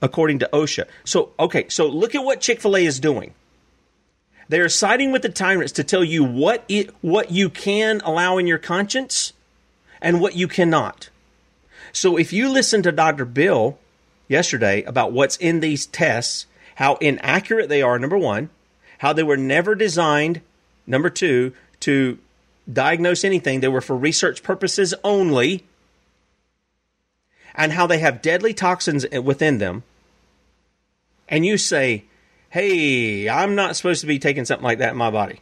according 0.00 0.38
to 0.40 0.50
OSHA. 0.52 0.86
So, 1.04 1.32
okay, 1.38 1.68
so 1.68 1.86
look 1.86 2.14
at 2.14 2.24
what 2.24 2.40
Chick 2.40 2.60
fil 2.60 2.76
A 2.76 2.84
is 2.84 3.00
doing. 3.00 3.34
They 4.48 4.60
are 4.60 4.68
siding 4.68 5.12
with 5.12 5.22
the 5.22 5.28
tyrants 5.28 5.72
to 5.72 5.84
tell 5.84 6.02
you 6.02 6.24
what, 6.24 6.64
it, 6.68 6.90
what 7.02 7.30
you 7.30 7.50
can 7.50 8.00
allow 8.02 8.38
in 8.38 8.46
your 8.46 8.58
conscience 8.58 9.34
and 10.00 10.20
what 10.20 10.36
you 10.36 10.48
cannot. 10.48 11.10
So, 11.92 12.16
if 12.16 12.32
you 12.32 12.48
listen 12.48 12.82
to 12.82 12.92
Dr. 12.92 13.24
Bill 13.24 13.78
yesterday 14.28 14.82
about 14.84 15.12
what's 15.12 15.36
in 15.36 15.60
these 15.60 15.86
tests, 15.86 16.46
how 16.76 16.94
inaccurate 16.96 17.68
they 17.68 17.82
are, 17.82 17.98
number 17.98 18.18
one, 18.18 18.50
how 18.98 19.12
they 19.12 19.22
were 19.22 19.36
never 19.36 19.74
designed, 19.74 20.40
number 20.86 21.10
two, 21.10 21.52
to 21.80 22.18
diagnose 22.70 23.24
anything. 23.24 23.60
They 23.60 23.68
were 23.68 23.80
for 23.80 23.96
research 23.96 24.42
purposes 24.42 24.94
only, 25.02 25.64
and 27.54 27.72
how 27.72 27.86
they 27.86 27.98
have 27.98 28.22
deadly 28.22 28.54
toxins 28.54 29.06
within 29.22 29.58
them. 29.58 29.82
And 31.28 31.44
you 31.44 31.58
say, 31.58 32.04
hey, 32.50 33.28
I'm 33.28 33.54
not 33.54 33.76
supposed 33.76 34.00
to 34.00 34.06
be 34.06 34.18
taking 34.18 34.44
something 34.44 34.64
like 34.64 34.78
that 34.78 34.92
in 34.92 34.96
my 34.96 35.10
body. 35.10 35.40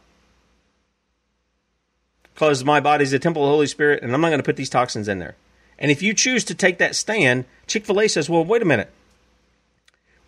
Because 2.33 2.63
my 2.63 2.79
body's 2.79 3.13
a 3.13 3.19
temple 3.19 3.43
of 3.43 3.47
the 3.47 3.53
Holy 3.53 3.67
Spirit, 3.67 4.03
and 4.03 4.13
I'm 4.13 4.21
not 4.21 4.29
going 4.29 4.39
to 4.39 4.43
put 4.43 4.57
these 4.57 4.69
toxins 4.69 5.07
in 5.07 5.19
there. 5.19 5.35
And 5.79 5.89
if 5.91 6.01
you 6.01 6.13
choose 6.13 6.43
to 6.45 6.55
take 6.55 6.77
that 6.79 6.95
stand, 6.95 7.45
Chick 7.67 7.85
fil 7.85 7.99
A 8.01 8.07
says, 8.07 8.29
well, 8.29 8.43
wait 8.43 8.61
a 8.61 8.65
minute. 8.65 8.91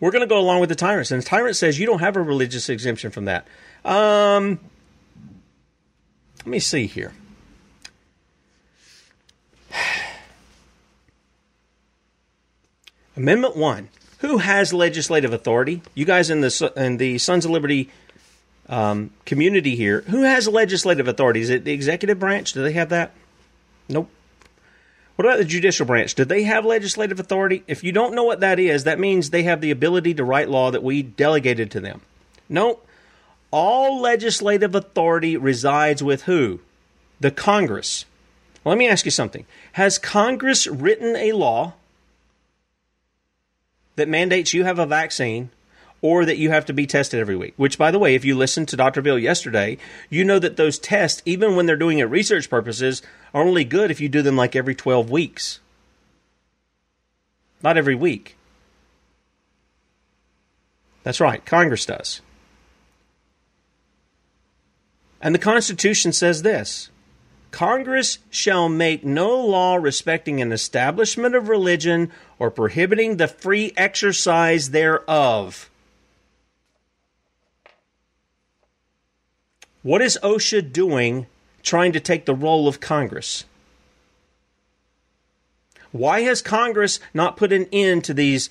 We're 0.00 0.10
going 0.10 0.22
to 0.22 0.26
go 0.26 0.38
along 0.38 0.60
with 0.60 0.70
the 0.70 0.74
tyrants. 0.74 1.10
And 1.10 1.22
the 1.22 1.26
tyrant 1.26 1.56
says 1.56 1.78
you 1.78 1.86
don't 1.86 2.00
have 2.00 2.16
a 2.16 2.22
religious 2.22 2.68
exemption 2.68 3.10
from 3.10 3.26
that. 3.26 3.46
Um, 3.84 4.58
let 6.38 6.46
me 6.46 6.58
see 6.58 6.86
here. 6.86 7.12
Amendment 13.16 13.56
1. 13.56 13.88
Who 14.20 14.38
has 14.38 14.72
legislative 14.72 15.32
authority? 15.32 15.82
You 15.94 16.04
guys 16.04 16.30
in 16.30 16.40
the, 16.40 16.72
in 16.76 16.98
the 16.98 17.18
Sons 17.18 17.44
of 17.44 17.50
Liberty 17.50 17.90
um, 18.68 19.10
community 19.24 19.76
here, 19.76 20.02
who 20.02 20.22
has 20.22 20.46
legislative 20.46 21.08
authority? 21.08 21.40
Is 21.40 21.50
it 21.50 21.64
the 21.64 21.72
executive 21.72 22.18
branch? 22.18 22.52
Do 22.52 22.62
they 22.62 22.72
have 22.72 22.90
that? 22.90 23.12
Nope. 23.88 24.10
What 25.16 25.26
about 25.26 25.38
the 25.38 25.44
judicial 25.44 25.86
branch? 25.86 26.14
Do 26.14 26.24
they 26.24 26.44
have 26.44 26.64
legislative 26.64 27.18
authority? 27.18 27.62
If 27.66 27.82
you 27.82 27.92
don't 27.92 28.14
know 28.14 28.24
what 28.24 28.40
that 28.40 28.58
is, 28.58 28.84
that 28.84 28.98
means 28.98 29.30
they 29.30 29.42
have 29.42 29.60
the 29.60 29.70
ability 29.70 30.14
to 30.14 30.24
write 30.24 30.48
law 30.48 30.70
that 30.70 30.82
we 30.82 31.02
delegated 31.02 31.70
to 31.72 31.80
them. 31.80 32.00
Nope. 32.48 32.86
All 33.50 34.00
legislative 34.00 34.74
authority 34.74 35.36
resides 35.36 36.02
with 36.02 36.22
who? 36.22 36.60
The 37.20 37.30
Congress. 37.30 38.04
Let 38.64 38.78
me 38.78 38.88
ask 38.88 39.04
you 39.04 39.10
something. 39.10 39.46
Has 39.72 39.98
Congress 39.98 40.66
written 40.66 41.16
a 41.16 41.32
law 41.32 41.74
that 44.00 44.08
mandates 44.08 44.54
you 44.54 44.64
have 44.64 44.78
a 44.78 44.86
vaccine 44.86 45.50
or 46.00 46.24
that 46.24 46.38
you 46.38 46.48
have 46.48 46.64
to 46.64 46.72
be 46.72 46.86
tested 46.86 47.20
every 47.20 47.36
week. 47.36 47.52
Which, 47.58 47.76
by 47.76 47.90
the 47.90 47.98
way, 47.98 48.14
if 48.14 48.24
you 48.24 48.34
listened 48.34 48.68
to 48.68 48.76
Dr. 48.76 49.02
Bill 49.02 49.18
yesterday, 49.18 49.76
you 50.08 50.24
know 50.24 50.38
that 50.38 50.56
those 50.56 50.78
tests, 50.78 51.20
even 51.26 51.54
when 51.54 51.66
they're 51.66 51.76
doing 51.76 51.98
it 51.98 52.04
research 52.04 52.48
purposes, 52.48 53.02
are 53.34 53.42
only 53.42 53.62
good 53.62 53.90
if 53.90 54.00
you 54.00 54.08
do 54.08 54.22
them 54.22 54.36
like 54.36 54.56
every 54.56 54.74
12 54.74 55.10
weeks. 55.10 55.60
Not 57.62 57.76
every 57.76 57.94
week. 57.94 58.36
That's 61.02 61.20
right, 61.20 61.44
Congress 61.44 61.84
does. 61.84 62.22
And 65.20 65.34
the 65.34 65.38
Constitution 65.38 66.14
says 66.14 66.40
this 66.40 66.88
Congress 67.50 68.18
shall 68.30 68.68
make 68.68 69.04
no 69.04 69.38
law 69.38 69.74
respecting 69.74 70.40
an 70.40 70.52
establishment 70.52 71.34
of 71.34 71.48
religion 71.48 72.10
or 72.38 72.50
prohibiting 72.50 73.16
the 73.16 73.28
free 73.28 73.72
exercise 73.76 74.70
thereof 74.70 75.70
What 79.82 80.02
is 80.02 80.18
OSHA 80.22 80.72
doing 80.72 81.26
trying 81.62 81.92
to 81.92 82.00
take 82.00 82.26
the 82.26 82.34
role 82.34 82.68
of 82.68 82.80
Congress? 82.80 83.44
Why 85.90 86.20
has 86.20 86.42
Congress 86.42 87.00
not 87.14 87.36
put 87.36 87.52
an 87.52 87.66
end 87.72 88.04
to 88.04 88.14
these 88.14 88.50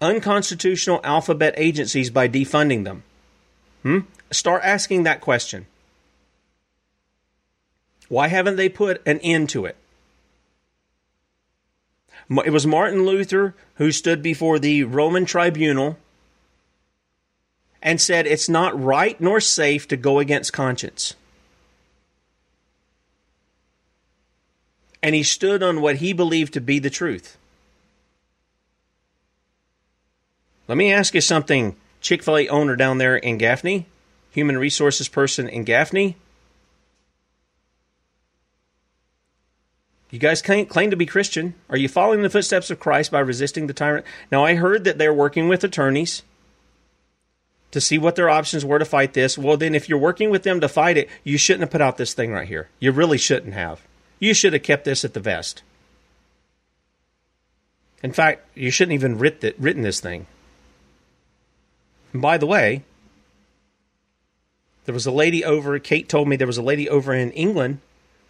unconstitutional 0.00 1.00
alphabet 1.04 1.54
agencies 1.56 2.10
by 2.10 2.28
defunding 2.28 2.84
them? 2.84 3.02
Hmm? 3.82 4.00
Start 4.30 4.62
asking 4.64 5.02
that 5.02 5.20
question. 5.20 5.66
Why 8.12 8.28
haven't 8.28 8.56
they 8.56 8.68
put 8.68 9.00
an 9.06 9.20
end 9.20 9.48
to 9.48 9.64
it? 9.64 9.74
It 12.44 12.52
was 12.52 12.66
Martin 12.66 13.06
Luther 13.06 13.54
who 13.76 13.90
stood 13.90 14.22
before 14.22 14.58
the 14.58 14.84
Roman 14.84 15.24
tribunal 15.24 15.96
and 17.82 17.98
said 17.98 18.26
it's 18.26 18.50
not 18.50 18.78
right 18.78 19.18
nor 19.18 19.40
safe 19.40 19.88
to 19.88 19.96
go 19.96 20.18
against 20.18 20.52
conscience. 20.52 21.14
And 25.02 25.14
he 25.14 25.22
stood 25.22 25.62
on 25.62 25.80
what 25.80 25.96
he 25.96 26.12
believed 26.12 26.52
to 26.52 26.60
be 26.60 26.78
the 26.78 26.90
truth. 26.90 27.38
Let 30.68 30.76
me 30.76 30.92
ask 30.92 31.14
you 31.14 31.22
something, 31.22 31.76
Chick 32.02 32.22
fil 32.22 32.36
A 32.36 32.48
owner 32.48 32.76
down 32.76 32.98
there 32.98 33.16
in 33.16 33.38
Gaffney, 33.38 33.86
human 34.32 34.58
resources 34.58 35.08
person 35.08 35.48
in 35.48 35.64
Gaffney. 35.64 36.16
You 40.12 40.18
guys 40.18 40.42
claim, 40.42 40.66
claim 40.66 40.90
to 40.90 40.96
be 40.96 41.06
Christian. 41.06 41.54
Are 41.70 41.76
you 41.76 41.88
following 41.88 42.20
the 42.20 42.28
footsteps 42.28 42.70
of 42.70 42.78
Christ 42.78 43.10
by 43.10 43.20
resisting 43.20 43.66
the 43.66 43.72
tyrant? 43.72 44.04
Now, 44.30 44.44
I 44.44 44.54
heard 44.54 44.84
that 44.84 44.98
they're 44.98 45.12
working 45.12 45.48
with 45.48 45.64
attorneys 45.64 46.22
to 47.70 47.80
see 47.80 47.96
what 47.96 48.14
their 48.14 48.28
options 48.28 48.62
were 48.62 48.78
to 48.78 48.84
fight 48.84 49.14
this. 49.14 49.38
Well, 49.38 49.56
then, 49.56 49.74
if 49.74 49.88
you're 49.88 49.98
working 49.98 50.28
with 50.28 50.42
them 50.42 50.60
to 50.60 50.68
fight 50.68 50.98
it, 50.98 51.08
you 51.24 51.38
shouldn't 51.38 51.62
have 51.62 51.70
put 51.70 51.80
out 51.80 51.96
this 51.96 52.12
thing 52.12 52.30
right 52.30 52.46
here. 52.46 52.68
You 52.78 52.92
really 52.92 53.16
shouldn't 53.16 53.54
have. 53.54 53.80
You 54.18 54.34
should 54.34 54.52
have 54.52 54.62
kept 54.62 54.84
this 54.84 55.02
at 55.02 55.14
the 55.14 55.20
vest. 55.20 55.62
In 58.02 58.12
fact, 58.12 58.46
you 58.54 58.70
shouldn't 58.70 58.92
even 58.92 59.16
writ 59.16 59.56
written 59.58 59.80
this 59.80 60.00
thing. 60.00 60.26
And 62.12 62.20
by 62.20 62.36
the 62.36 62.46
way, 62.46 62.84
there 64.84 64.92
was 64.92 65.06
a 65.06 65.10
lady 65.10 65.42
over, 65.42 65.78
Kate 65.78 66.06
told 66.06 66.28
me 66.28 66.36
there 66.36 66.46
was 66.46 66.58
a 66.58 66.62
lady 66.62 66.86
over 66.86 67.14
in 67.14 67.30
England 67.30 67.78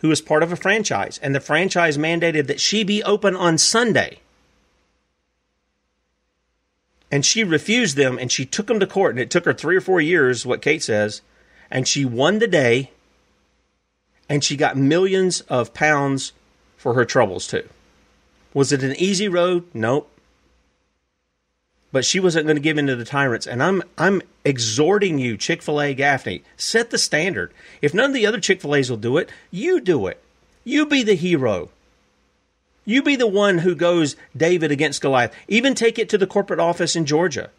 who 0.02 0.08
was 0.08 0.20
part 0.20 0.42
of 0.42 0.52
a 0.52 0.56
franchise, 0.56 1.18
and 1.22 1.32
the 1.34 1.40
franchise 1.40 1.96
mandated 1.96 2.48
that 2.48 2.60
she 2.60 2.82
be 2.82 3.02
open 3.04 3.36
on 3.36 3.56
Sunday. 3.56 4.18
And 7.10 7.24
she 7.24 7.44
refused 7.44 7.96
them 7.96 8.18
and 8.18 8.30
she 8.32 8.44
took 8.44 8.66
them 8.66 8.80
to 8.80 8.86
court 8.86 9.12
and 9.12 9.20
it 9.20 9.30
took 9.30 9.44
her 9.44 9.52
three 9.52 9.76
or 9.76 9.80
four 9.82 10.00
years 10.00 10.46
what 10.46 10.62
kate 10.62 10.82
says 10.82 11.20
and 11.70 11.86
she 11.86 12.06
won 12.06 12.38
the 12.38 12.46
day 12.46 12.90
and 14.30 14.42
she 14.42 14.56
got 14.56 14.78
millions 14.78 15.42
of 15.42 15.74
pounds 15.74 16.32
for 16.78 16.94
her 16.94 17.04
troubles 17.04 17.46
too. 17.46 17.68
Was 18.54 18.72
it 18.72 18.82
an 18.82 18.96
easy 18.96 19.28
road? 19.28 19.66
Nope 19.74 20.11
but 21.92 22.04
she 22.04 22.18
wasn't 22.18 22.46
going 22.46 22.56
to 22.56 22.62
give 22.62 22.78
in 22.78 22.86
to 22.86 22.96
the 22.96 23.04
tyrants 23.04 23.46
and 23.46 23.62
i'm 23.62 23.82
i'm 23.96 24.20
exhorting 24.44 25.18
you 25.18 25.36
chick-fil-a 25.36 25.94
gaffney 25.94 26.42
set 26.56 26.90
the 26.90 26.98
standard 26.98 27.52
if 27.80 27.94
none 27.94 28.10
of 28.10 28.14
the 28.14 28.26
other 28.26 28.40
chick-fil-a's 28.40 28.90
will 28.90 28.96
do 28.96 29.16
it 29.16 29.30
you 29.50 29.80
do 29.80 30.06
it 30.06 30.22
you 30.64 30.86
be 30.86 31.02
the 31.02 31.14
hero 31.14 31.70
you 32.84 33.02
be 33.02 33.16
the 33.16 33.26
one 33.26 33.58
who 33.58 33.74
goes 33.74 34.16
David 34.36 34.72
against 34.72 35.02
Goliath. 35.02 35.34
Even 35.46 35.74
take 35.74 35.98
it 35.98 36.08
to 36.08 36.18
the 36.18 36.26
corporate 36.26 36.60
office 36.60 36.96
in 36.96 37.06
Georgia 37.06 37.50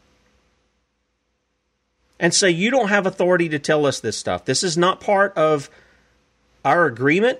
and 2.20 2.34
say, 2.34 2.50
You 2.50 2.70
don't 2.70 2.90
have 2.90 3.06
authority 3.06 3.50
to 3.50 3.60
tell 3.60 3.86
us 3.86 4.00
this 4.00 4.18
stuff. 4.18 4.46
This 4.46 4.64
is 4.64 4.78
not 4.78 5.00
part 5.00 5.36
of 5.38 5.70
our 6.66 6.86
agreement. 6.86 7.40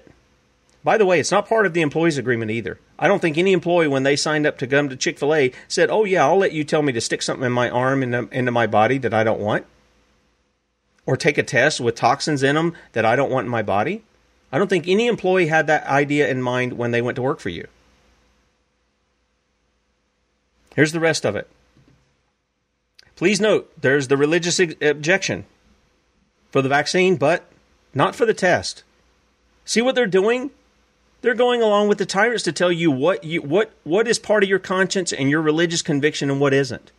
By 0.84 0.98
the 0.98 1.06
way, 1.06 1.20
it's 1.20 1.32
not 1.32 1.48
part 1.48 1.66
of 1.66 1.74
the 1.74 1.82
employees' 1.82 2.18
agreement 2.18 2.52
either. 2.52 2.80
I 3.00 3.08
don't 3.08 3.20
think 3.20 3.38
any 3.38 3.54
employee, 3.54 3.88
when 3.88 4.04
they 4.04 4.16
signed 4.16 4.46
up 4.46 4.58
to 4.60 4.68
come 4.68 4.90
to 4.90 4.96
Chick 4.96 5.18
fil 5.18 5.34
A, 5.34 5.52
said, 5.68 5.90
Oh, 5.90 6.06
yeah, 6.06 6.26
I'll 6.26 6.38
let 6.38 6.52
you 6.52 6.64
tell 6.64 6.82
me 6.82 6.94
to 6.94 7.02
stick 7.02 7.22
something 7.22 7.46
in 7.46 7.52
my 7.52 7.70
arm 7.70 8.04
and 8.04 8.32
into 8.32 8.52
my 8.52 8.68
body 8.68 8.98
that 9.00 9.14
I 9.14 9.24
don't 9.24 9.40
want. 9.40 9.66
Or 11.06 11.18
take 11.18 11.38
a 11.38 11.44
test 11.44 11.82
with 11.82 11.96
toxins 11.96 12.44
in 12.44 12.56
them 12.56 12.76
that 12.94 13.06
I 13.06 13.16
don't 13.16 13.32
want 13.32 13.46
in 13.46 13.52
my 13.52 13.64
body. 13.64 14.04
I 14.52 14.58
don't 14.58 14.70
think 14.70 14.88
any 14.88 15.08
employee 15.08 15.48
had 15.48 15.68
that 15.68 15.86
idea 15.88 16.30
in 16.30 16.42
mind 16.42 16.74
when 16.74 16.92
they 16.92 17.02
went 17.02 17.16
to 17.16 17.24
work 17.24 17.40
for 17.40 17.50
you. 17.50 17.68
Here's 20.76 20.92
the 20.92 21.00
rest 21.00 21.26
of 21.26 21.36
it. 21.36 21.50
Please 23.16 23.42
note 23.42 23.72
there's 23.80 24.08
the 24.08 24.18
religious 24.18 24.60
objection 24.60 25.46
for 26.52 26.62
the 26.62 26.70
vaccine, 26.70 27.16
but 27.16 27.46
not 27.94 28.16
for 28.16 28.26
the 28.26 28.34
test. 28.34 28.84
See 29.66 29.82
what 29.82 29.96
they're 29.96 30.08
doing? 30.08 30.52
They're 31.24 31.34
going 31.34 31.62
along 31.62 31.88
with 31.88 32.00
the 32.00 32.06
tyrants 32.06 32.44
to 32.44 32.52
tell 32.52 32.72
you 32.72 32.92
what 32.92 33.24
you 33.24 33.42
what 33.42 33.72
what 33.86 34.10
is 34.10 34.20
part 34.20 34.44
of 34.44 34.50
your 34.50 34.60
conscience 34.60 35.14
and 35.14 35.30
your 35.30 35.42
religious 35.42 35.82
conviction 35.82 36.30
and 36.30 36.38
what 36.38 36.54
isn't. 36.54 36.92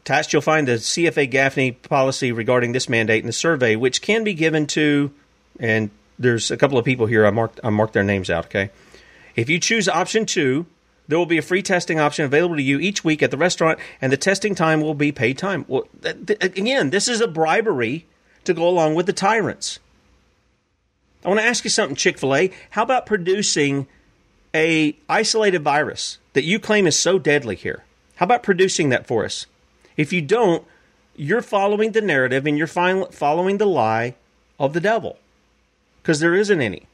Attached, 0.00 0.32
you'll 0.32 0.40
find 0.40 0.66
the 0.66 0.76
CFA 0.76 1.28
Gaffney 1.30 1.72
policy 1.72 2.32
regarding 2.32 2.72
this 2.72 2.88
mandate 2.88 3.22
in 3.22 3.26
the 3.26 3.34
survey, 3.34 3.76
which 3.76 4.00
can 4.00 4.24
be 4.24 4.32
given 4.32 4.66
to, 4.68 5.12
and 5.60 5.90
there's 6.18 6.50
a 6.50 6.56
couple 6.56 6.78
of 6.78 6.86
people 6.86 7.04
here. 7.04 7.26
I 7.26 7.30
marked 7.30 7.60
I 7.62 7.68
marked 7.68 7.92
their 7.92 8.02
names 8.02 8.30
out. 8.30 8.46
Okay, 8.46 8.70
if 9.36 9.50
you 9.50 9.60
choose 9.60 9.90
option 9.90 10.24
two, 10.24 10.64
there 11.06 11.18
will 11.18 11.26
be 11.26 11.36
a 11.36 11.42
free 11.42 11.60
testing 11.60 12.00
option 12.00 12.24
available 12.24 12.56
to 12.56 12.62
you 12.62 12.78
each 12.78 13.04
week 13.04 13.22
at 13.22 13.30
the 13.30 13.36
restaurant, 13.36 13.78
and 14.00 14.10
the 14.10 14.16
testing 14.16 14.54
time 14.54 14.80
will 14.80 14.94
be 14.94 15.12
paid 15.12 15.36
time. 15.36 15.66
Well, 15.68 15.86
th- 16.02 16.24
th- 16.24 16.42
again, 16.42 16.88
this 16.88 17.08
is 17.08 17.20
a 17.20 17.28
bribery 17.28 18.06
to 18.48 18.54
go 18.54 18.68
along 18.68 18.96
with 18.96 19.06
the 19.06 19.12
tyrants. 19.12 19.78
I 21.24 21.28
want 21.28 21.40
to 21.40 21.46
ask 21.46 21.64
you 21.64 21.70
something, 21.70 21.96
Chick 21.96 22.18
Fil 22.18 22.34
A. 22.34 22.50
How 22.70 22.82
about 22.82 23.06
producing 23.06 23.86
a 24.54 24.96
isolated 25.08 25.62
virus 25.62 26.18
that 26.32 26.44
you 26.44 26.58
claim 26.58 26.86
is 26.86 26.98
so 26.98 27.18
deadly 27.18 27.54
here? 27.54 27.84
How 28.16 28.24
about 28.24 28.42
producing 28.42 28.88
that 28.88 29.06
for 29.06 29.24
us? 29.24 29.46
If 29.96 30.12
you 30.12 30.20
don't, 30.22 30.64
you're 31.16 31.42
following 31.42 31.92
the 31.92 32.00
narrative 32.00 32.46
and 32.46 32.56
you're 32.56 32.66
following 32.66 33.58
the 33.58 33.66
lie 33.66 34.14
of 34.58 34.72
the 34.72 34.80
devil 34.80 35.18
because 36.02 36.20
there 36.20 36.34
isn't 36.34 36.60
any. 36.60 36.84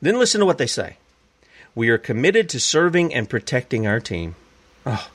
Then 0.00 0.18
listen 0.18 0.40
to 0.40 0.46
what 0.46 0.58
they 0.58 0.66
say. 0.66 0.98
We 1.74 1.88
are 1.88 1.98
committed 1.98 2.48
to 2.50 2.60
serving 2.60 3.12
and 3.12 3.28
protecting 3.28 3.86
our 3.86 4.00
team. 4.00 4.36
Oh. 4.86 5.08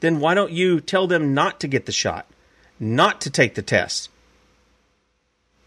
Then 0.00 0.20
why 0.20 0.34
don't 0.34 0.52
you 0.52 0.80
tell 0.80 1.06
them 1.06 1.34
not 1.34 1.58
to 1.60 1.68
get 1.68 1.86
the 1.86 1.92
shot, 1.92 2.26
not 2.78 3.20
to 3.22 3.30
take 3.30 3.54
the 3.54 3.62
test? 3.62 4.10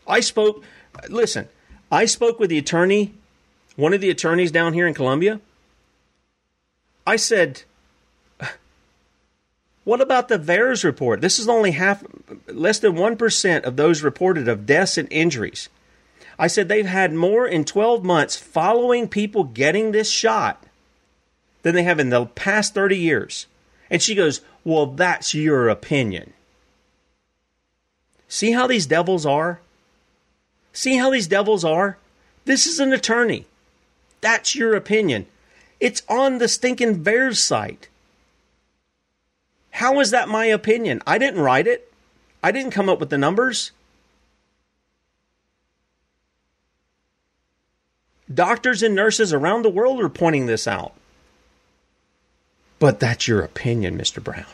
I 0.07 0.19
spoke, 0.19 0.63
listen, 1.09 1.47
I 1.91 2.05
spoke 2.05 2.39
with 2.39 2.49
the 2.49 2.57
attorney, 2.57 3.13
one 3.75 3.93
of 3.93 4.01
the 4.01 4.09
attorneys 4.09 4.51
down 4.51 4.73
here 4.73 4.87
in 4.87 4.93
Columbia. 4.93 5.39
I 7.05 7.15
said, 7.15 7.63
what 9.87 10.01
about 10.01 10.27
the 10.27 10.37
VAERS 10.37 10.83
report? 10.83 11.21
This 11.21 11.39
is 11.39 11.47
only 11.47 11.71
half, 11.71 12.03
less 12.47 12.79
than 12.79 12.95
1% 12.95 13.63
of 13.63 13.77
those 13.77 14.03
reported 14.03 14.49
of 14.49 14.65
deaths 14.65 14.97
and 14.97 15.07
injuries. 15.09 15.69
I 16.37 16.47
said 16.47 16.67
they've 16.67 16.85
had 16.85 17.13
more 17.13 17.47
in 17.47 17.63
12 17.63 18.03
months 18.03 18.35
following 18.35 19.07
people 19.07 19.45
getting 19.45 19.93
this 19.93 20.11
shot 20.11 20.61
than 21.63 21.73
they 21.73 21.83
have 21.83 21.99
in 21.99 22.09
the 22.09 22.25
past 22.25 22.73
30 22.73 22.97
years. 22.97 23.47
And 23.89 24.01
she 24.01 24.13
goes, 24.13 24.41
Well, 24.65 24.87
that's 24.87 25.33
your 25.33 25.69
opinion. 25.69 26.33
See 28.27 28.51
how 28.51 28.67
these 28.67 28.85
devils 28.85 29.25
are? 29.25 29.59
See 30.73 30.97
how 30.97 31.09
these 31.09 31.27
devils 31.27 31.63
are? 31.63 31.97
This 32.45 32.65
is 32.67 32.79
an 32.79 32.93
attorney. 32.93 33.45
That's 34.21 34.55
your 34.55 34.75
opinion. 34.75 35.25
It's 35.79 36.03
on 36.09 36.37
the 36.37 36.47
stinking 36.47 37.03
VAERS 37.03 37.37
site. 37.37 37.87
How 39.71 39.99
is 39.99 40.11
that 40.11 40.27
my 40.27 40.45
opinion? 40.45 41.01
I 41.05 41.17
didn't 41.17 41.41
write 41.41 41.67
it. 41.67 41.91
I 42.43 42.51
didn't 42.51 42.71
come 42.71 42.89
up 42.89 42.99
with 42.99 43.09
the 43.09 43.17
numbers. 43.17 43.71
Doctors 48.33 48.83
and 48.83 48.93
nurses 48.95 49.33
around 49.33 49.63
the 49.63 49.69
world 49.69 50.01
are 50.01 50.09
pointing 50.09 50.47
this 50.47 50.67
out. 50.67 50.93
But 52.79 52.99
that's 52.99 53.27
your 53.27 53.41
opinion, 53.41 53.97
Mr. 53.97 54.23
Brown. 54.23 54.45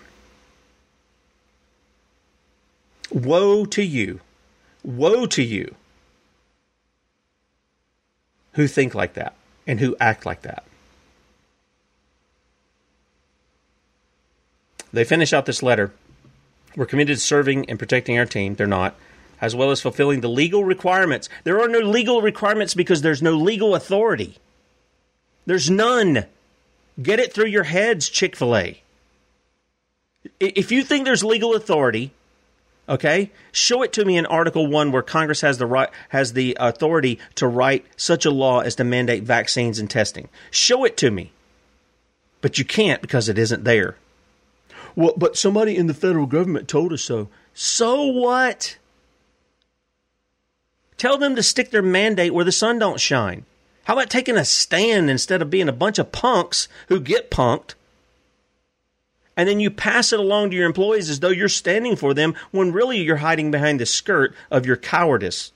Woe 3.13 3.65
to 3.65 3.83
you. 3.83 4.19
Woe 4.83 5.25
to 5.27 5.43
you 5.43 5.75
who 8.53 8.67
think 8.67 8.95
like 8.95 9.13
that 9.13 9.35
and 9.65 9.79
who 9.79 9.95
act 9.99 10.25
like 10.25 10.41
that. 10.41 10.63
They 14.91 15.03
finish 15.03 15.33
out 15.33 15.45
this 15.45 15.63
letter. 15.63 15.91
We're 16.75 16.85
committed 16.85 17.17
to 17.17 17.21
serving 17.21 17.69
and 17.69 17.79
protecting 17.79 18.17
our 18.17 18.25
team. 18.25 18.55
They're 18.55 18.67
not. 18.67 18.95
As 19.41 19.55
well 19.55 19.71
as 19.71 19.81
fulfilling 19.81 20.21
the 20.21 20.29
legal 20.29 20.63
requirements. 20.63 21.29
There 21.43 21.59
are 21.59 21.67
no 21.67 21.79
legal 21.79 22.21
requirements 22.21 22.73
because 22.73 23.01
there's 23.01 23.21
no 23.21 23.33
legal 23.33 23.75
authority. 23.75 24.37
There's 25.45 25.69
none. 25.69 26.25
Get 27.01 27.19
it 27.19 27.33
through 27.33 27.47
your 27.47 27.63
heads, 27.63 28.07
Chick 28.07 28.35
fil 28.35 28.55
A. 28.55 28.81
If 30.39 30.71
you 30.71 30.83
think 30.83 31.05
there's 31.05 31.23
legal 31.23 31.55
authority, 31.55 32.11
okay, 32.87 33.31
show 33.51 33.81
it 33.81 33.93
to 33.93 34.05
me 34.05 34.17
in 34.17 34.25
Article 34.25 34.67
1 34.67 34.91
where 34.91 35.01
Congress 35.01 35.41
has 35.41 35.57
the 35.57 35.65
right 35.65 35.89
has 36.09 36.33
the 36.33 36.57
authority 36.59 37.19
to 37.35 37.47
write 37.47 37.85
such 37.95 38.25
a 38.25 38.31
law 38.31 38.59
as 38.59 38.75
to 38.75 38.83
mandate 38.83 39.23
vaccines 39.23 39.79
and 39.79 39.89
testing. 39.89 40.29
Show 40.51 40.83
it 40.83 40.97
to 40.97 41.11
me. 41.11 41.31
But 42.41 42.57
you 42.57 42.65
can't 42.65 43.01
because 43.01 43.29
it 43.29 43.37
isn't 43.37 43.63
there. 43.63 43.95
Well, 44.95 45.13
but 45.17 45.37
somebody 45.37 45.75
in 45.75 45.87
the 45.87 45.93
federal 45.93 46.25
government 46.25 46.67
told 46.67 46.93
us 46.93 47.03
so. 47.03 47.29
So 47.53 48.03
what? 48.03 48.77
Tell 50.97 51.17
them 51.17 51.35
to 51.35 51.43
stick 51.43 51.71
their 51.71 51.81
mandate 51.81 52.33
where 52.33 52.45
the 52.45 52.51
sun 52.51 52.79
don't 52.79 52.99
shine. 52.99 53.45
How 53.85 53.93
about 53.93 54.09
taking 54.09 54.37
a 54.37 54.45
stand 54.45 55.09
instead 55.09 55.41
of 55.41 55.49
being 55.49 55.67
a 55.67 55.73
bunch 55.73 55.99
of 55.99 56.11
punks 56.11 56.67
who 56.87 56.99
get 56.99 57.31
punked? 57.31 57.73
And 59.35 59.49
then 59.49 59.59
you 59.59 59.71
pass 59.71 60.13
it 60.13 60.19
along 60.19 60.51
to 60.51 60.55
your 60.55 60.67
employees 60.67 61.09
as 61.09 61.19
though 61.19 61.29
you're 61.29 61.49
standing 61.49 61.95
for 61.95 62.13
them 62.13 62.35
when 62.51 62.71
really 62.71 63.01
you're 63.01 63.17
hiding 63.17 63.49
behind 63.51 63.79
the 63.79 63.85
skirt 63.85 64.35
of 64.51 64.65
your 64.65 64.77
cowardice. 64.77 65.51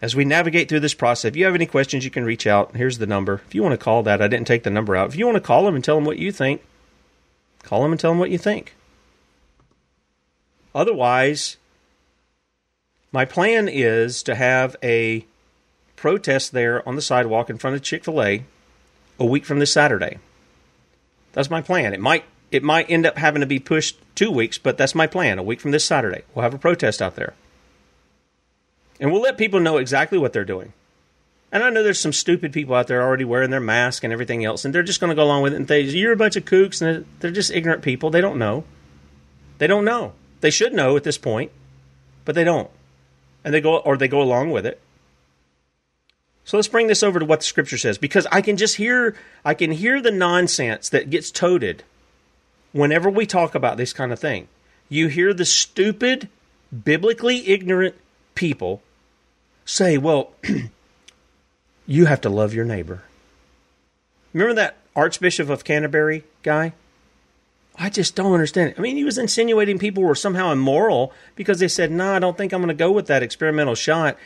As 0.00 0.14
we 0.14 0.24
navigate 0.24 0.68
through 0.68 0.80
this 0.80 0.94
process, 0.94 1.28
if 1.28 1.36
you 1.36 1.44
have 1.44 1.56
any 1.56 1.66
questions, 1.66 2.04
you 2.04 2.10
can 2.10 2.24
reach 2.24 2.46
out. 2.46 2.76
Here's 2.76 2.98
the 2.98 3.06
number. 3.06 3.42
If 3.46 3.54
you 3.54 3.62
want 3.62 3.72
to 3.72 3.84
call 3.84 4.04
that, 4.04 4.22
I 4.22 4.28
didn't 4.28 4.46
take 4.46 4.62
the 4.62 4.70
number 4.70 4.94
out. 4.94 5.08
If 5.08 5.16
you 5.16 5.26
want 5.26 5.36
to 5.36 5.40
call 5.40 5.64
them 5.64 5.74
and 5.74 5.84
tell 5.84 5.96
them 5.96 6.04
what 6.04 6.18
you 6.18 6.30
think, 6.30 6.62
call 7.62 7.82
them 7.82 7.92
and 7.92 8.00
tell 8.00 8.12
them 8.12 8.20
what 8.20 8.30
you 8.30 8.38
think. 8.38 8.74
Otherwise, 10.74 11.56
my 13.10 13.24
plan 13.24 13.68
is 13.68 14.22
to 14.22 14.36
have 14.36 14.76
a 14.82 15.24
protest 15.96 16.52
there 16.52 16.88
on 16.88 16.94
the 16.94 17.02
sidewalk 17.02 17.50
in 17.50 17.58
front 17.58 17.74
of 17.74 17.82
Chick 17.82 18.04
fil 18.04 18.22
A 18.22 18.44
a 19.18 19.24
week 19.24 19.44
from 19.44 19.58
this 19.58 19.72
Saturday. 19.72 20.18
That's 21.32 21.50
my 21.50 21.60
plan. 21.60 21.94
It 21.94 22.00
might 22.00 22.24
it 22.50 22.62
might 22.62 22.90
end 22.90 23.04
up 23.04 23.18
having 23.18 23.40
to 23.40 23.46
be 23.46 23.58
pushed 23.58 23.98
two 24.14 24.30
weeks, 24.30 24.58
but 24.58 24.78
that's 24.78 24.94
my 24.94 25.06
plan. 25.06 25.38
A 25.38 25.42
week 25.42 25.60
from 25.60 25.70
this 25.70 25.84
Saturday, 25.84 26.22
we'll 26.34 26.42
have 26.42 26.54
a 26.54 26.58
protest 26.58 27.02
out 27.02 27.14
there. 27.14 27.34
And 28.98 29.12
we'll 29.12 29.20
let 29.20 29.38
people 29.38 29.60
know 29.60 29.76
exactly 29.76 30.18
what 30.18 30.32
they're 30.32 30.44
doing. 30.44 30.72
And 31.50 31.62
I 31.62 31.70
know 31.70 31.82
there's 31.82 32.00
some 32.00 32.12
stupid 32.12 32.52
people 32.52 32.74
out 32.74 32.88
there 32.88 33.02
already 33.02 33.24
wearing 33.24 33.50
their 33.50 33.60
mask 33.60 34.04
and 34.04 34.12
everything 34.12 34.44
else, 34.44 34.64
and 34.64 34.74
they're 34.74 34.82
just 34.82 35.00
going 35.00 35.10
to 35.10 35.16
go 35.16 35.24
along 35.24 35.42
with 35.42 35.54
it 35.54 35.56
and 35.56 35.68
say, 35.68 35.80
You're 35.80 36.12
a 36.12 36.16
bunch 36.16 36.36
of 36.36 36.44
kooks, 36.44 36.82
and 36.82 37.06
they're 37.20 37.30
just 37.30 37.50
ignorant 37.50 37.82
people. 37.82 38.10
They 38.10 38.20
don't 38.20 38.38
know. 38.38 38.64
They 39.58 39.66
don't 39.66 39.84
know. 39.84 40.12
They 40.40 40.50
should 40.50 40.72
know 40.72 40.96
at 40.96 41.04
this 41.04 41.18
point, 41.18 41.50
but 42.24 42.34
they 42.34 42.44
don't. 42.44 42.70
And 43.44 43.54
they 43.54 43.60
go, 43.60 43.78
or 43.78 43.96
they 43.96 44.08
go 44.08 44.20
along 44.20 44.50
with 44.50 44.66
it. 44.66 44.80
So 46.48 46.56
let's 46.56 46.66
bring 46.66 46.86
this 46.86 47.02
over 47.02 47.18
to 47.18 47.26
what 47.26 47.40
the 47.40 47.44
scripture 47.44 47.76
says, 47.76 47.98
because 47.98 48.26
I 48.32 48.40
can 48.40 48.56
just 48.56 48.76
hear, 48.76 49.14
I 49.44 49.52
can 49.52 49.70
hear 49.70 50.00
the 50.00 50.10
nonsense 50.10 50.88
that 50.88 51.10
gets 51.10 51.30
toted 51.30 51.82
whenever 52.72 53.10
we 53.10 53.26
talk 53.26 53.54
about 53.54 53.76
this 53.76 53.92
kind 53.92 54.14
of 54.14 54.18
thing. 54.18 54.48
You 54.88 55.08
hear 55.08 55.34
the 55.34 55.44
stupid, 55.44 56.30
biblically 56.72 57.46
ignorant 57.50 57.96
people 58.34 58.80
say, 59.66 59.98
well, 59.98 60.32
you 61.86 62.06
have 62.06 62.22
to 62.22 62.30
love 62.30 62.54
your 62.54 62.64
neighbor. 62.64 63.02
Remember 64.32 64.54
that 64.54 64.78
Archbishop 64.96 65.50
of 65.50 65.64
Canterbury 65.64 66.24
guy? 66.42 66.72
I 67.76 67.90
just 67.90 68.16
don't 68.16 68.32
understand 68.32 68.70
it. 68.70 68.78
I 68.78 68.80
mean, 68.80 68.96
he 68.96 69.04
was 69.04 69.18
insinuating 69.18 69.78
people 69.78 70.02
were 70.02 70.14
somehow 70.14 70.50
immoral 70.50 71.12
because 71.36 71.58
they 71.58 71.68
said, 71.68 71.90
no, 71.90 72.06
nah, 72.06 72.16
I 72.16 72.18
don't 72.20 72.38
think 72.38 72.54
I'm 72.54 72.62
going 72.62 72.68
to 72.68 72.74
go 72.74 72.90
with 72.90 73.06
that 73.08 73.22
experimental 73.22 73.74
shot 73.74 74.16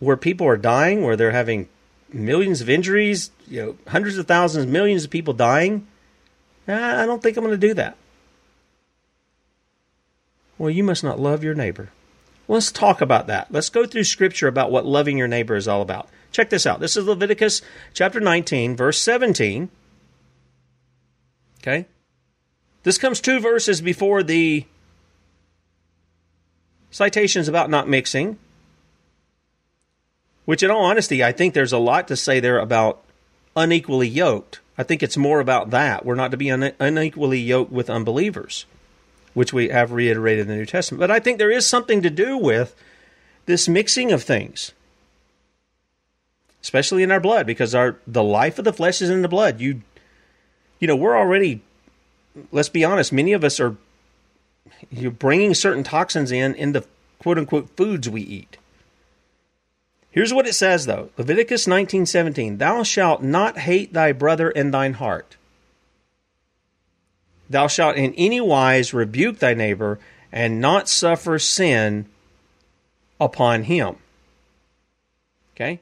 where 0.00 0.16
people 0.16 0.46
are 0.46 0.56
dying, 0.56 1.02
where 1.02 1.14
they're 1.14 1.30
having 1.30 1.68
millions 2.12 2.60
of 2.60 2.68
injuries, 2.68 3.30
you 3.46 3.64
know, 3.64 3.76
hundreds 3.86 4.18
of 4.18 4.26
thousands, 4.26 4.66
millions 4.66 5.04
of 5.04 5.10
people 5.10 5.32
dying. 5.32 5.86
I 6.66 7.06
don't 7.06 7.22
think 7.22 7.36
I'm 7.36 7.44
going 7.44 7.58
to 7.58 7.66
do 7.68 7.74
that. 7.74 7.96
Well, 10.58 10.70
you 10.70 10.82
must 10.82 11.04
not 11.04 11.20
love 11.20 11.44
your 11.44 11.54
neighbor. 11.54 11.90
Let's 12.48 12.72
talk 12.72 13.00
about 13.00 13.28
that. 13.28 13.52
Let's 13.52 13.68
go 13.68 13.86
through 13.86 14.04
scripture 14.04 14.48
about 14.48 14.70
what 14.70 14.84
loving 14.84 15.16
your 15.16 15.28
neighbor 15.28 15.54
is 15.54 15.68
all 15.68 15.82
about. 15.82 16.08
Check 16.32 16.50
this 16.50 16.66
out. 16.66 16.80
This 16.80 16.96
is 16.96 17.06
Leviticus 17.06 17.62
chapter 17.94 18.20
19, 18.20 18.76
verse 18.76 19.00
17. 19.00 19.70
Okay? 21.60 21.86
This 22.82 22.98
comes 22.98 23.20
two 23.20 23.40
verses 23.40 23.80
before 23.80 24.22
the 24.22 24.64
citations 26.90 27.48
about 27.48 27.70
not 27.70 27.88
mixing, 27.88 28.38
which, 30.44 30.62
in 30.62 30.70
all 30.70 30.84
honesty, 30.84 31.22
I 31.22 31.32
think 31.32 31.54
there's 31.54 31.72
a 31.72 31.78
lot 31.78 32.08
to 32.08 32.16
say 32.16 32.40
there 32.40 32.58
about 32.58 33.02
unequally 33.56 34.08
yoked. 34.08 34.60
I 34.78 34.82
think 34.82 35.02
it's 35.02 35.16
more 35.16 35.40
about 35.40 35.70
that. 35.70 36.04
We're 36.04 36.14
not 36.14 36.30
to 36.30 36.36
be 36.36 36.48
unequally 36.48 37.38
yoked 37.38 37.70
with 37.70 37.90
unbelievers, 37.90 38.64
which 39.34 39.52
we 39.52 39.68
have 39.68 39.92
reiterated 39.92 40.42
in 40.42 40.48
the 40.48 40.56
New 40.56 40.66
Testament. 40.66 41.00
But 41.00 41.10
I 41.10 41.20
think 41.20 41.38
there 41.38 41.50
is 41.50 41.66
something 41.66 42.00
to 42.02 42.10
do 42.10 42.38
with 42.38 42.74
this 43.46 43.68
mixing 43.68 44.10
of 44.12 44.22
things, 44.22 44.72
especially 46.62 47.02
in 47.02 47.10
our 47.10 47.20
blood, 47.20 47.46
because 47.46 47.74
our 47.74 47.96
the 48.06 48.22
life 48.22 48.58
of 48.58 48.64
the 48.64 48.72
flesh 48.72 49.02
is 49.02 49.10
in 49.10 49.22
the 49.22 49.28
blood. 49.28 49.60
You, 49.60 49.82
you 50.78 50.88
know, 50.88 50.96
we're 50.96 51.18
already. 51.18 51.60
Let's 52.52 52.68
be 52.68 52.84
honest. 52.84 53.12
Many 53.12 53.32
of 53.32 53.44
us 53.44 53.60
are. 53.60 53.76
You're 54.90 55.10
bringing 55.10 55.52
certain 55.52 55.84
toxins 55.84 56.32
in 56.32 56.54
in 56.54 56.72
the 56.72 56.86
quote 57.18 57.36
unquote 57.36 57.68
foods 57.76 58.08
we 58.08 58.22
eat. 58.22 58.56
Here's 60.10 60.34
what 60.34 60.46
it 60.46 60.54
says 60.54 60.86
though. 60.86 61.10
Leviticus 61.16 61.66
19:17, 61.66 62.58
"Thou 62.58 62.82
shalt 62.82 63.22
not 63.22 63.58
hate 63.58 63.92
thy 63.92 64.12
brother 64.12 64.50
in 64.50 64.70
thine 64.70 64.94
heart. 64.94 65.36
Thou 67.48 67.66
shalt 67.66 67.96
in 67.96 68.14
any 68.14 68.40
wise 68.40 68.92
rebuke 68.92 69.38
thy 69.38 69.54
neighbor 69.54 69.98
and 70.32 70.60
not 70.60 70.88
suffer 70.88 71.38
sin 71.38 72.06
upon 73.20 73.64
him." 73.64 73.96
Okay? 75.54 75.80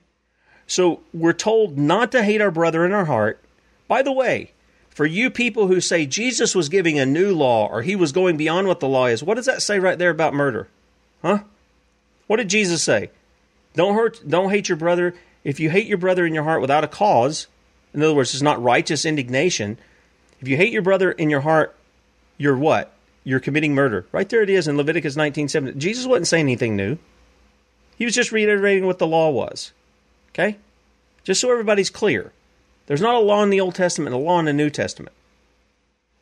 So 0.66 1.01
we're 1.14 1.33
told 1.33 1.79
not 1.79 2.12
to 2.12 2.22
hate 2.22 2.43
our 2.43 2.51
brother 2.51 2.85
in 2.85 2.93
our 2.93 3.07
heart. 3.07 3.41
By 3.87 4.03
the 4.03 4.12
way, 4.12 4.53
for 4.91 5.07
you 5.07 5.31
people 5.31 5.68
who 5.68 5.81
say 5.81 6.05
Jesus 6.05 6.55
was 6.55 6.68
giving 6.68 6.99
a 6.99 7.07
new 7.07 7.35
law 7.35 7.66
or 7.68 7.81
he 7.83 7.97
was 7.97 8.12
going 8.12 8.37
beyond 8.37 8.66
what 8.66 8.81
the 8.81 8.89
law 8.89 9.07
is, 9.07 9.22
what 9.22 9.37
does 9.37 9.47
that 9.47 9.62
say 9.62 9.79
right 9.79 9.99
there 9.99 10.11
about 10.11 10.35
murder? 10.35 10.68
Huh? 11.22 11.41
What 12.26 12.37
did 12.37 12.49
Jesus 12.49 12.83
say? 12.83 13.09
Don't 13.75 13.95
hurt 13.95 14.29
don't 14.29 14.51
hate 14.51 14.69
your 14.69 14.77
brother. 14.77 15.14
If 15.45 15.61
you 15.61 15.71
hate 15.71 15.87
your 15.87 15.99
brother 15.99 16.27
in 16.27 16.35
your 16.35 16.45
heart 16.45 16.61
without 16.61 16.85
a 16.85 16.89
cause, 16.89 17.47
in 17.95 18.03
other 18.03 18.14
words, 18.14 18.35
it's 18.35 18.43
not 18.43 18.62
righteous 18.62 19.05
indignation. 19.05 19.79
If 20.41 20.49
you 20.49 20.57
hate 20.57 20.73
your 20.73 20.83
brother 20.83 21.11
in 21.12 21.31
your 21.31 21.41
heart, 21.41 21.75
you're 22.37 22.57
what? 22.57 22.93
You're 23.25 23.41
committing 23.41 23.75
murder. 23.75 24.07
Right 24.12 24.29
there 24.29 24.43
it 24.43 24.51
is 24.51 24.69
in 24.69 24.77
Leviticus 24.77 25.16
19:7. 25.16 25.79
Jesus 25.79 26.07
wasn't 26.07 26.29
saying 26.29 26.45
anything 26.47 26.77
new. 26.77 26.99
He 27.97 28.05
was 28.05 28.14
just 28.14 28.33
reiterating 28.33 28.87
what 28.87 28.99
the 28.99 29.07
law 29.07 29.31
was. 29.31 29.73
Okay? 30.31 30.57
Just 31.25 31.41
so 31.41 31.51
everybody's 31.51 31.91
clear. 31.91 32.33
There's 32.87 33.01
not 33.01 33.16
a 33.16 33.21
law 33.21 33.43
in 33.43 33.51
the 33.51 33.61
Old 33.61 33.75
Testament 33.75 34.14
and 34.14 34.23
a 34.23 34.27
law 34.27 34.39
in 34.39 34.47
the 34.47 34.53
New 34.53 34.71
Testament. 34.71 35.14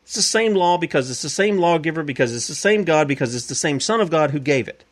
It's 0.05 0.15
the 0.15 0.23
same 0.23 0.55
law 0.55 0.79
because 0.79 1.11
it's 1.11 1.23
the 1.23 1.29
same 1.29 1.59
lawgiver, 1.59 2.03
because 2.03 2.35
it's 2.35 2.49
the 2.49 2.55
same 2.55 2.85
God, 2.85 3.07
because 3.09 3.35
it's 3.35 3.47
the 3.47 3.55
same 3.55 3.79
Son 3.81 4.01
of 4.01 4.11
God 4.11 4.31
who 4.31 4.41
gave 4.41 4.69
it 4.69 4.85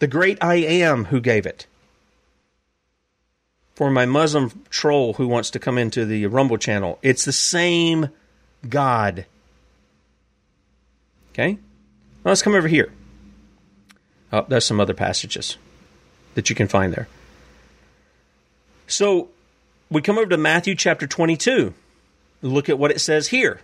the 0.00 0.06
great 0.06 0.38
I 0.42 0.56
am 0.56 1.06
who 1.06 1.20
gave 1.20 1.46
it. 1.46 1.66
For 3.74 3.90
my 3.90 4.04
Muslim 4.04 4.64
troll 4.68 5.14
who 5.14 5.28
wants 5.28 5.50
to 5.50 5.58
come 5.58 5.78
into 5.78 6.04
the 6.04 6.26
Rumble 6.26 6.58
channel, 6.58 6.98
it's 7.00 7.24
the 7.24 7.32
same 7.32 8.08
God. 8.68 9.24
Okay? 11.32 11.58
Let's 12.24 12.42
come 12.42 12.54
over 12.54 12.68
here. 12.68 12.92
Oh, 14.32 14.44
there's 14.48 14.64
some 14.64 14.80
other 14.80 14.94
passages 14.94 15.56
that 16.34 16.50
you 16.50 16.56
can 16.56 16.68
find 16.68 16.92
there. 16.92 17.08
So 18.86 19.28
we 19.90 20.02
come 20.02 20.18
over 20.18 20.28
to 20.28 20.36
Matthew 20.36 20.74
chapter 20.74 21.06
22. 21.06 21.74
Look 22.42 22.68
at 22.68 22.78
what 22.78 22.90
it 22.90 23.00
says 23.00 23.28
here. 23.28 23.60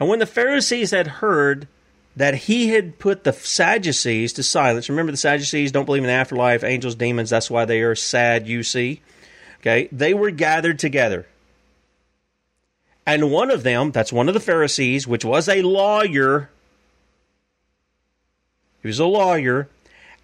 And 0.00 0.08
when 0.08 0.18
the 0.18 0.26
Pharisees 0.26 0.90
had 0.90 1.06
heard 1.06 1.68
that 2.16 2.34
he 2.34 2.68
had 2.68 2.98
put 2.98 3.24
the 3.24 3.32
Sadducees 3.32 4.32
to 4.34 4.42
silence. 4.42 4.88
Remember, 4.88 5.12
the 5.12 5.18
Sadducees 5.18 5.72
don't 5.72 5.86
believe 5.86 6.04
in 6.04 6.10
afterlife, 6.10 6.62
angels, 6.62 6.94
demons. 6.94 7.30
That's 7.30 7.50
why 7.50 7.64
they 7.64 7.80
are 7.80 7.94
sad, 7.94 8.46
you 8.46 8.62
see. 8.62 9.00
Okay? 9.60 9.88
They 9.90 10.12
were 10.12 10.30
gathered 10.30 10.78
together. 10.78 11.26
And 13.06 13.30
one 13.30 13.50
of 13.50 13.62
them, 13.62 13.90
that's 13.90 14.12
one 14.12 14.28
of 14.28 14.34
the 14.34 14.40
Pharisees, 14.40 15.06
which 15.08 15.24
was 15.24 15.48
a 15.48 15.62
lawyer, 15.62 16.50
he 18.82 18.88
was 18.88 18.98
a 18.98 19.06
lawyer, 19.06 19.68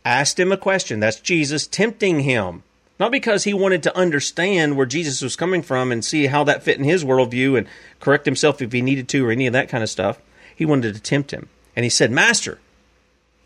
asked 0.05 0.39
him 0.39 0.53
a 0.53 0.57
question. 0.57 1.01
That's 1.01 1.21
Jesus 1.21 1.67
tempting 1.67 2.21
him. 2.21 2.65
Not 2.99 3.13
because 3.13 3.45
he 3.45 3.55
wanted 3.55 3.85
to 3.85 3.97
understand 3.97 4.77
where 4.77 4.87
Jesus 4.87 5.23
was 5.23 5.37
coming 5.37 5.63
from 5.63 5.93
and 5.93 6.05
see 6.05 6.27
how 6.27 6.43
that 6.45 6.65
fit 6.65 6.79
in 6.79 6.85
his 6.85 7.05
worldview 7.05 7.57
and 7.57 7.69
correct 8.01 8.27
himself 8.27 8.61
if 8.61 8.73
he 8.73 8.83
needed 8.83 9.09
to 9.11 9.27
or 9.27 9.31
any 9.31 9.47
of 9.47 9.53
that 9.53 9.69
kind 9.69 9.85
of 9.85 9.91
stuff. 9.91 10.21
He 10.55 10.67
wanted 10.67 10.95
to 10.95 11.01
tempt 11.01 11.31
him. 11.31 11.49
And 11.79 11.85
he 11.85 11.91
said, 11.91 12.11
Master, 12.11 12.59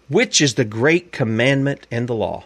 which 0.09 0.41
is 0.41 0.55
the 0.55 0.65
great 0.65 1.13
commandment 1.13 1.87
in 1.91 2.07
the 2.07 2.15
law? 2.15 2.45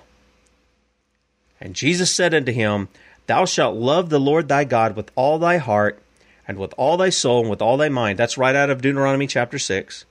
And 1.60 1.76
Jesus 1.76 2.10
said 2.10 2.34
unto 2.34 2.50
him, 2.50 2.88
Thou 3.28 3.44
shalt 3.44 3.76
love 3.76 4.10
the 4.10 4.18
Lord 4.18 4.48
thy 4.48 4.64
God 4.64 4.96
with 4.96 5.12
all 5.14 5.38
thy 5.38 5.58
heart, 5.58 6.02
and 6.48 6.58
with 6.58 6.74
all 6.76 6.96
thy 6.96 7.10
soul, 7.10 7.42
and 7.42 7.50
with 7.50 7.62
all 7.62 7.76
thy 7.76 7.88
mind. 7.88 8.18
That's 8.18 8.36
right 8.36 8.56
out 8.56 8.68
of 8.68 8.82
Deuteronomy 8.82 9.28
chapter 9.28 9.60
6. 9.60 10.04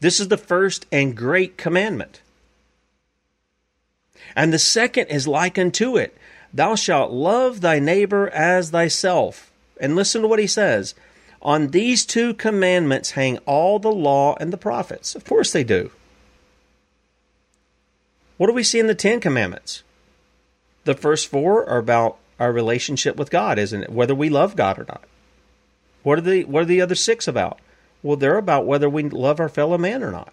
This 0.00 0.18
is 0.18 0.26
the 0.26 0.36
first 0.36 0.84
and 0.90 1.16
great 1.16 1.56
commandment. 1.56 2.20
And 4.34 4.52
the 4.52 4.58
second 4.58 5.06
is 5.10 5.28
like 5.28 5.60
unto 5.60 5.96
it 5.96 6.18
Thou 6.52 6.74
shalt 6.74 7.12
love 7.12 7.60
thy 7.60 7.78
neighbor 7.78 8.30
as 8.30 8.70
thyself. 8.70 9.52
And 9.80 9.94
listen 9.94 10.22
to 10.22 10.28
what 10.28 10.40
he 10.40 10.48
says 10.48 10.96
on 11.40 11.68
these 11.68 12.04
two 12.04 12.34
commandments 12.34 13.12
hang 13.12 13.38
all 13.38 13.78
the 13.78 13.92
law 13.92 14.36
and 14.40 14.52
the 14.52 14.58
prophets. 14.58 15.14
Of 15.14 15.24
course 15.24 15.52
they 15.52 15.64
do. 15.64 15.90
What 18.36 18.46
do 18.46 18.52
we 18.52 18.62
see 18.62 18.78
in 18.78 18.86
the 18.86 18.94
Ten 18.94 19.20
Commandments? 19.20 19.82
The 20.84 20.94
first 20.94 21.26
four 21.26 21.68
are 21.68 21.78
about 21.78 22.18
our 22.38 22.52
relationship 22.52 23.16
with 23.16 23.30
God, 23.30 23.58
isn't 23.58 23.82
it? 23.82 23.90
Whether 23.90 24.14
we 24.14 24.28
love 24.28 24.56
God 24.56 24.78
or 24.78 24.86
not. 24.88 25.02
What 26.02 26.18
are 26.18 26.22
the 26.22 26.44
what 26.44 26.62
are 26.62 26.66
the 26.66 26.80
other 26.80 26.94
six 26.94 27.26
about? 27.26 27.58
Well, 28.02 28.16
they're 28.16 28.38
about 28.38 28.66
whether 28.66 28.88
we 28.88 29.02
love 29.02 29.40
our 29.40 29.48
fellow 29.48 29.76
man 29.76 30.02
or 30.02 30.12
not. 30.12 30.32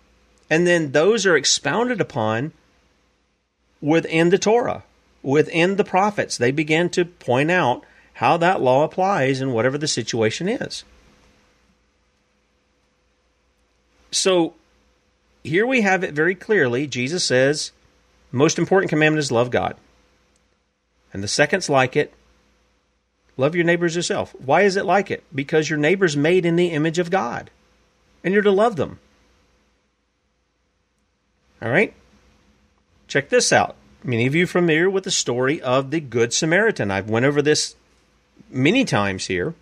And 0.49 0.67
then 0.67 0.91
those 0.91 1.25
are 1.25 1.35
expounded 1.35 1.99
upon 1.99 2.53
within 3.81 4.29
the 4.29 4.37
Torah, 4.37 4.83
within 5.23 5.75
the 5.75 5.83
prophets. 5.83 6.37
They 6.37 6.51
begin 6.51 6.89
to 6.91 7.05
point 7.05 7.49
out 7.49 7.83
how 8.13 8.37
that 8.37 8.61
law 8.61 8.83
applies 8.83 9.41
in 9.41 9.51
whatever 9.51 9.77
the 9.77 9.87
situation 9.87 10.47
is. 10.47 10.83
So 14.15 14.53
here 15.43 15.67
we 15.67 15.81
have 15.81 16.01
it 16.01 16.13
very 16.13 16.35
clearly. 16.35 16.87
Jesus 16.87 17.23
says, 17.23 17.73
most 18.31 18.57
important 18.57 18.89
commandment 18.89 19.19
is 19.19 19.29
love 19.29 19.51
God. 19.51 19.75
And 21.11 21.21
the 21.21 21.27
second's 21.27 21.69
like 21.69 21.97
it 21.97 22.13
love 23.35 23.55
your 23.55 23.65
neighbors 23.65 23.93
yourself. 23.93 24.33
Why 24.39 24.61
is 24.61 24.77
it 24.77 24.85
like 24.85 25.11
it? 25.11 25.23
Because 25.35 25.69
your 25.69 25.77
neighbor's 25.77 26.15
made 26.15 26.45
in 26.45 26.55
the 26.55 26.67
image 26.67 26.97
of 26.97 27.11
God, 27.11 27.49
and 28.23 28.33
you're 28.33 28.41
to 28.43 28.51
love 28.51 28.77
them. 28.77 28.99
All 31.61 31.69
right? 31.69 31.93
Check 33.09 33.27
this 33.27 33.51
out. 33.51 33.75
Many 34.01 34.27
of 34.27 34.33
you 34.33 34.45
are 34.45 34.47
familiar 34.47 34.89
with 34.89 35.03
the 35.03 35.11
story 35.11 35.61
of 35.61 35.91
the 35.91 35.99
Good 35.99 36.33
Samaritan. 36.33 36.89
I've 36.89 37.09
went 37.09 37.25
over 37.25 37.41
this 37.41 37.75
many 38.49 38.85
times 38.85 39.25
here. 39.25 39.55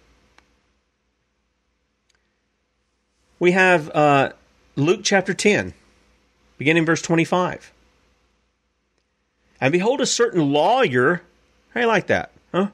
We 3.39 3.53
have 3.53 3.89
uh, 3.89 4.33
Luke 4.75 5.01
chapter 5.03 5.35
10, 5.35 5.73
beginning 6.57 6.85
verse 6.85 7.01
25. 7.01 7.71
And 9.61 9.71
behold, 9.71 10.01
a 10.01 10.05
certain 10.05 10.51
lawyer, 10.51 11.21
how 11.73 11.81
you 11.81 11.87
like 11.87 12.07
that, 12.07 12.31
huh? 12.51 12.69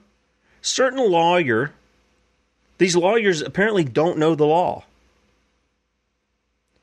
Certain 0.62 1.12
lawyer, 1.12 1.74
these 2.78 2.95
lawyers 2.95 3.41
apparently 3.41 3.84
don't 3.84 4.18
know 4.18 4.34
the 4.34 4.45
law, 4.45 4.86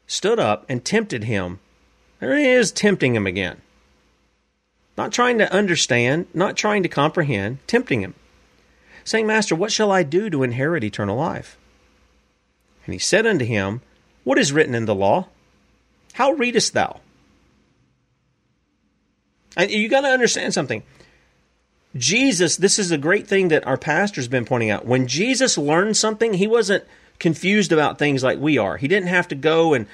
stood 0.07 0.39
up 0.39 0.67
and 0.69 0.85
tempted 0.85 1.25
him. 1.25 1.61
There 2.21 2.37
he 2.37 2.47
is 2.47 2.71
tempting 2.71 3.15
him 3.15 3.27
again. 3.27 3.63
Not 4.99 5.13
trying 5.13 5.39
to 5.39 5.53
understand, 5.53 6.27
not 6.35 6.57
trying 6.57 6.83
to 6.83 6.89
comprehend, 6.91 7.59
tempting 7.67 8.03
him, 8.03 8.15
saying, 9.03 9.27
Master, 9.27 9.55
what 9.55 9.73
shall 9.73 9.91
I 9.91 10.03
do 10.03 10.29
to 10.29 10.43
inherit 10.43 10.85
eternal 10.85 11.17
life? 11.17 11.57
And 12.85 12.93
he 12.93 12.99
said 12.99 13.27
unto 13.27 13.47
him, 13.47 13.81
what 14.27 14.39
is 14.39 14.51
written 14.51 14.75
in 14.75 14.87
the 14.87 14.95
law? 14.95 15.29
How 16.15 16.33
readest 16.33 16.73
thou? 16.73 16.99
And 19.57 19.71
you 19.71 19.89
got 19.89 20.01
to 20.01 20.09
understand 20.09 20.53
something. 20.53 20.83
Jesus, 21.97 22.57
this 22.57 22.81
is 22.81 22.91
a 22.91 22.99
great 22.99 23.29
thing 23.29 23.47
that 23.49 23.65
our 23.69 23.79
pastor's 23.79 24.27
been 24.27 24.45
pointing 24.45 24.69
out. 24.69 24.85
When 24.85 25.07
Jesus 25.07 25.57
learned 25.57 25.97
something, 25.97 26.35
he 26.35 26.49
wasn't 26.49 26.83
confused 27.21 27.71
about 27.71 28.01
things 28.01 28.25
like 28.25 28.41
we 28.41 28.59
are. 28.59 28.77
He 28.79 28.89
didn't 28.89 29.11
have 29.11 29.29
to 29.29 29.37
go 29.37 29.75
and 29.75 29.87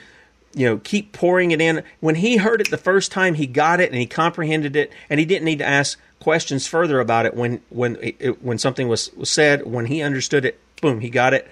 you 0.54 0.64
know 0.64 0.78
keep 0.78 1.12
pouring 1.12 1.50
it 1.50 1.60
in. 1.60 1.82
When 2.00 2.14
he 2.14 2.38
heard 2.38 2.62
it 2.62 2.70
the 2.70 2.78
first 2.78 3.12
time, 3.12 3.34
he 3.34 3.46
got 3.46 3.80
it 3.80 3.90
and 3.90 4.00
he 4.00 4.06
comprehended 4.06 4.76
it, 4.76 4.90
and 5.10 5.20
he 5.20 5.26
didn't 5.26 5.44
need 5.44 5.58
to 5.58 5.68
ask 5.68 6.00
questions 6.20 6.66
further 6.66 7.00
about 7.00 7.26
it 7.26 7.34
when 7.34 7.60
when 7.68 7.98
it, 8.00 8.42
when 8.42 8.56
something 8.56 8.88
was, 8.88 9.12
was 9.12 9.28
said. 9.28 9.66
When 9.66 9.84
he 9.84 10.00
understood 10.00 10.46
it, 10.46 10.58
Boom, 10.80 11.00
he 11.00 11.10
got 11.10 11.34
it. 11.34 11.48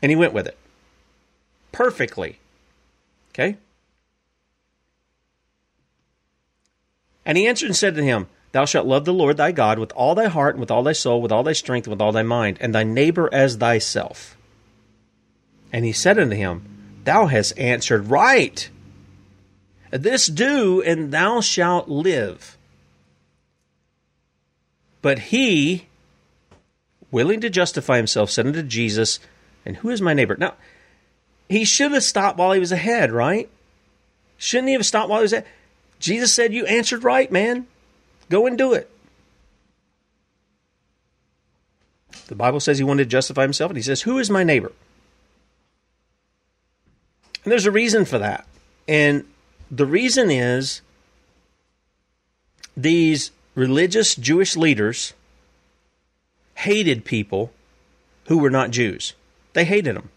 And 0.00 0.08
he 0.08 0.16
went 0.16 0.32
with 0.32 0.46
it. 0.46 0.56
Perfectly. 1.72 2.38
Okay? 3.30 3.56
And 7.24 7.38
he 7.38 7.46
answered 7.46 7.66
and 7.66 7.76
said 7.76 7.94
to 7.94 8.02
him, 8.02 8.26
Thou 8.52 8.64
shalt 8.64 8.86
love 8.86 9.04
the 9.04 9.12
Lord 9.12 9.36
thy 9.36 9.52
God 9.52 9.78
with 9.78 9.92
all 9.92 10.14
thy 10.14 10.26
heart, 10.26 10.56
and 10.56 10.60
with 10.60 10.70
all 10.70 10.82
thy 10.82 10.92
soul, 10.92 11.22
with 11.22 11.30
all 11.30 11.42
thy 11.42 11.52
strength, 11.52 11.86
and 11.86 11.92
with 11.92 12.00
all 12.00 12.12
thy 12.12 12.22
mind, 12.22 12.58
and 12.60 12.74
thy 12.74 12.82
neighbor 12.82 13.28
as 13.32 13.56
thyself. 13.56 14.36
And 15.72 15.84
he 15.84 15.92
said 15.92 16.18
unto 16.18 16.34
him, 16.34 16.64
Thou 17.04 17.26
hast 17.26 17.56
answered 17.58 18.08
right. 18.08 18.68
This 19.90 20.26
do, 20.26 20.82
and 20.82 21.12
thou 21.12 21.40
shalt 21.40 21.88
live. 21.88 22.56
But 25.02 25.18
he, 25.18 25.86
willing 27.10 27.40
to 27.40 27.50
justify 27.50 27.96
himself, 27.96 28.30
said 28.30 28.46
unto 28.46 28.62
Jesus, 28.62 29.18
And 29.64 29.76
who 29.76 29.90
is 29.90 30.00
my 30.00 30.14
neighbor? 30.14 30.36
Now, 30.38 30.54
he 31.50 31.64
should 31.64 31.90
have 31.90 32.04
stopped 32.04 32.38
while 32.38 32.52
he 32.52 32.60
was 32.60 32.70
ahead, 32.70 33.10
right? 33.10 33.50
Shouldn't 34.38 34.68
he 34.68 34.74
have 34.74 34.86
stopped 34.86 35.10
while 35.10 35.18
he 35.18 35.24
was 35.24 35.32
ahead? 35.32 35.46
Jesus 35.98 36.32
said, 36.32 36.54
You 36.54 36.64
answered 36.64 37.02
right, 37.02 37.30
man. 37.30 37.66
Go 38.30 38.46
and 38.46 38.56
do 38.56 38.72
it. 38.72 38.88
The 42.28 42.36
Bible 42.36 42.60
says 42.60 42.78
he 42.78 42.84
wanted 42.84 43.02
to 43.04 43.10
justify 43.10 43.42
himself, 43.42 43.72
and 43.72 43.76
he 43.76 43.82
says, 43.82 44.02
Who 44.02 44.20
is 44.20 44.30
my 44.30 44.44
neighbor? 44.44 44.70
And 47.42 47.50
there's 47.50 47.66
a 47.66 47.72
reason 47.72 48.04
for 48.04 48.18
that. 48.18 48.46
And 48.86 49.24
the 49.72 49.86
reason 49.86 50.30
is 50.30 50.82
these 52.76 53.32
religious 53.56 54.14
Jewish 54.14 54.56
leaders 54.56 55.14
hated 56.54 57.04
people 57.04 57.50
who 58.26 58.38
were 58.38 58.50
not 58.50 58.70
Jews. 58.70 59.14
They 59.52 59.64
hated 59.64 59.96
them. 59.96 60.10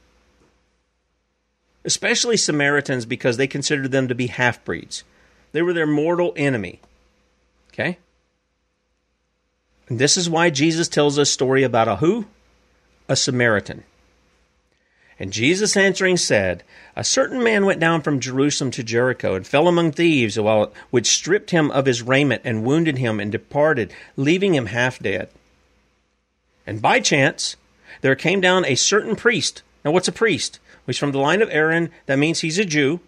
Especially 1.85 2.37
Samaritans 2.37 3.05
because 3.05 3.37
they 3.37 3.47
considered 3.47 3.91
them 3.91 4.07
to 4.07 4.15
be 4.15 4.27
half 4.27 4.63
breeds. 4.63 5.03
They 5.51 5.61
were 5.61 5.73
their 5.73 5.87
mortal 5.87 6.33
enemy. 6.35 6.79
Okay? 7.71 7.97
And 9.89 9.99
this 9.99 10.17
is 10.17 10.29
why 10.29 10.49
Jesus 10.49 10.87
tells 10.87 11.17
a 11.17 11.25
story 11.25 11.63
about 11.63 11.87
a 11.87 11.97
who? 11.97 12.25
A 13.09 13.15
Samaritan. 13.15 13.83
And 15.19 15.31
Jesus 15.31 15.77
answering 15.77 16.17
said, 16.17 16.63
A 16.95 17.03
certain 17.03 17.43
man 17.43 17.65
went 17.65 17.79
down 17.79 18.01
from 18.01 18.19
Jerusalem 18.19 18.71
to 18.71 18.83
Jericho 18.83 19.35
and 19.35 19.45
fell 19.45 19.67
among 19.67 19.91
thieves, 19.91 20.37
which 20.89 21.07
stripped 21.07 21.51
him 21.51 21.69
of 21.71 21.85
his 21.85 22.01
raiment 22.01 22.41
and 22.43 22.63
wounded 22.63 22.97
him 22.97 23.19
and 23.19 23.31
departed, 23.31 23.93
leaving 24.15 24.55
him 24.55 24.67
half 24.67 24.99
dead. 24.99 25.29
And 26.65 26.81
by 26.81 26.99
chance, 26.99 27.55
there 28.01 28.15
came 28.15 28.41
down 28.41 28.65
a 28.65 28.75
certain 28.75 29.15
priest. 29.15 29.61
Now, 29.85 29.91
what's 29.91 30.07
a 30.07 30.13
priest? 30.13 30.59
He's 30.85 30.97
from 30.97 31.11
the 31.11 31.19
line 31.19 31.41
of 31.41 31.49
Aaron. 31.49 31.91
That 32.05 32.19
means 32.19 32.41
he's 32.41 32.59
a 32.59 32.65
Jew. 32.65 32.99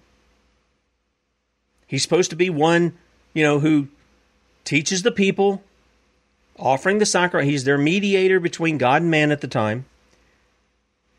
He's 1.88 2.04
supposed 2.04 2.30
to 2.30 2.36
be 2.36 2.50
one, 2.50 2.98
you 3.34 3.44
know, 3.44 3.60
who 3.60 3.90
teaches 4.64 5.04
the 5.04 5.12
people, 5.12 5.62
offering 6.58 7.00
the 7.00 7.06
sacrifice. 7.06 7.48
He's 7.48 7.64
their 7.64 7.78
mediator 7.78 8.40
between 8.40 8.78
God 8.78 9.02
and 9.02 9.12
man 9.12 9.32
at 9.32 9.42
the 9.42 9.48
time. 9.48 9.86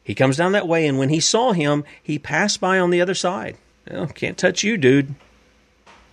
He 0.02 0.14
comes 0.14 0.36
down 0.36 0.52
that 0.52 0.68
way, 0.68 0.86
and 0.86 0.98
when 0.98 1.08
he 1.08 1.20
saw 1.20 1.52
him, 1.52 1.84
he 2.02 2.18
passed 2.18 2.60
by 2.60 2.78
on 2.78 2.90
the 2.90 3.00
other 3.00 3.14
side. 3.14 3.56
Can't 4.14 4.38
touch 4.38 4.64
you, 4.64 4.76
dude. 4.76 5.14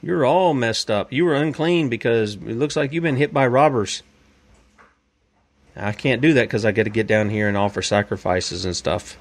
You're 0.02 0.26
all 0.26 0.54
messed 0.54 0.91
up. 0.91 1.14
You 1.14 1.26
were 1.26 1.36
unclean 1.36 1.89
because 1.89 2.36
it 2.36 2.58
looks 2.58 2.76
like 2.76 2.91
you've 2.91 3.04
been 3.04 3.16
hit 3.16 3.34
by 3.34 3.48
robbers. 3.48 4.04
I 5.76 5.94
can't 5.94 6.22
do 6.22 6.34
that 6.34 6.44
because 6.44 6.66
I 6.66 6.72
got 6.72 6.84
to 6.84 6.89
get 6.89 7.08
down 7.08 7.30
here 7.30 7.48
and 7.48 7.56
offer 7.56 7.82
sacrifices 7.82 8.66
and 8.66 8.76
stuff. 8.76 9.18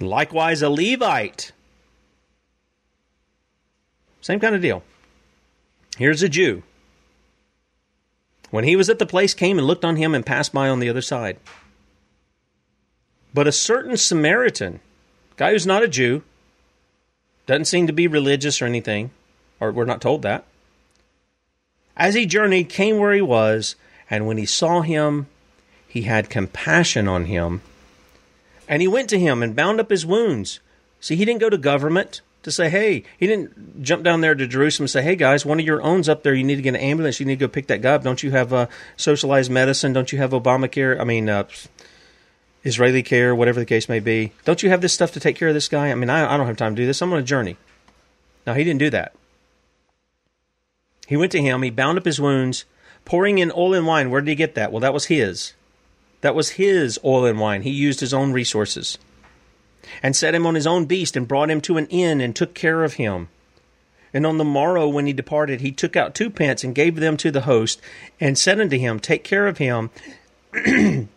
Likewise, 0.00 0.62
a 0.62 0.70
Levite 0.70 1.52
same 4.20 4.40
kind 4.40 4.54
of 4.54 4.60
deal. 4.60 4.82
Here's 5.96 6.22
a 6.22 6.28
Jew. 6.28 6.62
When 8.50 8.64
he 8.64 8.76
was 8.76 8.90
at 8.90 8.98
the 8.98 9.06
place, 9.06 9.34
came 9.34 9.58
and 9.58 9.66
looked 9.66 9.84
on 9.84 9.96
him 9.96 10.14
and 10.14 10.26
passed 10.26 10.52
by 10.52 10.68
on 10.68 10.80
the 10.80 10.88
other 10.88 11.02
side. 11.02 11.38
But 13.32 13.46
a 13.46 13.52
certain 13.52 13.96
Samaritan, 13.96 14.80
guy 15.36 15.52
who's 15.52 15.66
not 15.66 15.82
a 15.82 15.88
Jew, 15.88 16.22
doesn't 17.46 17.66
seem 17.66 17.86
to 17.86 17.92
be 17.92 18.06
religious 18.06 18.60
or 18.60 18.66
anything, 18.66 19.10
or 19.60 19.72
we're 19.72 19.84
not 19.84 20.00
told 20.00 20.22
that. 20.22 20.44
As 21.96 22.14
he 22.14 22.26
journeyed, 22.26 22.68
came 22.68 22.98
where 22.98 23.12
he 23.12 23.20
was, 23.20 23.76
and 24.08 24.26
when 24.26 24.36
he 24.36 24.46
saw 24.46 24.82
him, 24.82 25.26
he 25.86 26.02
had 26.02 26.30
compassion 26.30 27.08
on 27.08 27.26
him. 27.26 27.62
And 28.70 28.80
he 28.80 28.88
went 28.88 29.10
to 29.10 29.18
him 29.18 29.42
and 29.42 29.56
bound 29.56 29.80
up 29.80 29.90
his 29.90 30.06
wounds. 30.06 30.60
See, 31.00 31.16
he 31.16 31.24
didn't 31.24 31.40
go 31.40 31.50
to 31.50 31.58
government 31.58 32.20
to 32.44 32.52
say, 32.52 32.70
hey, 32.70 33.02
he 33.18 33.26
didn't 33.26 33.82
jump 33.82 34.04
down 34.04 34.20
there 34.20 34.34
to 34.34 34.46
Jerusalem 34.46 34.84
and 34.84 34.90
say, 34.90 35.02
hey 35.02 35.16
guys, 35.16 35.44
one 35.44 35.58
of 35.58 35.66
your 35.66 35.82
own's 35.82 36.08
up 36.08 36.22
there. 36.22 36.34
You 36.34 36.44
need 36.44 36.54
to 36.54 36.62
get 36.62 36.76
an 36.76 36.80
ambulance. 36.80 37.18
You 37.18 37.26
need 37.26 37.40
to 37.40 37.46
go 37.46 37.48
pick 37.48 37.66
that 37.66 37.82
guy 37.82 37.94
up. 37.94 38.04
Don't 38.04 38.22
you 38.22 38.30
have 38.30 38.52
uh, 38.52 38.68
socialized 38.96 39.50
medicine? 39.50 39.92
Don't 39.92 40.12
you 40.12 40.18
have 40.18 40.30
Obamacare? 40.30 41.00
I 41.00 41.04
mean, 41.04 41.28
uh, 41.28 41.48
Israeli 42.62 43.02
care, 43.02 43.34
whatever 43.34 43.58
the 43.58 43.66
case 43.66 43.88
may 43.88 43.98
be. 43.98 44.32
Don't 44.44 44.62
you 44.62 44.70
have 44.70 44.82
this 44.82 44.94
stuff 44.94 45.10
to 45.12 45.20
take 45.20 45.34
care 45.34 45.48
of 45.48 45.54
this 45.54 45.68
guy? 45.68 45.90
I 45.90 45.96
mean, 45.96 46.08
I, 46.08 46.32
I 46.32 46.36
don't 46.36 46.46
have 46.46 46.56
time 46.56 46.76
to 46.76 46.82
do 46.82 46.86
this. 46.86 47.02
I'm 47.02 47.12
on 47.12 47.18
a 47.18 47.22
journey. 47.22 47.56
Now, 48.46 48.54
he 48.54 48.62
didn't 48.62 48.78
do 48.78 48.90
that. 48.90 49.14
He 51.08 51.16
went 51.16 51.32
to 51.32 51.42
him. 51.42 51.62
He 51.62 51.70
bound 51.70 51.98
up 51.98 52.04
his 52.04 52.20
wounds, 52.20 52.66
pouring 53.04 53.38
in 53.38 53.50
oil 53.50 53.74
and 53.74 53.86
wine. 53.86 54.10
Where 54.10 54.20
did 54.20 54.28
he 54.30 54.36
get 54.36 54.54
that? 54.54 54.70
Well, 54.70 54.80
that 54.80 54.94
was 54.94 55.06
his. 55.06 55.54
That 56.20 56.34
was 56.34 56.50
his 56.50 56.98
oil 57.04 57.24
and 57.24 57.40
wine. 57.40 57.62
He 57.62 57.70
used 57.70 58.00
his 58.00 58.14
own 58.14 58.32
resources 58.32 58.98
and 60.02 60.14
set 60.14 60.34
him 60.34 60.46
on 60.46 60.54
his 60.54 60.66
own 60.66 60.84
beast, 60.84 61.16
and 61.16 61.26
brought 61.26 61.50
him 61.50 61.60
to 61.62 61.76
an 61.76 61.86
inn, 61.86 62.20
and 62.20 62.34
took 62.34 62.54
care 62.54 62.84
of 62.84 62.94
him. 62.94 63.28
And 64.12 64.26
on 64.26 64.38
the 64.38 64.44
morrow, 64.44 64.88
when 64.88 65.06
he 65.06 65.12
departed, 65.12 65.60
he 65.60 65.72
took 65.72 65.96
out 65.96 66.14
two 66.14 66.30
pence, 66.30 66.64
and 66.64 66.74
gave 66.74 66.96
them 66.96 67.16
to 67.18 67.30
the 67.30 67.42
host, 67.42 67.80
and 68.20 68.38
said 68.38 68.60
unto 68.60 68.78
him, 68.78 69.00
Take 69.00 69.24
care 69.24 69.46
of 69.46 69.58
him, 69.58 69.90
and 70.54 71.08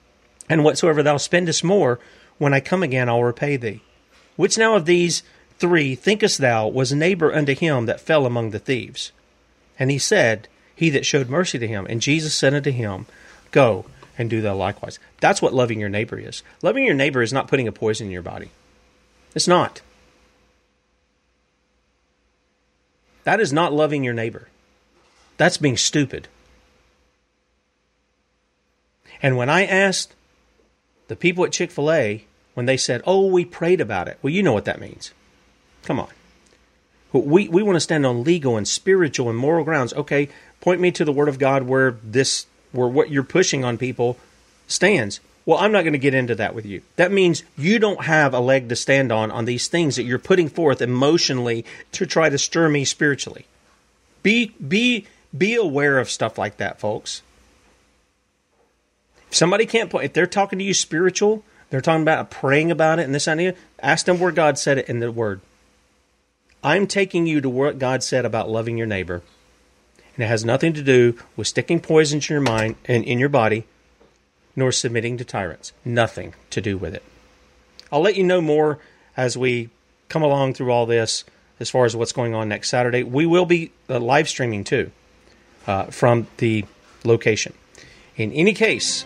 whatsoever 0.49 1.03
thou 1.03 1.17
spendest 1.17 1.63
more, 1.63 1.99
when 2.37 2.53
I 2.53 2.59
come 2.59 2.83
again, 2.83 3.09
I'll 3.09 3.23
repay 3.23 3.57
thee. 3.57 3.81
Which 4.35 4.57
now 4.57 4.75
of 4.75 4.85
these 4.85 5.23
three 5.59 5.95
thinkest 5.95 6.39
thou 6.39 6.67
was 6.67 6.93
neighbor 6.93 7.33
unto 7.33 7.53
him 7.53 7.85
that 7.85 8.01
fell 8.01 8.25
among 8.25 8.51
the 8.51 8.59
thieves? 8.59 9.11
And 9.77 9.91
he 9.91 9.99
said, 9.99 10.47
He 10.75 10.89
that 10.91 11.05
showed 11.05 11.29
mercy 11.29 11.59
to 11.59 11.67
him. 11.67 11.85
And 11.89 12.01
Jesus 12.01 12.33
said 12.33 12.53
unto 12.53 12.71
him, 12.71 13.05
Go 13.51 13.85
and 14.17 14.29
do 14.29 14.41
thou 14.41 14.55
likewise. 14.55 14.99
That's 15.19 15.41
what 15.41 15.53
loving 15.53 15.79
your 15.79 15.89
neighbor 15.89 16.19
is. 16.19 16.43
Loving 16.61 16.85
your 16.85 16.93
neighbor 16.93 17.21
is 17.21 17.33
not 17.33 17.47
putting 17.47 17.67
a 17.67 17.71
poison 17.71 18.07
in 18.07 18.13
your 18.13 18.21
body. 18.21 18.51
It's 19.35 19.47
not. 19.47 19.81
That 23.23 23.39
is 23.39 23.53
not 23.53 23.73
loving 23.73 24.03
your 24.03 24.13
neighbor. 24.13 24.49
That's 25.37 25.57
being 25.57 25.77
stupid. 25.77 26.27
And 29.21 29.37
when 29.37 29.49
I 29.49 29.65
asked 29.65 30.13
the 31.07 31.15
people 31.15 31.45
at 31.45 31.51
Chick 31.51 31.71
fil 31.71 31.91
A, 31.91 32.25
when 32.53 32.65
they 32.65 32.77
said, 32.77 33.01
Oh, 33.05 33.25
we 33.27 33.45
prayed 33.45 33.81
about 33.81 34.07
it, 34.07 34.19
well, 34.21 34.33
you 34.33 34.43
know 34.43 34.53
what 34.53 34.65
that 34.65 34.81
means. 34.81 35.13
Come 35.83 35.99
on. 35.99 36.09
We, 37.13 37.47
we 37.47 37.63
want 37.63 37.75
to 37.75 37.79
stand 37.79 38.05
on 38.05 38.23
legal 38.23 38.57
and 38.57 38.67
spiritual 38.67 39.29
and 39.29 39.37
moral 39.37 39.63
grounds. 39.63 39.93
Okay, 39.93 40.29
point 40.61 40.81
me 40.81 40.91
to 40.91 41.05
the 41.05 41.11
Word 41.11 41.29
of 41.29 41.39
God 41.39 41.63
where 41.63 41.91
this 42.03 42.47
where 42.73 42.87
what 42.87 43.09
you're 43.09 43.23
pushing 43.23 43.63
on 43.63 43.77
people 43.77 44.17
stands. 44.67 45.21
Well, 45.45 45.59
I'm 45.59 45.71
not 45.71 45.81
going 45.81 45.93
to 45.93 45.99
get 45.99 46.13
into 46.13 46.35
that 46.35 46.55
with 46.55 46.65
you. 46.65 46.81
That 46.95 47.11
means 47.11 47.43
you 47.57 47.79
don't 47.79 48.05
have 48.05 48.33
a 48.33 48.39
leg 48.39 48.69
to 48.69 48.75
stand 48.75 49.11
on 49.11 49.29
on 49.29 49.45
these 49.45 49.67
things 49.67 49.95
that 49.95 50.03
you're 50.03 50.19
putting 50.19 50.49
forth 50.49 50.81
emotionally 50.81 51.65
to 51.93 52.05
try 52.05 52.29
to 52.29 52.37
stir 52.37 52.69
me 52.69 52.85
spiritually. 52.85 53.45
Be 54.21 54.53
be 54.65 55.05
be 55.37 55.55
aware 55.55 55.99
of 55.99 56.09
stuff 56.09 56.37
like 56.37 56.57
that, 56.57 56.79
folks. 56.79 57.21
If 59.29 59.35
somebody 59.35 59.65
can't 59.65 59.89
point, 59.89 60.05
if 60.05 60.13
they're 60.13 60.27
talking 60.27 60.59
to 60.59 60.65
you 60.65 60.73
spiritual, 60.73 61.43
they're 61.69 61.81
talking 61.81 62.03
about 62.03 62.31
praying 62.31 62.71
about 62.71 62.99
it 62.99 63.03
and 63.03 63.15
this 63.15 63.27
idea, 63.27 63.55
ask 63.79 64.05
them 64.05 64.19
where 64.19 64.31
God 64.31 64.57
said 64.57 64.77
it 64.77 64.87
in 64.87 64.99
the 64.99 65.11
Word. 65.11 65.41
I'm 66.63 66.87
taking 66.87 67.27
you 67.27 67.41
to 67.41 67.49
what 67.49 67.79
God 67.79 68.03
said 68.03 68.25
about 68.25 68.49
loving 68.49 68.77
your 68.77 68.87
neighbor 68.87 69.23
and 70.15 70.23
it 70.23 70.27
has 70.27 70.45
nothing 70.45 70.73
to 70.73 70.83
do 70.83 71.17
with 71.35 71.47
sticking 71.47 71.79
poison 71.79 72.17
in 72.17 72.25
your 72.29 72.41
mind 72.41 72.75
and 72.85 73.03
in 73.03 73.19
your 73.19 73.29
body, 73.29 73.65
nor 74.55 74.71
submitting 74.71 75.17
to 75.17 75.25
tyrants. 75.25 75.73
Nothing 75.83 76.33
to 76.51 76.61
do 76.61 76.77
with 76.77 76.93
it. 76.93 77.03
I'll 77.91 78.01
let 78.01 78.15
you 78.15 78.23
know 78.23 78.41
more 78.41 78.79
as 79.15 79.37
we 79.37 79.69
come 80.09 80.23
along 80.23 80.53
through 80.53 80.71
all 80.71 80.85
this 80.85 81.23
as 81.59 81.69
far 81.69 81.85
as 81.85 81.95
what's 81.95 82.11
going 82.11 82.33
on 82.33 82.49
next 82.49 82.69
Saturday. 82.69 83.03
We 83.03 83.25
will 83.25 83.45
be 83.45 83.71
uh, 83.89 83.99
live 83.99 84.27
streaming 84.27 84.63
too 84.63 84.91
uh, 85.67 85.85
from 85.85 86.27
the 86.37 86.65
location. 87.03 87.53
In 88.15 88.31
any 88.31 88.53
case, 88.53 89.05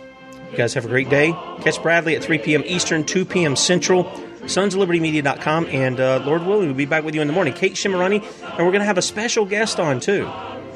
you 0.52 0.58
guys 0.58 0.74
have 0.74 0.86
a 0.86 0.90
great 0.90 1.10
day. 1.10 1.32
Catch 1.62 1.82
Bradley 1.82 2.16
at 2.16 2.24
3 2.24 2.40
p.m. 2.40 2.64
Eastern, 2.66 3.04
2 3.04 3.26
p.m. 3.26 3.56
Central, 3.56 4.06
sonsoflibertymedia.com, 4.42 5.68
and 5.68 6.00
uh, 6.00 6.24
Lord 6.26 6.46
willing, 6.46 6.68
we'll 6.68 6.76
be 6.76 6.86
back 6.86 7.04
with 7.04 7.16
you 7.16 7.22
in 7.22 7.28
the 7.28 7.34
morning. 7.34 7.54
Kate 7.54 7.74
Shemirani, 7.74 8.22
and 8.22 8.66
we're 8.66 8.72
going 8.72 8.80
to 8.80 8.86
have 8.86 8.98
a 8.98 9.02
special 9.02 9.46
guest 9.46 9.80
on 9.80 10.00
too. 10.00 10.30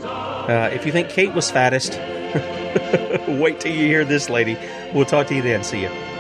Uh, 0.04 0.70
if 0.74 0.86
you 0.86 0.92
think 0.92 1.10
Kate 1.10 1.34
was 1.34 1.50
fattest, 1.52 1.94
wait 3.28 3.60
till 3.60 3.74
you 3.74 3.86
hear 3.86 4.04
this 4.06 4.30
lady. 4.30 4.58
We'll 4.94 5.06
talk 5.06 5.28
to 5.28 5.36
you 5.36 5.42
then. 5.42 5.64
See 5.64 5.82
you. 5.82 6.11